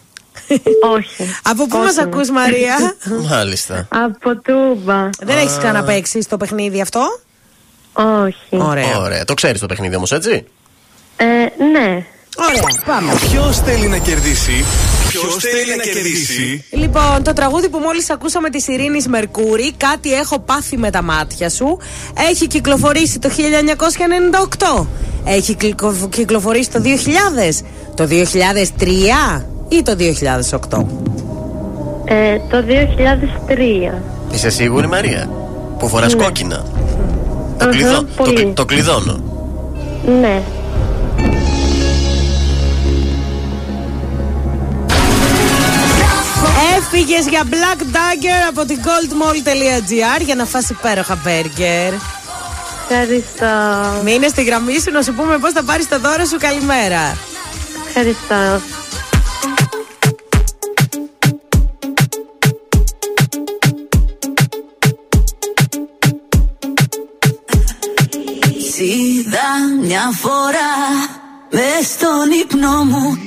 [0.96, 1.36] Όχι.
[1.44, 2.96] Από πού μας ακούς Μαρία;
[3.32, 3.88] Μάλιστα.
[3.90, 5.10] Από Τούμπα.
[5.20, 7.20] Δεν έχεις ξαναπέξει στο παιχνίδι αυτό;
[7.94, 8.36] Όχι.
[8.50, 8.98] Ωραία.
[8.98, 9.26] Ωραία.
[9.26, 10.46] Το ξέρεις το παιχνίδι όμως, έτσι;
[11.18, 11.26] Ε,
[11.72, 12.06] ναι.
[12.38, 13.14] Ωραία, πάμε.
[13.32, 14.66] Ποιος θέλει να κερδίσει.
[15.12, 20.40] Ποιος θέλει να κερδίσει; Λοιπόν, το τραγούδι που μόλις ακούσαμε της Ειρήνης Μερκούρη, Κάτι έχω
[20.40, 21.78] πάθει με τα μάτια σου,
[22.30, 24.88] έχει κυκλοφορήσει το 1998.
[25.26, 27.64] Έχει κυκλο- κυκλοφορήσει το 2000,
[27.96, 30.86] το 2003 ή το 2008.
[32.06, 34.02] Ε, το 2003.
[34.34, 35.30] Είσαι σίγουρη, Μαρία,
[35.80, 36.24] που φοράς Ναι.
[36.24, 36.66] κόκκινα;
[37.58, 38.34] Το, Αχα, κλειδώ- το, πολύ.
[38.34, 39.24] κλει- το κλειδώνω.
[40.22, 40.42] Ναι.
[46.94, 51.94] Έφυγε για Black Dagger από την goldmall.gr για να φας υπέροχα μπέργκερ.
[52.90, 53.46] Ευχαριστώ.
[54.04, 56.38] Μείνε στη γραμμή σου να σου πούμε πώς θα πάρεις το δώρο σου.
[56.38, 57.18] Καλημέρα.
[57.88, 58.62] Ευχαριστώ.
[68.78, 69.50] Είδα
[69.82, 70.72] μια φορά
[71.52, 73.18] μες στον ύπνο μου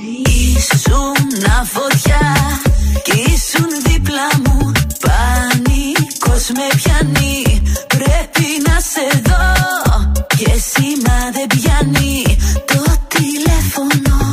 [0.56, 2.34] Ήσουν φωτιά
[3.04, 7.62] κι ήσουν δίπλα μου Πανικός με πιάνει.
[7.86, 9.52] Πρέπει να σε δω
[10.36, 14.32] Και σήμα δεν πιάνει Το τηλέφωνο.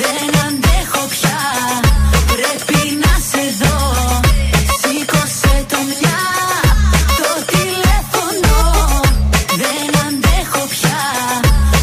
[0.00, 1.40] Δεν αντέχω πια,
[2.32, 3.76] πρέπει να σε δω.
[4.80, 6.20] Σήκωσε το μια,
[7.18, 8.56] το τηλέφωνο.
[9.62, 11.00] Δεν αντέχω πια,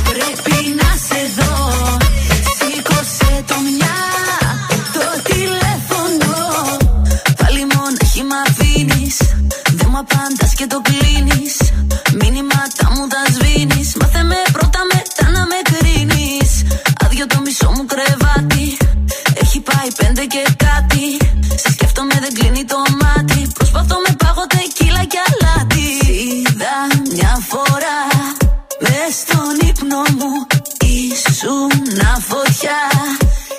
[0.10, 1.56] πρέπει να σε δω.
[2.58, 3.98] Σήκωσε το μια,
[4.94, 6.34] το τηλέφωνο.
[7.38, 8.24] Πάλι μόνο χει
[9.74, 10.99] Δεν μου απάντας και το κλείνεις
[20.28, 21.18] Και κάτι.
[21.56, 23.48] Σε σκέφτομαι, δεν κλείνει το μάτι.
[23.54, 25.88] Προσπαθώ με πάγο κύλα και αλάτι.
[26.12, 26.76] Είδα
[27.14, 28.00] μια φορά
[28.80, 30.32] μες στον ύπνο μου.
[30.80, 31.72] Ήσουν
[32.30, 32.82] φωτιά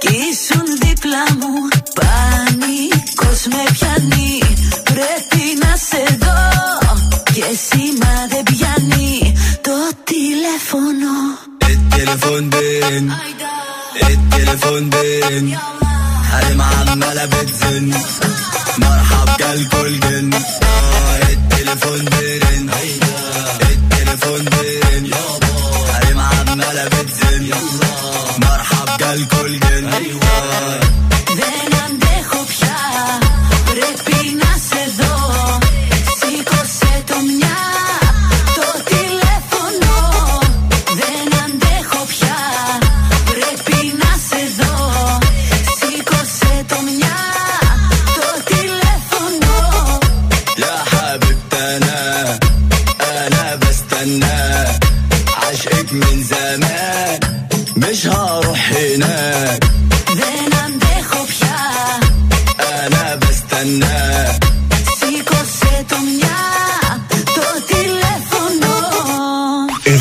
[0.01, 1.53] και ήσουν δίπλα μου.
[1.99, 4.39] Πανικός με πιάνει.
[4.83, 6.41] Πρέπει να σε δω.
[7.35, 11.13] Και σήμα δεν πιάνει το τηλέφωνο.
[11.71, 12.59] El teléfono,
[14.09, 15.90] el teléfono.
[16.33, 17.91] قديم عمالة بتزن
[18.79, 20.31] مرحب جالكوا الجن
[21.31, 22.71] التليفون بيرن
[23.71, 25.11] التليفون بيرن
[25.95, 27.51] قديم عمالة بتزن
[28.43, 30.20] مرحب جالكوا الجن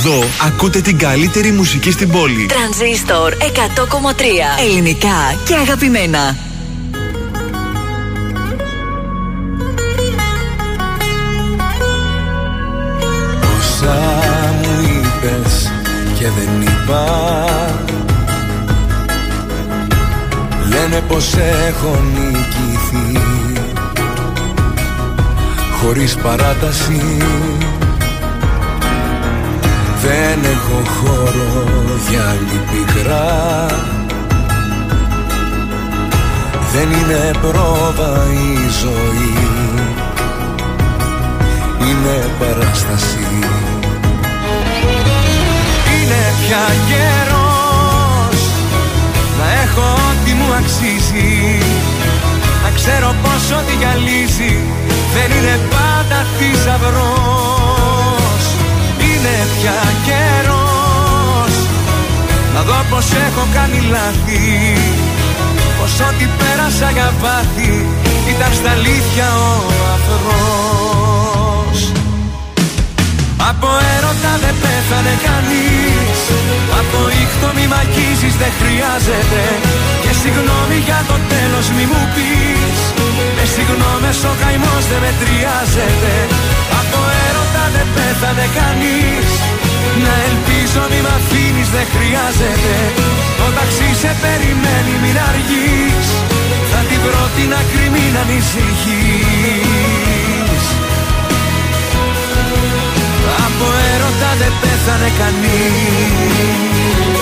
[0.09, 2.45] Εδώ ακούτε την καλύτερη μουσική στην πόλη.
[2.45, 3.43] Τρανζίστορ 100,3
[4.69, 6.35] Ελληνικά και αγαπημένα.
[13.59, 13.99] Όσα
[14.61, 15.71] μου είπες
[16.19, 17.05] και δεν είπα
[20.69, 21.33] Λένε πως
[21.67, 23.19] έχω νικηθεί
[25.81, 27.17] Χωρίς παράταση
[30.01, 33.65] Δεν έχω χώρο για άλλη πικρά.
[36.73, 39.33] Δεν είναι πρόβα η ζωή.
[41.81, 43.27] Είναι παράσταση.
[45.93, 48.39] Είναι πια καιρός
[49.39, 51.57] Να έχω ό,τι μου αξίζει.
[52.63, 54.57] Να ξέρω πως ό,τι γυαλίζει
[55.13, 58.08] Δεν είναι πάντα θησαυρός
[59.39, 61.53] Είναι πια καιρός.
[62.53, 64.41] Να δω πως έχω κάνει λάθη
[65.77, 67.85] Πως ό,τι πέρασα για βάθη
[68.33, 69.51] Ήταν στα αλήθεια ο
[69.95, 71.79] αφρός
[73.51, 76.19] από έρωτα δεν πέθανε κανείς
[76.79, 79.41] Από ήχτο μη μ' αγγίζεις δεν χρειάζεται.
[80.03, 82.79] Και συγγνώμη για το τέλος μη μου πεις.
[83.35, 86.13] Με συγγνώμες ο καημός δεν μετριάζεται.
[86.79, 86.99] Από
[87.49, 89.29] έρωτα δεν πέθανε κανείς.
[90.03, 92.75] Να ελπίζω μη μ' αφήνεις δεν χρειάζεται.
[93.39, 96.07] Το ταξί σε περιμένει μην αργείς.
[96.71, 98.73] Θα την πρώτη να κρυμεί να ανησυχείς.
[103.45, 107.18] Από έρωτα δεν πέθανε κανείς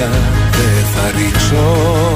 [0.00, 0.10] αστέρια
[0.50, 2.12] δεν θα ρίξω.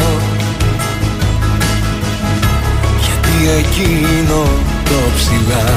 [3.05, 4.43] Γιατί εκείνο
[4.85, 5.73] το ψηλά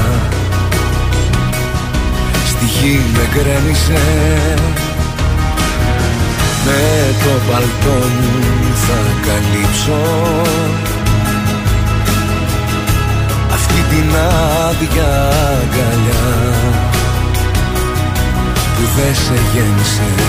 [2.46, 4.02] Στη γη με γκρέμισε.
[6.64, 10.00] Με το παλτό μου θα καλύψω.
[13.52, 14.10] Αυτή την
[14.68, 15.30] άδεια
[15.60, 16.26] αγκαλιά
[18.76, 20.28] που δεν σε γέννησε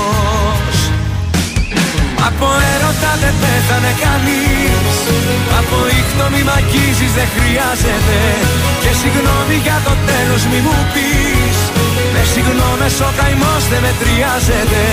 [2.27, 4.95] από έρωτα δεν πέθανε κανείς.
[5.59, 8.19] Από ήχτο μη μ' αγγίζεις δεν χρειάζεται.
[8.83, 11.57] Και συγγνώμη για το τέλος μη μου πεις.
[12.13, 14.83] Με συγγνώμες ο καημός δεν μετριάζεται.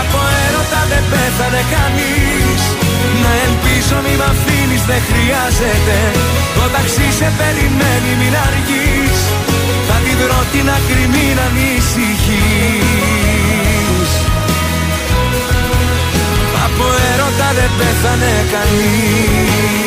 [0.00, 2.62] Από έρωτα δεν πέθανε κανείς.
[3.22, 5.96] Να ελπίζω μη μ' αφήνεις δεν χρειάζεται.
[6.56, 9.18] Το ταξί σε περιμένει μην αργείς.
[9.88, 13.09] Θα την βρω την άκρη μην ανησυχείς
[17.40, 19.80] έρωτα δεν πέθανε κανείς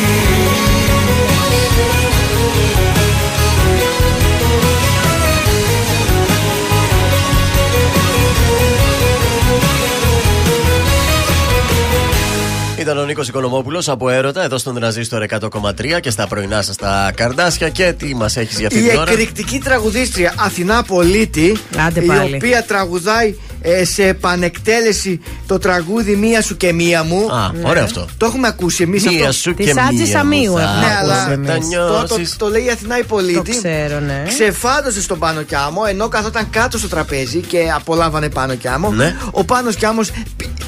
[12.78, 16.76] Ήταν Ήταν ο Νίκος Οικονομόπουλος από έρωτα εδώ στον Τραζίστορ 100,3 και στα πρωινά σας
[16.76, 17.68] τα καρδάσια.
[17.68, 22.06] Και τι μας έχεις για αυτή Η την ώρα; εκρηκτική τραγουδίστρια Αθηνά Πολίτη, Άντε η
[22.06, 22.34] πάλι.
[22.34, 23.34] οποία τραγουδάει
[23.66, 27.32] ε, σε επανεκτέλεση το τραγούδι Μία σου και μία μου.
[27.32, 27.68] Α, Ναι.
[27.68, 28.06] ωραίο αυτό.
[28.16, 29.32] Το έχουμε ακούσει εμείς Μία αυτό.
[29.32, 31.48] σου Της και Άτζης μία Σαμίου μου θα έχουμε Ναι, ακούσει αλλά εμείς.
[31.48, 32.36] τα το, το, νιώσεις.
[32.36, 33.34] το λέει η Αθηνά η Πολίτη.
[33.34, 34.22] Το ξέρω, ναι.
[34.28, 38.90] Ξεφάντωσε στον Πάνο Κιάμο ενώ καθόταν κάτω στο τραπέζι και απολάμβανε Πάνο Κιάμο.
[38.92, 39.16] Ναι.
[39.30, 40.00] Ο Πάνος Κιάμο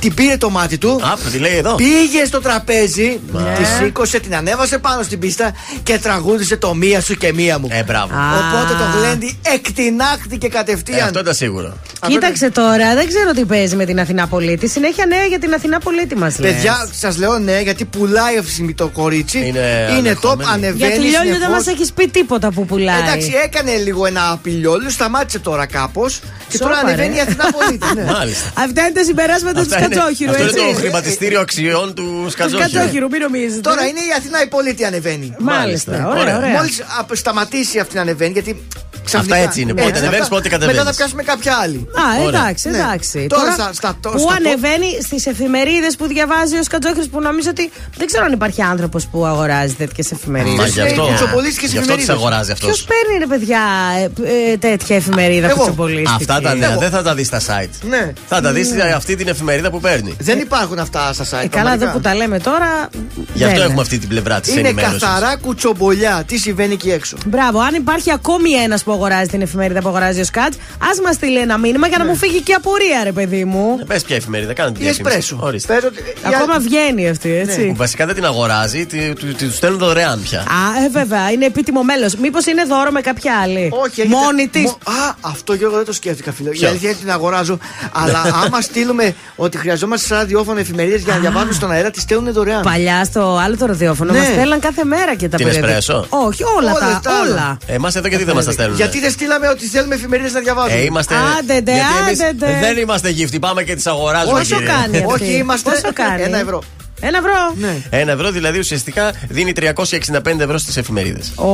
[0.00, 0.90] την πήρε το μάτι του.
[1.02, 1.74] Α, τι λέει εδώ.
[1.74, 3.54] Πήγε στο τραπέζι, Ναι.
[3.58, 5.52] τη σήκωσε, την ανέβασε πάνω στην πίστα
[5.82, 7.68] και τραγούδισε το μία σου και μία μου.
[7.70, 8.14] Ε, μπράβο.
[8.14, 11.06] Οπότε το γλέντι εκτινάχτηκε Ε, κατευθείαν.
[11.06, 11.76] αυτό ήταν σίγουρο.
[12.06, 14.68] Κοίταξε τώρα, δεν ξέρω τι παίζει με την Αθηνά Πολίτη.
[14.68, 16.52] Συνέχεια νέα για την Αθηνά Πολίτη μας λέει.
[16.52, 19.38] Παιδιά, σας λέω ναι, γιατί πουλάει αυτή τη στιγμή το κορίτσι.
[19.38, 20.50] Είναι Είναι top, ανερχόμενη.
[20.52, 20.76] ανεβαίνει.
[20.76, 21.54] Για τη Λιόλιο δεν συνεχώς.
[21.54, 23.00] μας έχεις πει τίποτα που πουλάει.
[23.00, 26.20] Εντάξει, έκανε λίγο ένα απειλιόλιο, σταμάτησε τώρα κάπως.
[26.48, 26.92] Και τώρα Σώπα, ρε.
[26.92, 27.86] ανεβαίνει η Αθηνά Πολίτη.
[27.94, 28.04] ναι.
[28.18, 28.48] Μάλιστα.
[28.64, 30.72] Αυτά είναι τα συμπεράσματα του Αυτά είναι- Σκατζόχυρου, Αυτό είναι έτσι.
[30.72, 32.68] το χρηματιστήριο αξιών του Σκατζόχυρου.
[32.70, 33.60] Σκατζόχυρου, μην νομίζετε.
[33.60, 35.34] Τώρα είναι η Αθηνά η Πολίτη ανεβαίνει.
[35.38, 36.08] Μάλιστα, Μάλιστα.
[36.08, 36.36] ωραία, Ωραία.
[36.36, 36.52] ωραία.
[36.52, 36.82] Μόλις
[37.12, 38.62] σταματήσει αυτή να ανεβαίνει, γιατί.
[39.10, 40.34] Ξαφνικά, έτσι είναι, πότε ανεβαίνεις, αυτά.
[40.34, 40.78] πότε κατεβαίνεις.
[40.78, 41.76] Μετά θα πιάσουμε κάποια άλλη.
[41.76, 42.40] Α, Ωραία.
[42.40, 42.76] εντάξει, Ναι.
[42.76, 43.26] εντάξει.
[43.28, 47.70] Τώρα στα- στα- που στα- ανεβαίνει στις εφημερίδες που διαβάζει ο Σκατζόχυρο που νομίζω ότι
[47.96, 50.56] δεν ξέρω αν υπάρχει άνθρωπος που αγοράζει τέτοιες εφημερίδες.
[50.58, 51.02] Μα γι' αυτό.
[51.02, 52.28] λέει, κουτσομπολίστικες Γι' αυτό τις εφημερίδες.
[52.30, 52.68] αγοράζει αυτός.
[52.68, 53.60] Ποιος παίρνει ρε παιδιά
[53.98, 55.56] ε, ε, τέτοια εφημερίδα Εγώ.
[55.56, 56.10] κουτσομπολίστικη.
[56.16, 56.80] Αυτά τα νέα Εγώ.
[56.80, 57.74] δεν θα τα δεις στα site.
[57.88, 58.12] Ναι.
[58.28, 60.16] Θα τα δεις αυτή την εφημερίδα που παίρνει.
[60.20, 61.44] Δεν υπάρχουν αυτά στα site.
[61.44, 61.92] Ε, καλά, εδώ πραγματικά.
[61.92, 62.88] που τα λέμε τώρα.
[63.34, 65.02] Γι' αυτό δεν έχουμε αυτή την πλευρά της Είναι ενημέρωσης.
[65.02, 66.22] καθαρά κουτσομπολιά.
[66.26, 67.16] Τι συμβαίνει εκεί έξω.
[67.26, 70.52] Μπράβο, αν υπάρχει ακόμη ένας που αγοράζει την εφημερίδα που αγοράζει ο Σκάτ,
[70.90, 73.78] ας μας στείλει ένα μήνυμα για να μου φύγει και η απορία, ρε παιδί μου.
[73.86, 75.38] Πες ποια εφημερίδα, κάνε την Η Εσπρέσο.
[75.40, 75.74] Ορίστε.
[75.74, 77.66] Πες ότι- Ακόμα βγαίνει αυτή, έτσι.
[77.66, 80.40] Που βασικά δεν την αγοράζει, τη, του, τους στέλνουν δωρεάν πια.
[80.40, 82.14] Α, ε, βέβαια, είναι επίτιμο μέλος.
[82.16, 84.62] Μήπως είναι δώρο με κάποια άλλη; Όχι, έχετε- Μόνη της.
[84.62, 86.48] Μο- Α, αυτό Γιώργο δεν το σκέφτηκα, φίλε.
[86.48, 87.58] Η Ποιος; αλήθεια είναι ότι την αγοράζω.
[87.92, 92.32] αλλά άμα στείλουμε ότι χρειαζόμαστε σαν ραδιόφωνο εφημερίδες για να διαβάζουμε στον αέρα, τη στέλνουν
[92.32, 92.62] δωρεάν.
[92.62, 94.18] Παλιά στο άλλο το ραδιόφωνο Ναι.
[94.18, 95.76] μας στέλναν κάθε μέρα και τα Την περιοδικά.
[95.76, 97.00] Εσπρέσο; Όχι, όλα, Όλα τα.
[97.02, 97.32] τα άλλα.
[97.32, 97.56] Όλα.
[97.66, 100.80] Εμάς εδώ γιατί δεν μας τα στέλνουν; Γιατί δεν στείλαμε ότι θέλουμε εφημερίδες να διαβάζουμε.
[100.80, 101.14] Ε, είμαστε.
[101.38, 102.58] Άντε, ντε, γιατί εμείς άντε, ντε.
[102.60, 104.38] Δεν είμαστε γύφτη, πάμε και τις αγοράζουμε.
[104.38, 104.72] Πόσο κύριε.
[104.72, 106.62] κάνει αυτή; Όχι, είμαστε Πόσο κάνει; ένα ευρώ.
[107.00, 107.54] Ένα ευρώ.
[107.56, 107.76] Ναι.
[107.90, 111.32] Ένα ευρώ δηλαδή ουσιαστικά δίνει 365 ευρώ στις εφημερίδες.
[111.36, 111.46] Ω.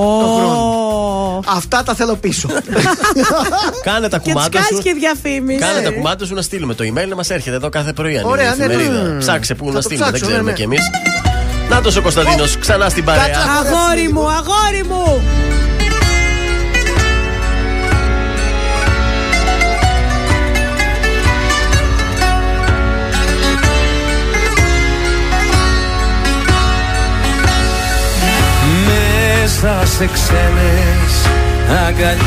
[1.47, 2.49] Αυτά τα θέλω πίσω.
[3.85, 4.69] Κάνε τα Και κουμάντα τη σου.
[4.69, 5.59] κάνει και διαφήμιση.
[5.59, 8.19] Κάνε τα κουμάντα σου να στείλουμε το email να μας έρχεται εδώ κάθε πρωί.
[8.19, 8.83] αν Ωραία, είναι η ναι, ναι.
[8.83, 9.09] εφημερίδα.
[9.09, 9.19] Μμμ.
[9.19, 10.75] Ψάξε πού Θα να το στείλουμε, δεν ψάξω, ξέρουμε ναι, κι ναι.
[10.75, 10.91] εμείς.
[11.69, 13.27] Να ο Κωνσταντίνος ξανά στην παρέα.
[13.27, 13.41] Κάτσε.
[13.59, 15.23] Αγόρι μου, αγόρι μου.
[29.43, 31.15] Μέσα σε ξένες
[31.87, 32.23] αγκαλιές.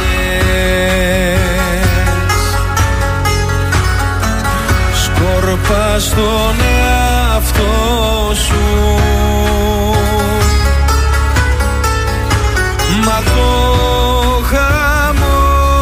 [5.03, 8.99] Σκόρπα στον εαυτό σου.
[13.05, 13.49] Μα το
[14.51, 15.75] χαμόγελο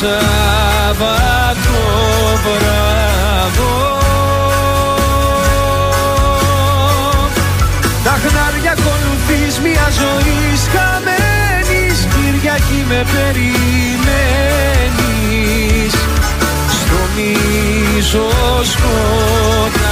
[0.00, 1.78] Σάββατο
[2.44, 3.76] βράδο
[8.04, 10.38] Τα χνάρια ακολουθείς μια ζωή
[10.72, 13.42] χαμένης Κυριακή με περιμένεις.
[16.80, 18.28] Στο μίσο
[18.62, 19.88] σκοτάδο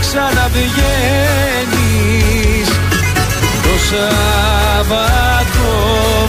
[0.00, 2.68] ξαναβγαίνεις.
[3.62, 5.68] Το Σάββατο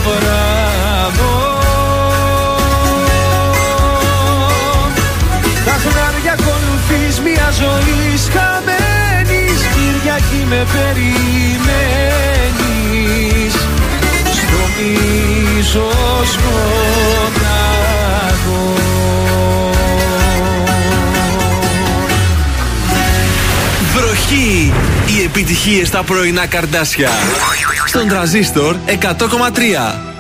[0.06, 1.36] βράδο
[5.66, 11.64] Τα χνάρια ακολουθείς μια ζωή χαμένης Κυριακή με περιμένεις.
[14.32, 16.32] Στο μίσος
[24.34, 24.74] Βροχή!
[25.08, 27.10] Οι επιτυχίες στα πρωινά καρδάσια.
[27.86, 30.13] Στον τραζίστορ 100,3.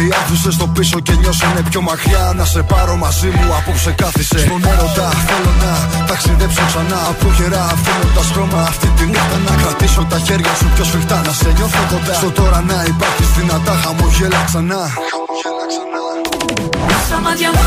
[0.00, 2.32] Τα λάθη άφησε στο πίσω και νιώσανε πιο μακριά.
[2.36, 4.38] Να σε πάρω μαζί μου, απόψε κάθισε.
[4.38, 5.72] Στον έρωτα θέλω να
[6.06, 7.00] ταξιδέψω ξανά.
[7.18, 9.36] Προχερά αφήνοντα χρώμα αυτή τη νύχτα.
[9.46, 11.22] Να κρατήσω τα χέρια σου πιο σφιχτά.
[11.26, 12.14] Να σε νιώθω κοντά.
[12.14, 14.82] Στο τώρα να υπάρχει δυνατά χαμογέλα ξανά.
[17.06, 17.62] Στα μάτια μου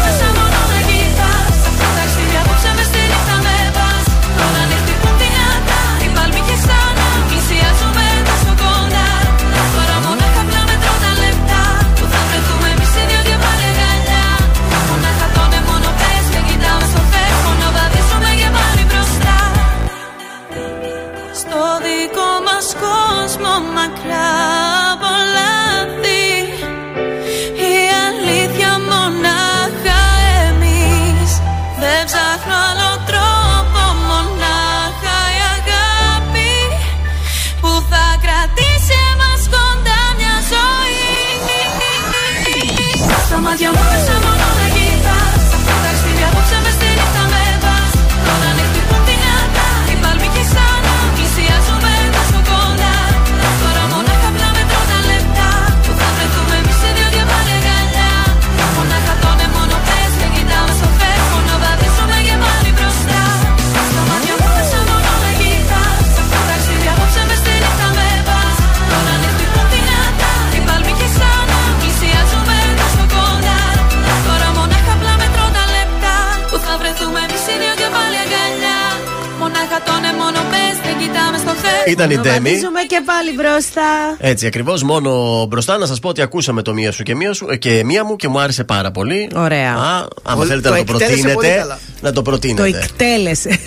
[82.04, 82.36] Ήταν η Να Ντέμι.
[82.50, 83.82] βαδίζουμε και πάλι μπροστά.
[84.20, 87.48] Έτσι ακριβώς, μόνο μπροστά να σας πω ότι ακούσαμε το μία σου και μία, σου,
[87.50, 89.30] ε, και μία μου και μου άρεσε πάρα πολύ.
[89.36, 89.72] Ωραία.
[89.74, 91.80] Α, άμα Πολύ- θέλετε το να το εκτέλεσε πολύ προτείνετε, καλά.
[92.02, 92.68] να το Το προτείνετε.
[92.84, 93.60] εκτέλεσε.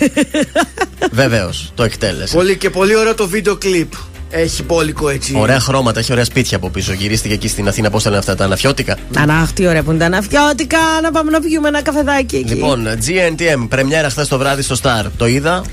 [1.11, 2.35] Βεβαίως, το εκτέλεσε.
[2.35, 3.91] Πολύ και πολύ ωραίο το βίντεο κλιπ.
[4.29, 5.33] Έχει μπόλικο έτσι.
[5.37, 6.93] Ωραία χρώματα, έχει ωραία σπίτια από πίσω.
[6.93, 8.97] Γυρίστηκε εκεί στην Αθήνα, πώς λένε αυτά τα αναφιώτικα.
[9.17, 10.77] Ανάχ, τι ωραία που είναι τα ναφιώτικα.
[11.01, 12.53] Να πάμε να πιούμε ένα καφεδάκι εκεί.
[12.53, 15.05] Λοιπόν, GNTM, πρεμιέρα χθες το βράδυ στο Star.
[15.17, 15.63] Το είδα.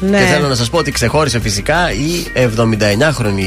[0.00, 0.18] Ναι.
[0.18, 3.42] Και θέλω να σας πω ότι ξεχώρισε φυσικά η 79χρονη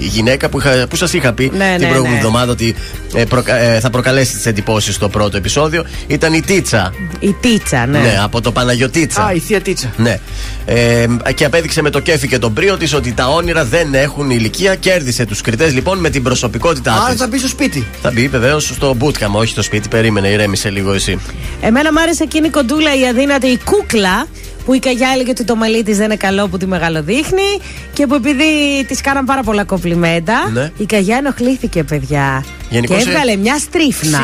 [0.00, 2.16] γυναίκα που, είχα, που σας είχα πει Ναι, την ναι, προηγούμενη ναι.
[2.16, 2.74] εβδομάδα ότι
[3.14, 5.84] ε, προκα- ε, θα προκαλέσει τις εντυπώσεις στο πρώτο επεισόδιο.
[6.06, 6.92] Ήταν η Τίτσα.
[7.20, 7.98] Η τίτσα, ναι.
[7.98, 9.22] Ναι, από το Παναγιωτίτσα.
[9.24, 9.90] Α, η θεία Τίτσα.
[9.96, 10.18] Ναι.
[10.66, 14.30] Ε, και απέδειξε με το κέφι και τον πρίο της ότι τα όνειρα δεν έχουν
[14.30, 14.74] ηλικία.
[14.74, 17.20] Κέρδισε τους κριτές λοιπόν με την προσωπικότητά Άρα της.
[17.20, 17.86] θα μπει στο σπίτι.
[18.02, 19.88] Θα μπει βεβαίως στο bootcamp, όχι στο σπίτι.
[19.88, 21.18] Περίμενε, ηρέμησε λίγο εσύ.
[21.60, 24.26] Εμένα μου άρεσε εκείνη η κοντούλα, η αδύνατη, η κούκλα
[24.64, 27.60] που η Καγιά έλεγε ότι το μαλλί της δεν είναι καλό που τη μεγαλοδείχνει
[27.92, 28.44] και που επειδή
[28.88, 30.70] της κάναν πάρα πολλά κομπλιμέντα, Ναι.
[30.76, 32.44] η Καγιά ενοχλήθηκε, παιδιά.
[32.70, 34.18] Γενικώς, και έβγαλε μια στρίφνα.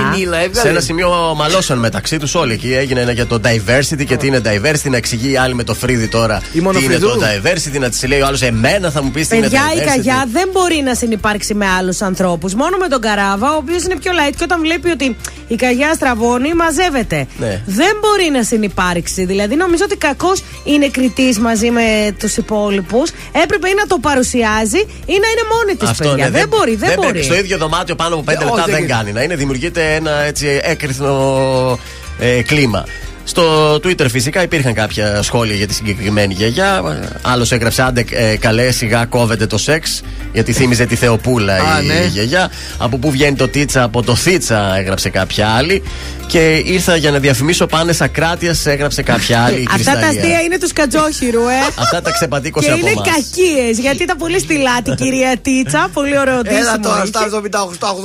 [0.51, 2.53] Σε ένα σημείο μαλώσαν μεταξύ τους όλοι.
[2.53, 4.91] Εκεί έγινε ένα για το diversity και τι είναι diversity.
[4.91, 7.07] Να εξηγεί η άλλη με το φρύδι τώρα τι είναι μονοφρυδού.
[7.09, 7.79] το diversity.
[7.81, 9.87] Να της λέει ο άλλος Εμένα θα μου πεις τι είναι Παιδιά, η diversity.
[9.87, 12.55] Καγιά δεν μπορεί να συνεπάρξει με άλλους ανθρώπους.
[12.55, 15.17] Μόνο με τον Καράβα, ο οποίος είναι πιο light και όταν βλέπει ότι
[15.49, 17.27] η Καγιά στραβώνει, μαζεύεται.
[17.39, 17.63] Ναι.
[17.67, 19.25] Δεν μπορεί να συνεπάρξει.
[19.25, 23.11] Δηλαδή, νομίζω ότι κακώ είναι κριτή μαζί με τους υπόλοιπους.
[23.43, 26.25] Έπρεπε ή να το παρουσιάζει ή να είναι μόνη της, παιδιά.
[26.25, 27.09] ναι, δεν, μπορεί, δεν, μπορεί.
[27.09, 27.25] πρέπει.
[27.25, 29.13] Στο ίδιο δωμάτιο πάνω από 5 Ε, λεπτά όχι, δεν δεν κάνει.
[29.13, 31.79] Να είναι, δημιουργείται ένα έτσι έκρηθνο
[32.19, 32.85] ε, κλίμα.
[33.29, 36.83] Στο Twitter φυσικά υπήρχαν κάποια σχόλια για τη συγκεκριμένη γιαγιά.
[37.23, 40.01] Άλλος έγραψε άντε ε, καλέ, σιγά κόβεται το σεξ.
[40.33, 42.07] Γιατί θύμιζε τη Θεοπούλα Α, η ναι.
[42.13, 42.51] γιαγιά.
[42.79, 45.83] Από πού βγαίνει το τίτσα, από το θίτσα έγραψε κάποια άλλη.
[46.27, 49.61] Και ήρθα για να διαφημίσω πάνε ακράτεια, έγραψε κάποια άλλη.
[49.61, 50.21] η Αυτά τα Κρυσταλλία.
[50.21, 51.55] αστεία είναι τους Κατζόχυρου, ε.
[51.79, 53.09] Αυτά τα ξεπατήκωσε Και από είναι εμάς.
[53.09, 55.89] κακίες, γιατί ήταν πολύ στυλάτη η κυρία Τίτσα.
[55.93, 57.07] Πολύ ωραίο Έλα ντύσιμο τώρα, είχε.
[57.07, 57.21] στα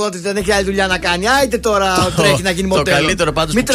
[0.06, 1.28] 78 δεν έχει άλλη δουλειά να κάνει.
[1.30, 2.98] Άιτε τώρα Το- τρέχει να γίνει το μοντέλο.
[2.98, 3.72] καλύτερο πάντως Μην που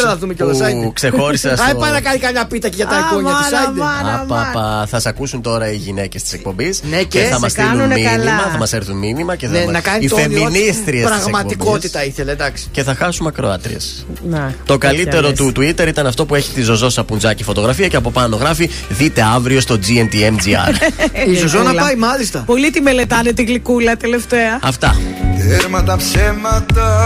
[0.93, 1.53] ξε- τρελαθούμε κιόλα.
[1.53, 3.51] που ξεχώρισα στο- Άι πάει να κάνει καμιά πίτα και για τα Α, εικόνια της.
[3.51, 3.81] μάνα, Άιντε.
[3.81, 4.13] μάνα.
[4.21, 6.81] Απαπα, θα σε ακούσουν τώρα οι γυναίκες της εκπομπής.
[6.89, 8.11] Ναι, και θα σε μας στείλουν κάνουνε μήνυμα.
[8.11, 8.49] καλά.
[8.51, 11.03] Θα μας έρθουν μήνυμα και θα Ναι, μας- να κάνει οι το όνειρό της φεμινίστριες
[11.07, 12.67] Πραγματικότητα ήθελε, εντάξει.
[12.71, 14.05] Και θα χάσουμε ακροάτριες.
[14.29, 17.95] Να, Το καλύτερο τέτοια του Twitter ήταν αυτό που έχει τη Ζωζό Σαπουτζάκη φωτογραφία και
[17.95, 20.73] από πάνω γράφει Δείτε αύριο στο GNTMGR.
[21.31, 21.81] Η Ζωζό να Γλυκούλα.
[21.81, 22.43] πάει μάλιστα.
[22.45, 24.59] Πολύ τη μελετάνε την γλυκούλα τελευταία.
[24.63, 24.95] Αυτά.
[25.49, 27.03] Τέρμα τα ψέματα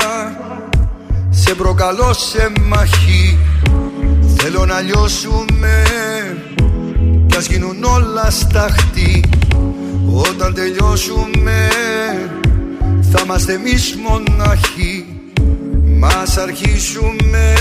[1.29, 3.37] Σε προκαλώ σε μαχή
[4.53, 5.83] Θέλω να λιώσουμε
[7.27, 9.23] Κι ας γίνουν όλα σταχτή
[10.15, 11.67] Όταν τελειώσουμε
[13.11, 15.05] Θα είμαστε εμείς μοναχοί
[15.97, 17.53] Μας αρχίσουμε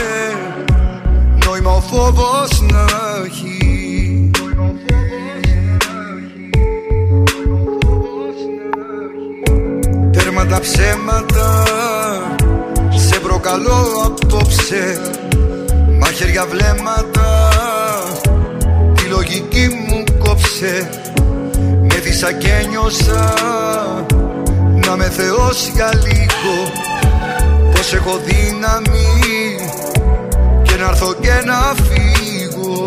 [1.45, 2.85] Νόημα ο φόβος να
[3.25, 4.31] έχει.
[10.13, 11.65] Τέρμα τα ψέματα
[13.09, 15.01] Σε προκαλώ απόψε
[16.23, 17.49] Μαχαίρια βλέμματα.
[18.95, 20.91] Τη λογική μου κόψε
[21.61, 23.35] Με δίσα και νιώσα.
[24.87, 26.73] Να με θεώσει για λίγο
[27.73, 29.57] Πως έχω δύναμη.
[30.63, 32.85] Και να έρθω και να φύγω.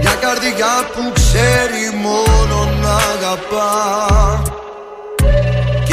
[0.00, 4.42] Μια καρδιά που ξέρει μόνο να αγαπά.
[4.42, 4.59] Και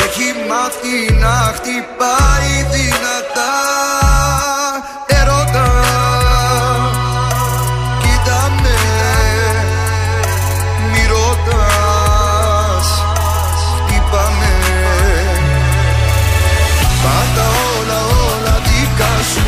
[0.09, 3.55] έχει μάθει να χτυπάει δυνατά
[5.19, 5.69] Ερώτα
[8.01, 8.77] Κοίτα με
[10.91, 12.87] Μη ρωτάς
[13.75, 14.53] Χτύπα με
[17.03, 17.45] Πάντα
[17.75, 19.45] όλα όλα δικά σου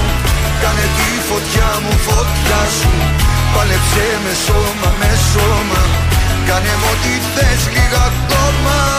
[0.61, 2.91] Κάνε τη φωτιά μου φωτιά σου.
[3.53, 5.81] Πάλεψε με σώμα με σώμα
[6.47, 8.98] Κάνε μου ό,τι θες λίγα ακόμα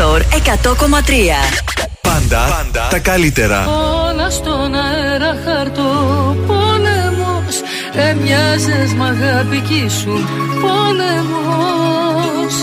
[0.00, 1.66] Τρανζίστορ 100,3.
[2.00, 3.66] Πάντα, πάντα τα καλύτερα.
[3.66, 5.90] Όλα στον αέρα χαρτό
[6.46, 7.54] πόλεμος
[8.08, 10.28] Έμοιαζες μ' αγάπη κι ήσουν
[10.60, 12.54] πόλεμος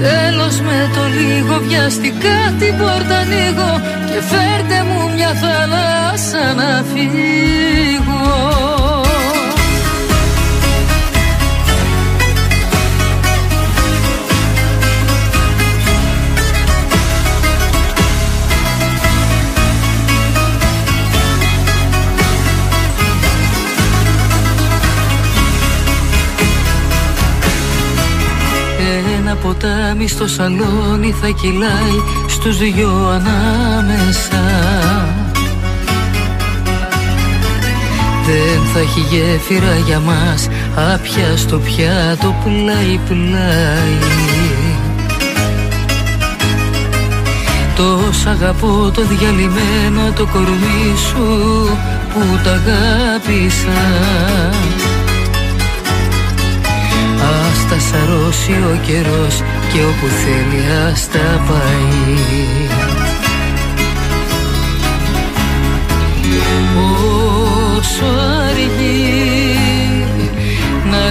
[0.00, 8.79] Τέλος με το λίγο βιαστικά την πόρτα ανοίγω Και φέρτε μου μια θάλασσα να φύγω
[29.42, 34.42] ποτάμι στο σαλόνι θα κυλάει στους δυο ανάμεσα.
[38.26, 43.98] Δεν θα έχει γέφυρα για μας άπια στο πιάτο πλάι πλάι
[47.76, 51.68] Τόσο αγαπώ το διαλυμένο το κορμί σου
[52.12, 53.80] που τ' αγάπησα
[57.50, 62.68] Ας τα σαρώσει ο καιρός και όπου θέλει ας τα πάει.
[67.76, 68.04] Όσο
[68.48, 69.56] αργεί
[70.90, 71.02] να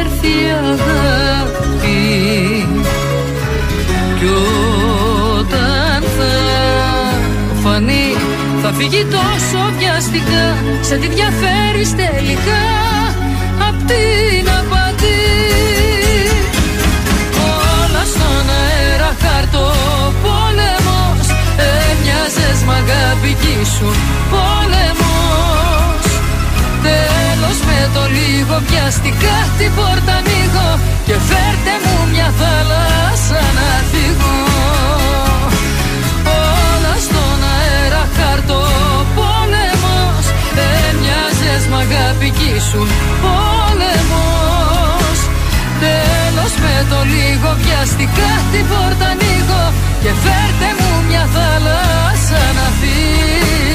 [0.00, 1.96] έρθει η αγάπη
[4.18, 4.26] κι
[5.38, 6.34] όταν θα
[7.62, 8.14] φανεί
[8.62, 12.64] θα φύγει τόσο βιαστικά σε τι διαφέρεις τελικά
[13.68, 14.65] απ' την απαντή
[23.36, 23.96] αγάπη κι ήσουν
[24.30, 26.04] πόλεμος
[26.86, 30.70] Τέλος με το λίγο βιαστικά την πόρτα ανοίγω
[31.06, 34.38] Και φέρτε μου μια θάλασσα να φύγω.
[36.68, 38.62] Όλα στον αέρα χαρτό
[39.16, 40.24] πόλεμος
[40.84, 42.88] Έμοιαζες μ' αγάπη κι ήσουν
[43.22, 43.56] πόλεμος
[44.02, 44.45] Τέλος
[46.66, 49.64] με το λίγο βιαστικά την πόρτα ανοίγω
[50.02, 53.65] Και φέρτε μου μια θάλασσα να φύγω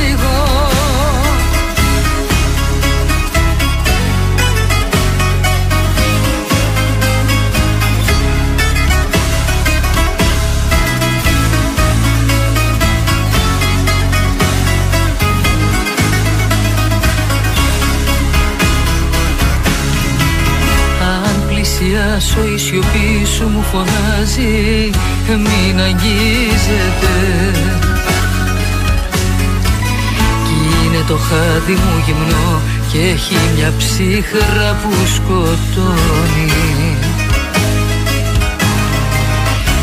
[22.34, 24.90] πλησιάσω η σιωπή σου μου φωνάζει
[25.28, 27.16] Μην αγγίζετε
[30.46, 32.62] Κι είναι το χάδι μου γυμνό
[32.92, 36.52] Και έχει μια ψύχρα που σκοτώνει.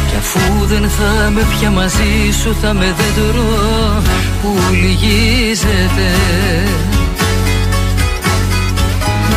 [0.09, 4.03] Κι αφού δεν θα με πια μαζί σου Θα με δέντρο
[4.43, 6.09] που λυγίζεται.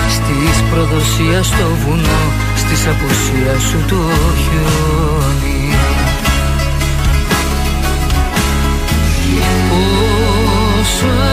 [0.09, 2.40] Στις προδοσία στο βουνό
[2.73, 3.95] Στις απουσίας σου το
[4.41, 5.73] χιόνι.
[9.69, 11.30] Πόσο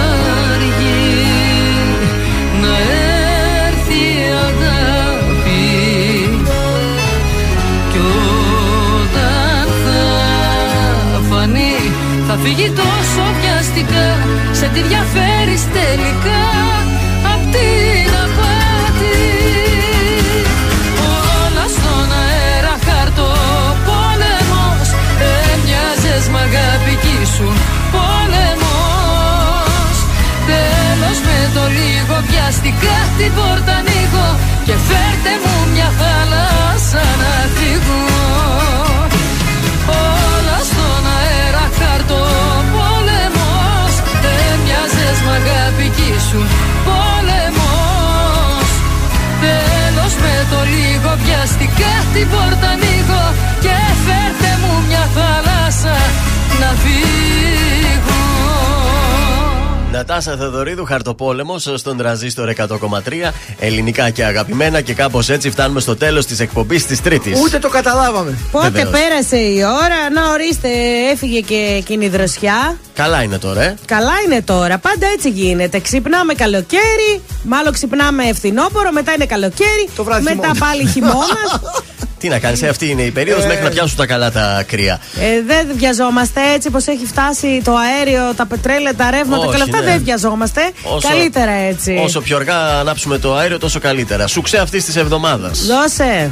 [59.98, 63.32] Νατάσα Θεοδωρίδου, χαρτοπόλεμος στον τραζίστορ 100,3.
[63.58, 64.80] Ελληνικά και αγαπημένα.
[64.80, 67.40] Και κάπως έτσι φτάνουμε στο τέλος της εκπομπής της Τρίτης.
[67.40, 68.38] Ούτε το καταλάβαμε.
[68.52, 68.90] Πότε Βεβαίως.
[68.90, 70.68] πέρασε η ώρα, να ορίστε,
[71.12, 72.78] έφυγε και εκείνη η δροσιά.
[72.94, 73.74] Καλά είναι τώρα, ε.
[73.84, 75.78] Καλά είναι τώρα, πάντα έτσι γίνεται.
[75.80, 80.58] Ξυπνάμε καλοκαίρι, μάλλον ξυπνάμε φθινόπωρο, μετά είναι καλοκαίρι, βράδυ μετά χειμώνα.
[80.58, 81.16] πάλι χειμώνα.
[82.18, 83.46] Τι να κάνεις, αυτή είναι η περίοδος Ε.
[83.46, 85.00] μέχρι να πιάσουν τα καλά τα κρύα.
[85.20, 89.54] ε, δεν βιαζόμαστε έτσι πως έχει φτάσει το αέριο, τα πετρέλαια, τα ρεύματα Όχι, και
[89.54, 89.78] όλα αυτά.
[89.80, 89.90] ναι.
[89.92, 90.70] Δεν βιαζόμαστε.
[90.82, 92.00] Όσο- Καλύτερα έτσι.
[92.04, 94.26] Όσο πιο αργά ανάψουμε το αέριο, τόσο καλύτερα.
[94.26, 95.58] Σουξέ αυτής της εβδομάδας.
[95.66, 96.30] Δώσε.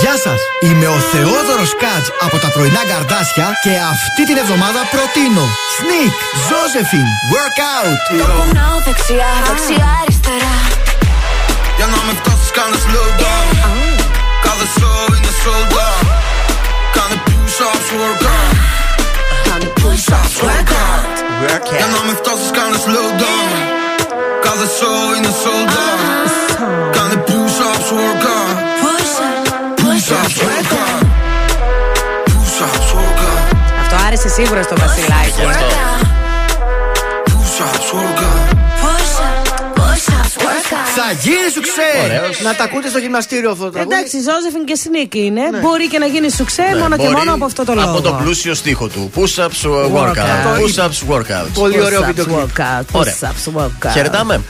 [0.00, 0.40] Γεια σας!
[0.66, 5.44] Είμαι ο Θεόδωρος Κάτ από τα πρωινά καρδάσια και αυτή την εβδομάδα προτείνω
[5.76, 6.14] Sneak,
[6.48, 7.98] Josephine, Workout.
[8.18, 10.54] Το κουνάω δεξιά, δεξιά, αριστερά.
[11.76, 13.08] Για να με φτάσεις κάνε slow
[14.58, 16.06] down Κάθε show είναι sold out
[16.94, 18.54] Κάνε push-ups workout
[19.46, 21.02] Κάνε push-ups, workout.
[21.76, 23.50] Για να με φτάσεις κάνε slow down
[24.46, 26.30] Κάθε show είναι sold out
[26.96, 28.54] Κάνε push-ups workout
[29.80, 31.00] Push-ups workout
[32.30, 35.30] Push-ups workout Αυτό άρεσε σίγουρα στο Βασιλάκι.
[35.30, 36.06] Push-ups workout
[37.30, 38.37] Push-ups, workout.
[40.68, 41.90] Θα γίνει σου ξέ!
[42.04, 42.40] Ωραίος.
[42.40, 43.94] Να τα ακούτε στο γυμναστήριο αυτό το τραγούδι.
[43.96, 45.40] Εντάξει, Ζώζεφιν και Σνίκ είναι.
[45.60, 47.90] Μπορεί και να γίνει σουξέ Ναι, μόνο και μπορεί μόνο από αυτό το λόγο.
[47.90, 49.10] Από το πλούσιο στίχο του.
[49.14, 50.14] Push-ups uh, workout.
[50.14, 50.60] Workout.
[50.60, 51.46] Push-ups workout.
[51.54, 52.36] Πολύ ωραίο Push-ups, βίντεο κλιπ.
[52.38, 53.14] workout, Ωραία.
[53.20, 53.90] push-ups, workout.
[53.92, 54.40] Χαιρετάμε.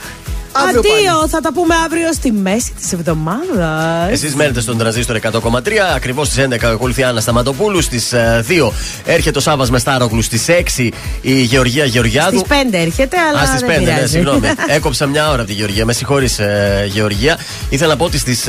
[0.66, 1.08] Αύριο πάλι.
[1.08, 4.10] Αντίο, θα τα πούμε αύριο στη μέση της εβδομάδας.
[4.10, 5.92] Εσείς μένετε στον τραζίστορ 100,3.
[5.94, 7.82] Ακριβώς στις 11 ακολουθεί η Άννα Σταματοπούλου.
[7.82, 8.12] Στις
[8.48, 8.72] 2
[9.04, 10.22] έρχεται ο Σάβα Μεστάρογλου.
[10.22, 12.38] Στις 6 η Γεωργία Γεωργιάδου.
[12.38, 13.40] Στις 5 έρχεται, αλλά.
[13.40, 14.12] Α, στις 5, δεν ναι, πειράζει.
[14.12, 14.40] συγγνώμη.
[14.76, 15.84] Έκοψα μια ώρα από τη Γεωργία.
[15.84, 16.40] Με συγχωρείς,
[16.88, 17.38] Γεωργία.
[17.70, 18.44] Ήθελα να πω ότι στις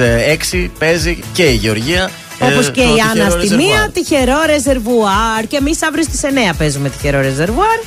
[0.53, 2.09] 6 παίζει και η Γεωργία.
[2.39, 3.65] ε, Όπως το και η Άννα τυχερό στη ρεζερβουάρ.
[3.65, 5.47] μία, τυχερό ρεζερβουάρ.
[5.47, 7.79] Και εμείς αύριο στις 9 παίζουμε τυχερό ρεζερβουάρ.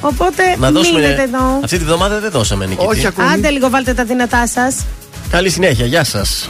[0.00, 1.00] Οπότε Να δώσουμε.
[1.00, 1.60] μείνετε εδώ.
[1.64, 2.86] Αυτή τη βδομάδα δεν δώσαμε νικητή.
[2.86, 3.28] Όχι ακόμη.
[3.32, 4.76] Άντε λίγο, βάλτε τα δυνατά σας.
[5.30, 6.48] Καλή συνέχεια, γεια σας.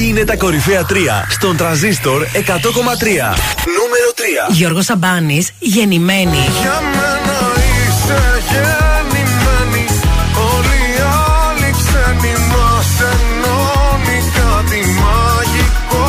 [0.00, 0.94] Είναι τα κορυφαία 3
[1.28, 3.34] στον τραζίστορ 100,3.
[3.78, 4.52] Νούμερο 3.
[4.52, 6.38] Γιώργος Σαμπάνης, γεννημένη.
[6.60, 7.38] Για μένα
[7.88, 9.84] είσαι γεννημένη
[10.54, 11.00] Όλοι οι
[11.44, 16.04] άλλοι ξένοι μας ενώνει κάτι μαγικό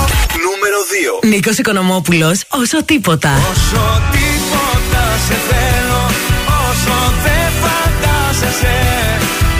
[0.46, 0.80] Νούμερο
[1.22, 1.28] 2.
[1.28, 3.30] Νίκος Οικονομόπουλος, όσο τίποτα.
[3.52, 5.69] Όσο τίποτα σε θέλω Όσο δεν
[8.40, 8.78] φαντάζεσαι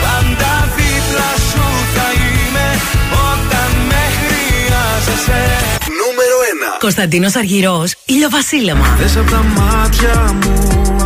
[0.02, 2.68] Πάντα δίπλα σου θα είμαι
[3.30, 5.42] Όταν με χρειάζεσαι
[6.00, 6.36] Νούμερο
[6.76, 6.80] 1.
[6.80, 8.96] Κωνσταντίνος Αργυρός, ηλιοβασίλεμα.
[9.00, 10.96] Θες απ' τα μάτια μου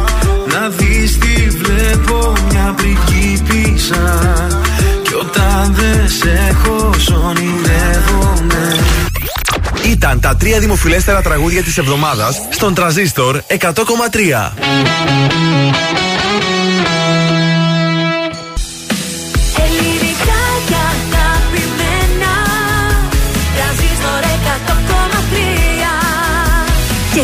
[0.53, 4.19] Να δεις τι βλέπω μια πριγκίπισσα
[5.03, 8.77] Κι όταν δεν σε έχω σ' ονειρεύομαι
[9.87, 13.65] Ήταν τα τρία δημοφιλέστερα τραγούδια της εβδομάδας στον τραζίστορ 100,3.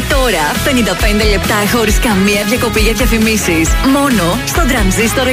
[0.01, 3.69] Και τώρα 55 λεπτά χωρίς καμία διακοπή για διαφημίσεις.
[3.93, 5.31] Μόνο στο τρανζίστορ 100,3.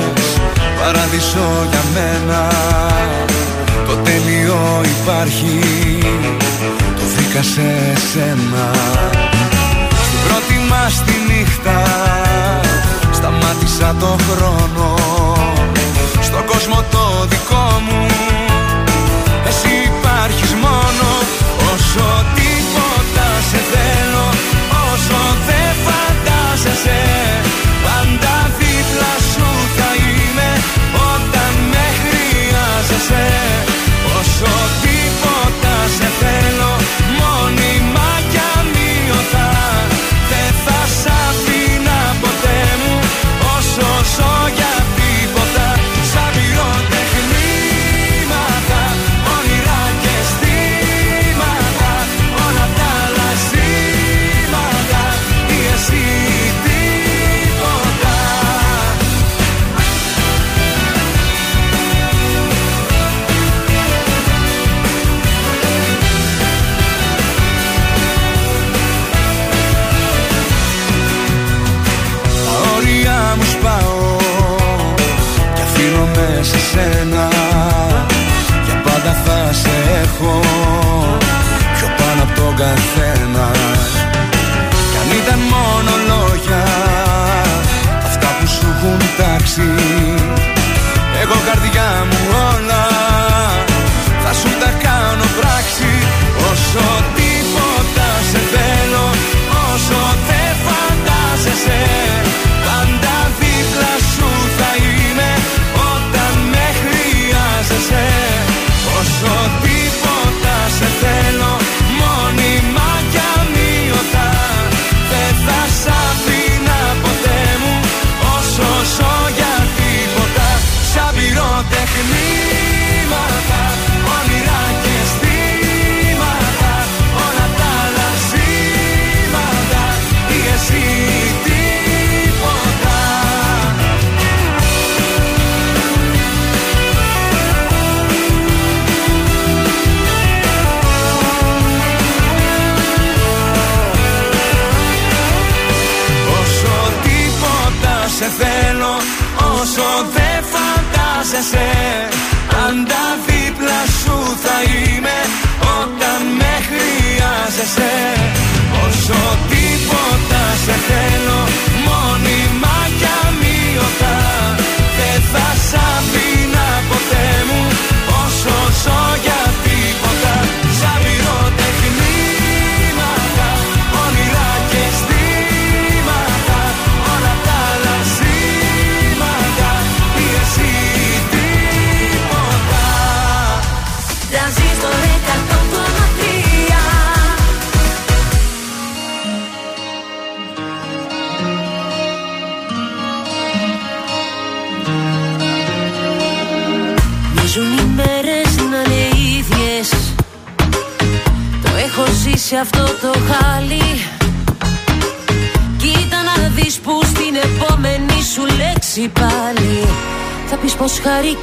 [0.81, 2.53] Παράδεισο για μένα
[3.87, 5.59] Το τέλειο υπάρχει
[6.38, 6.38] Το
[7.39, 8.71] βρήκα σε σένα
[10.07, 11.83] Στην πρώτη μας τη νύχτα
[13.13, 14.95] Σταμάτησα το χρόνο.
[16.21, 18.07] Στον κόσμο το δικό μου
[19.49, 21.09] Εσύ υπάρχεις μόνο.
[21.73, 24.29] Όσο τίποτα σε θέλω
[24.93, 27.28] Όσο δεν φαντάζεσαι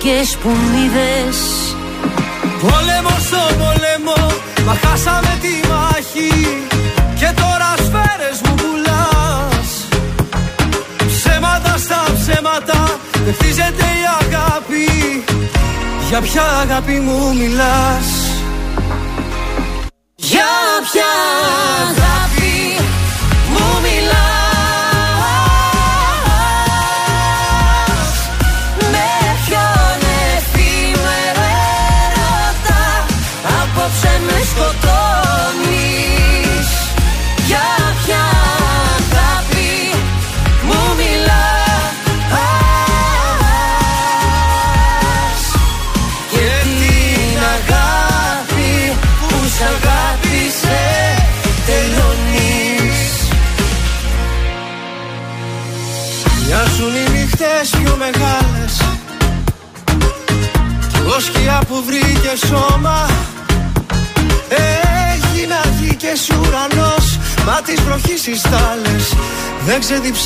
[0.06, 0.85] χαρικές που μ' είδες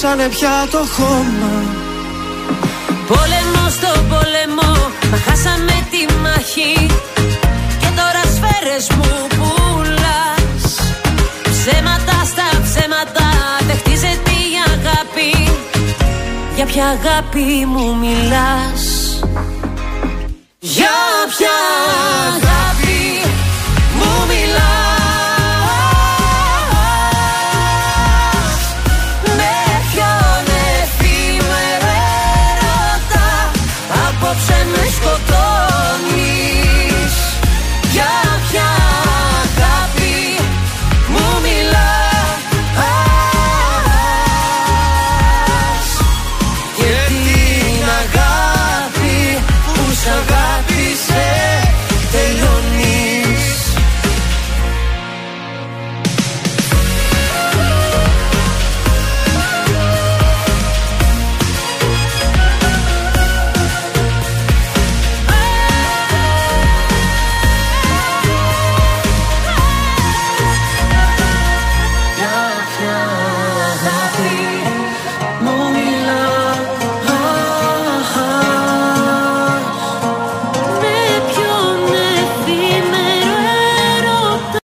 [0.09, 1.68] ξεδιψάνε πια το χώμα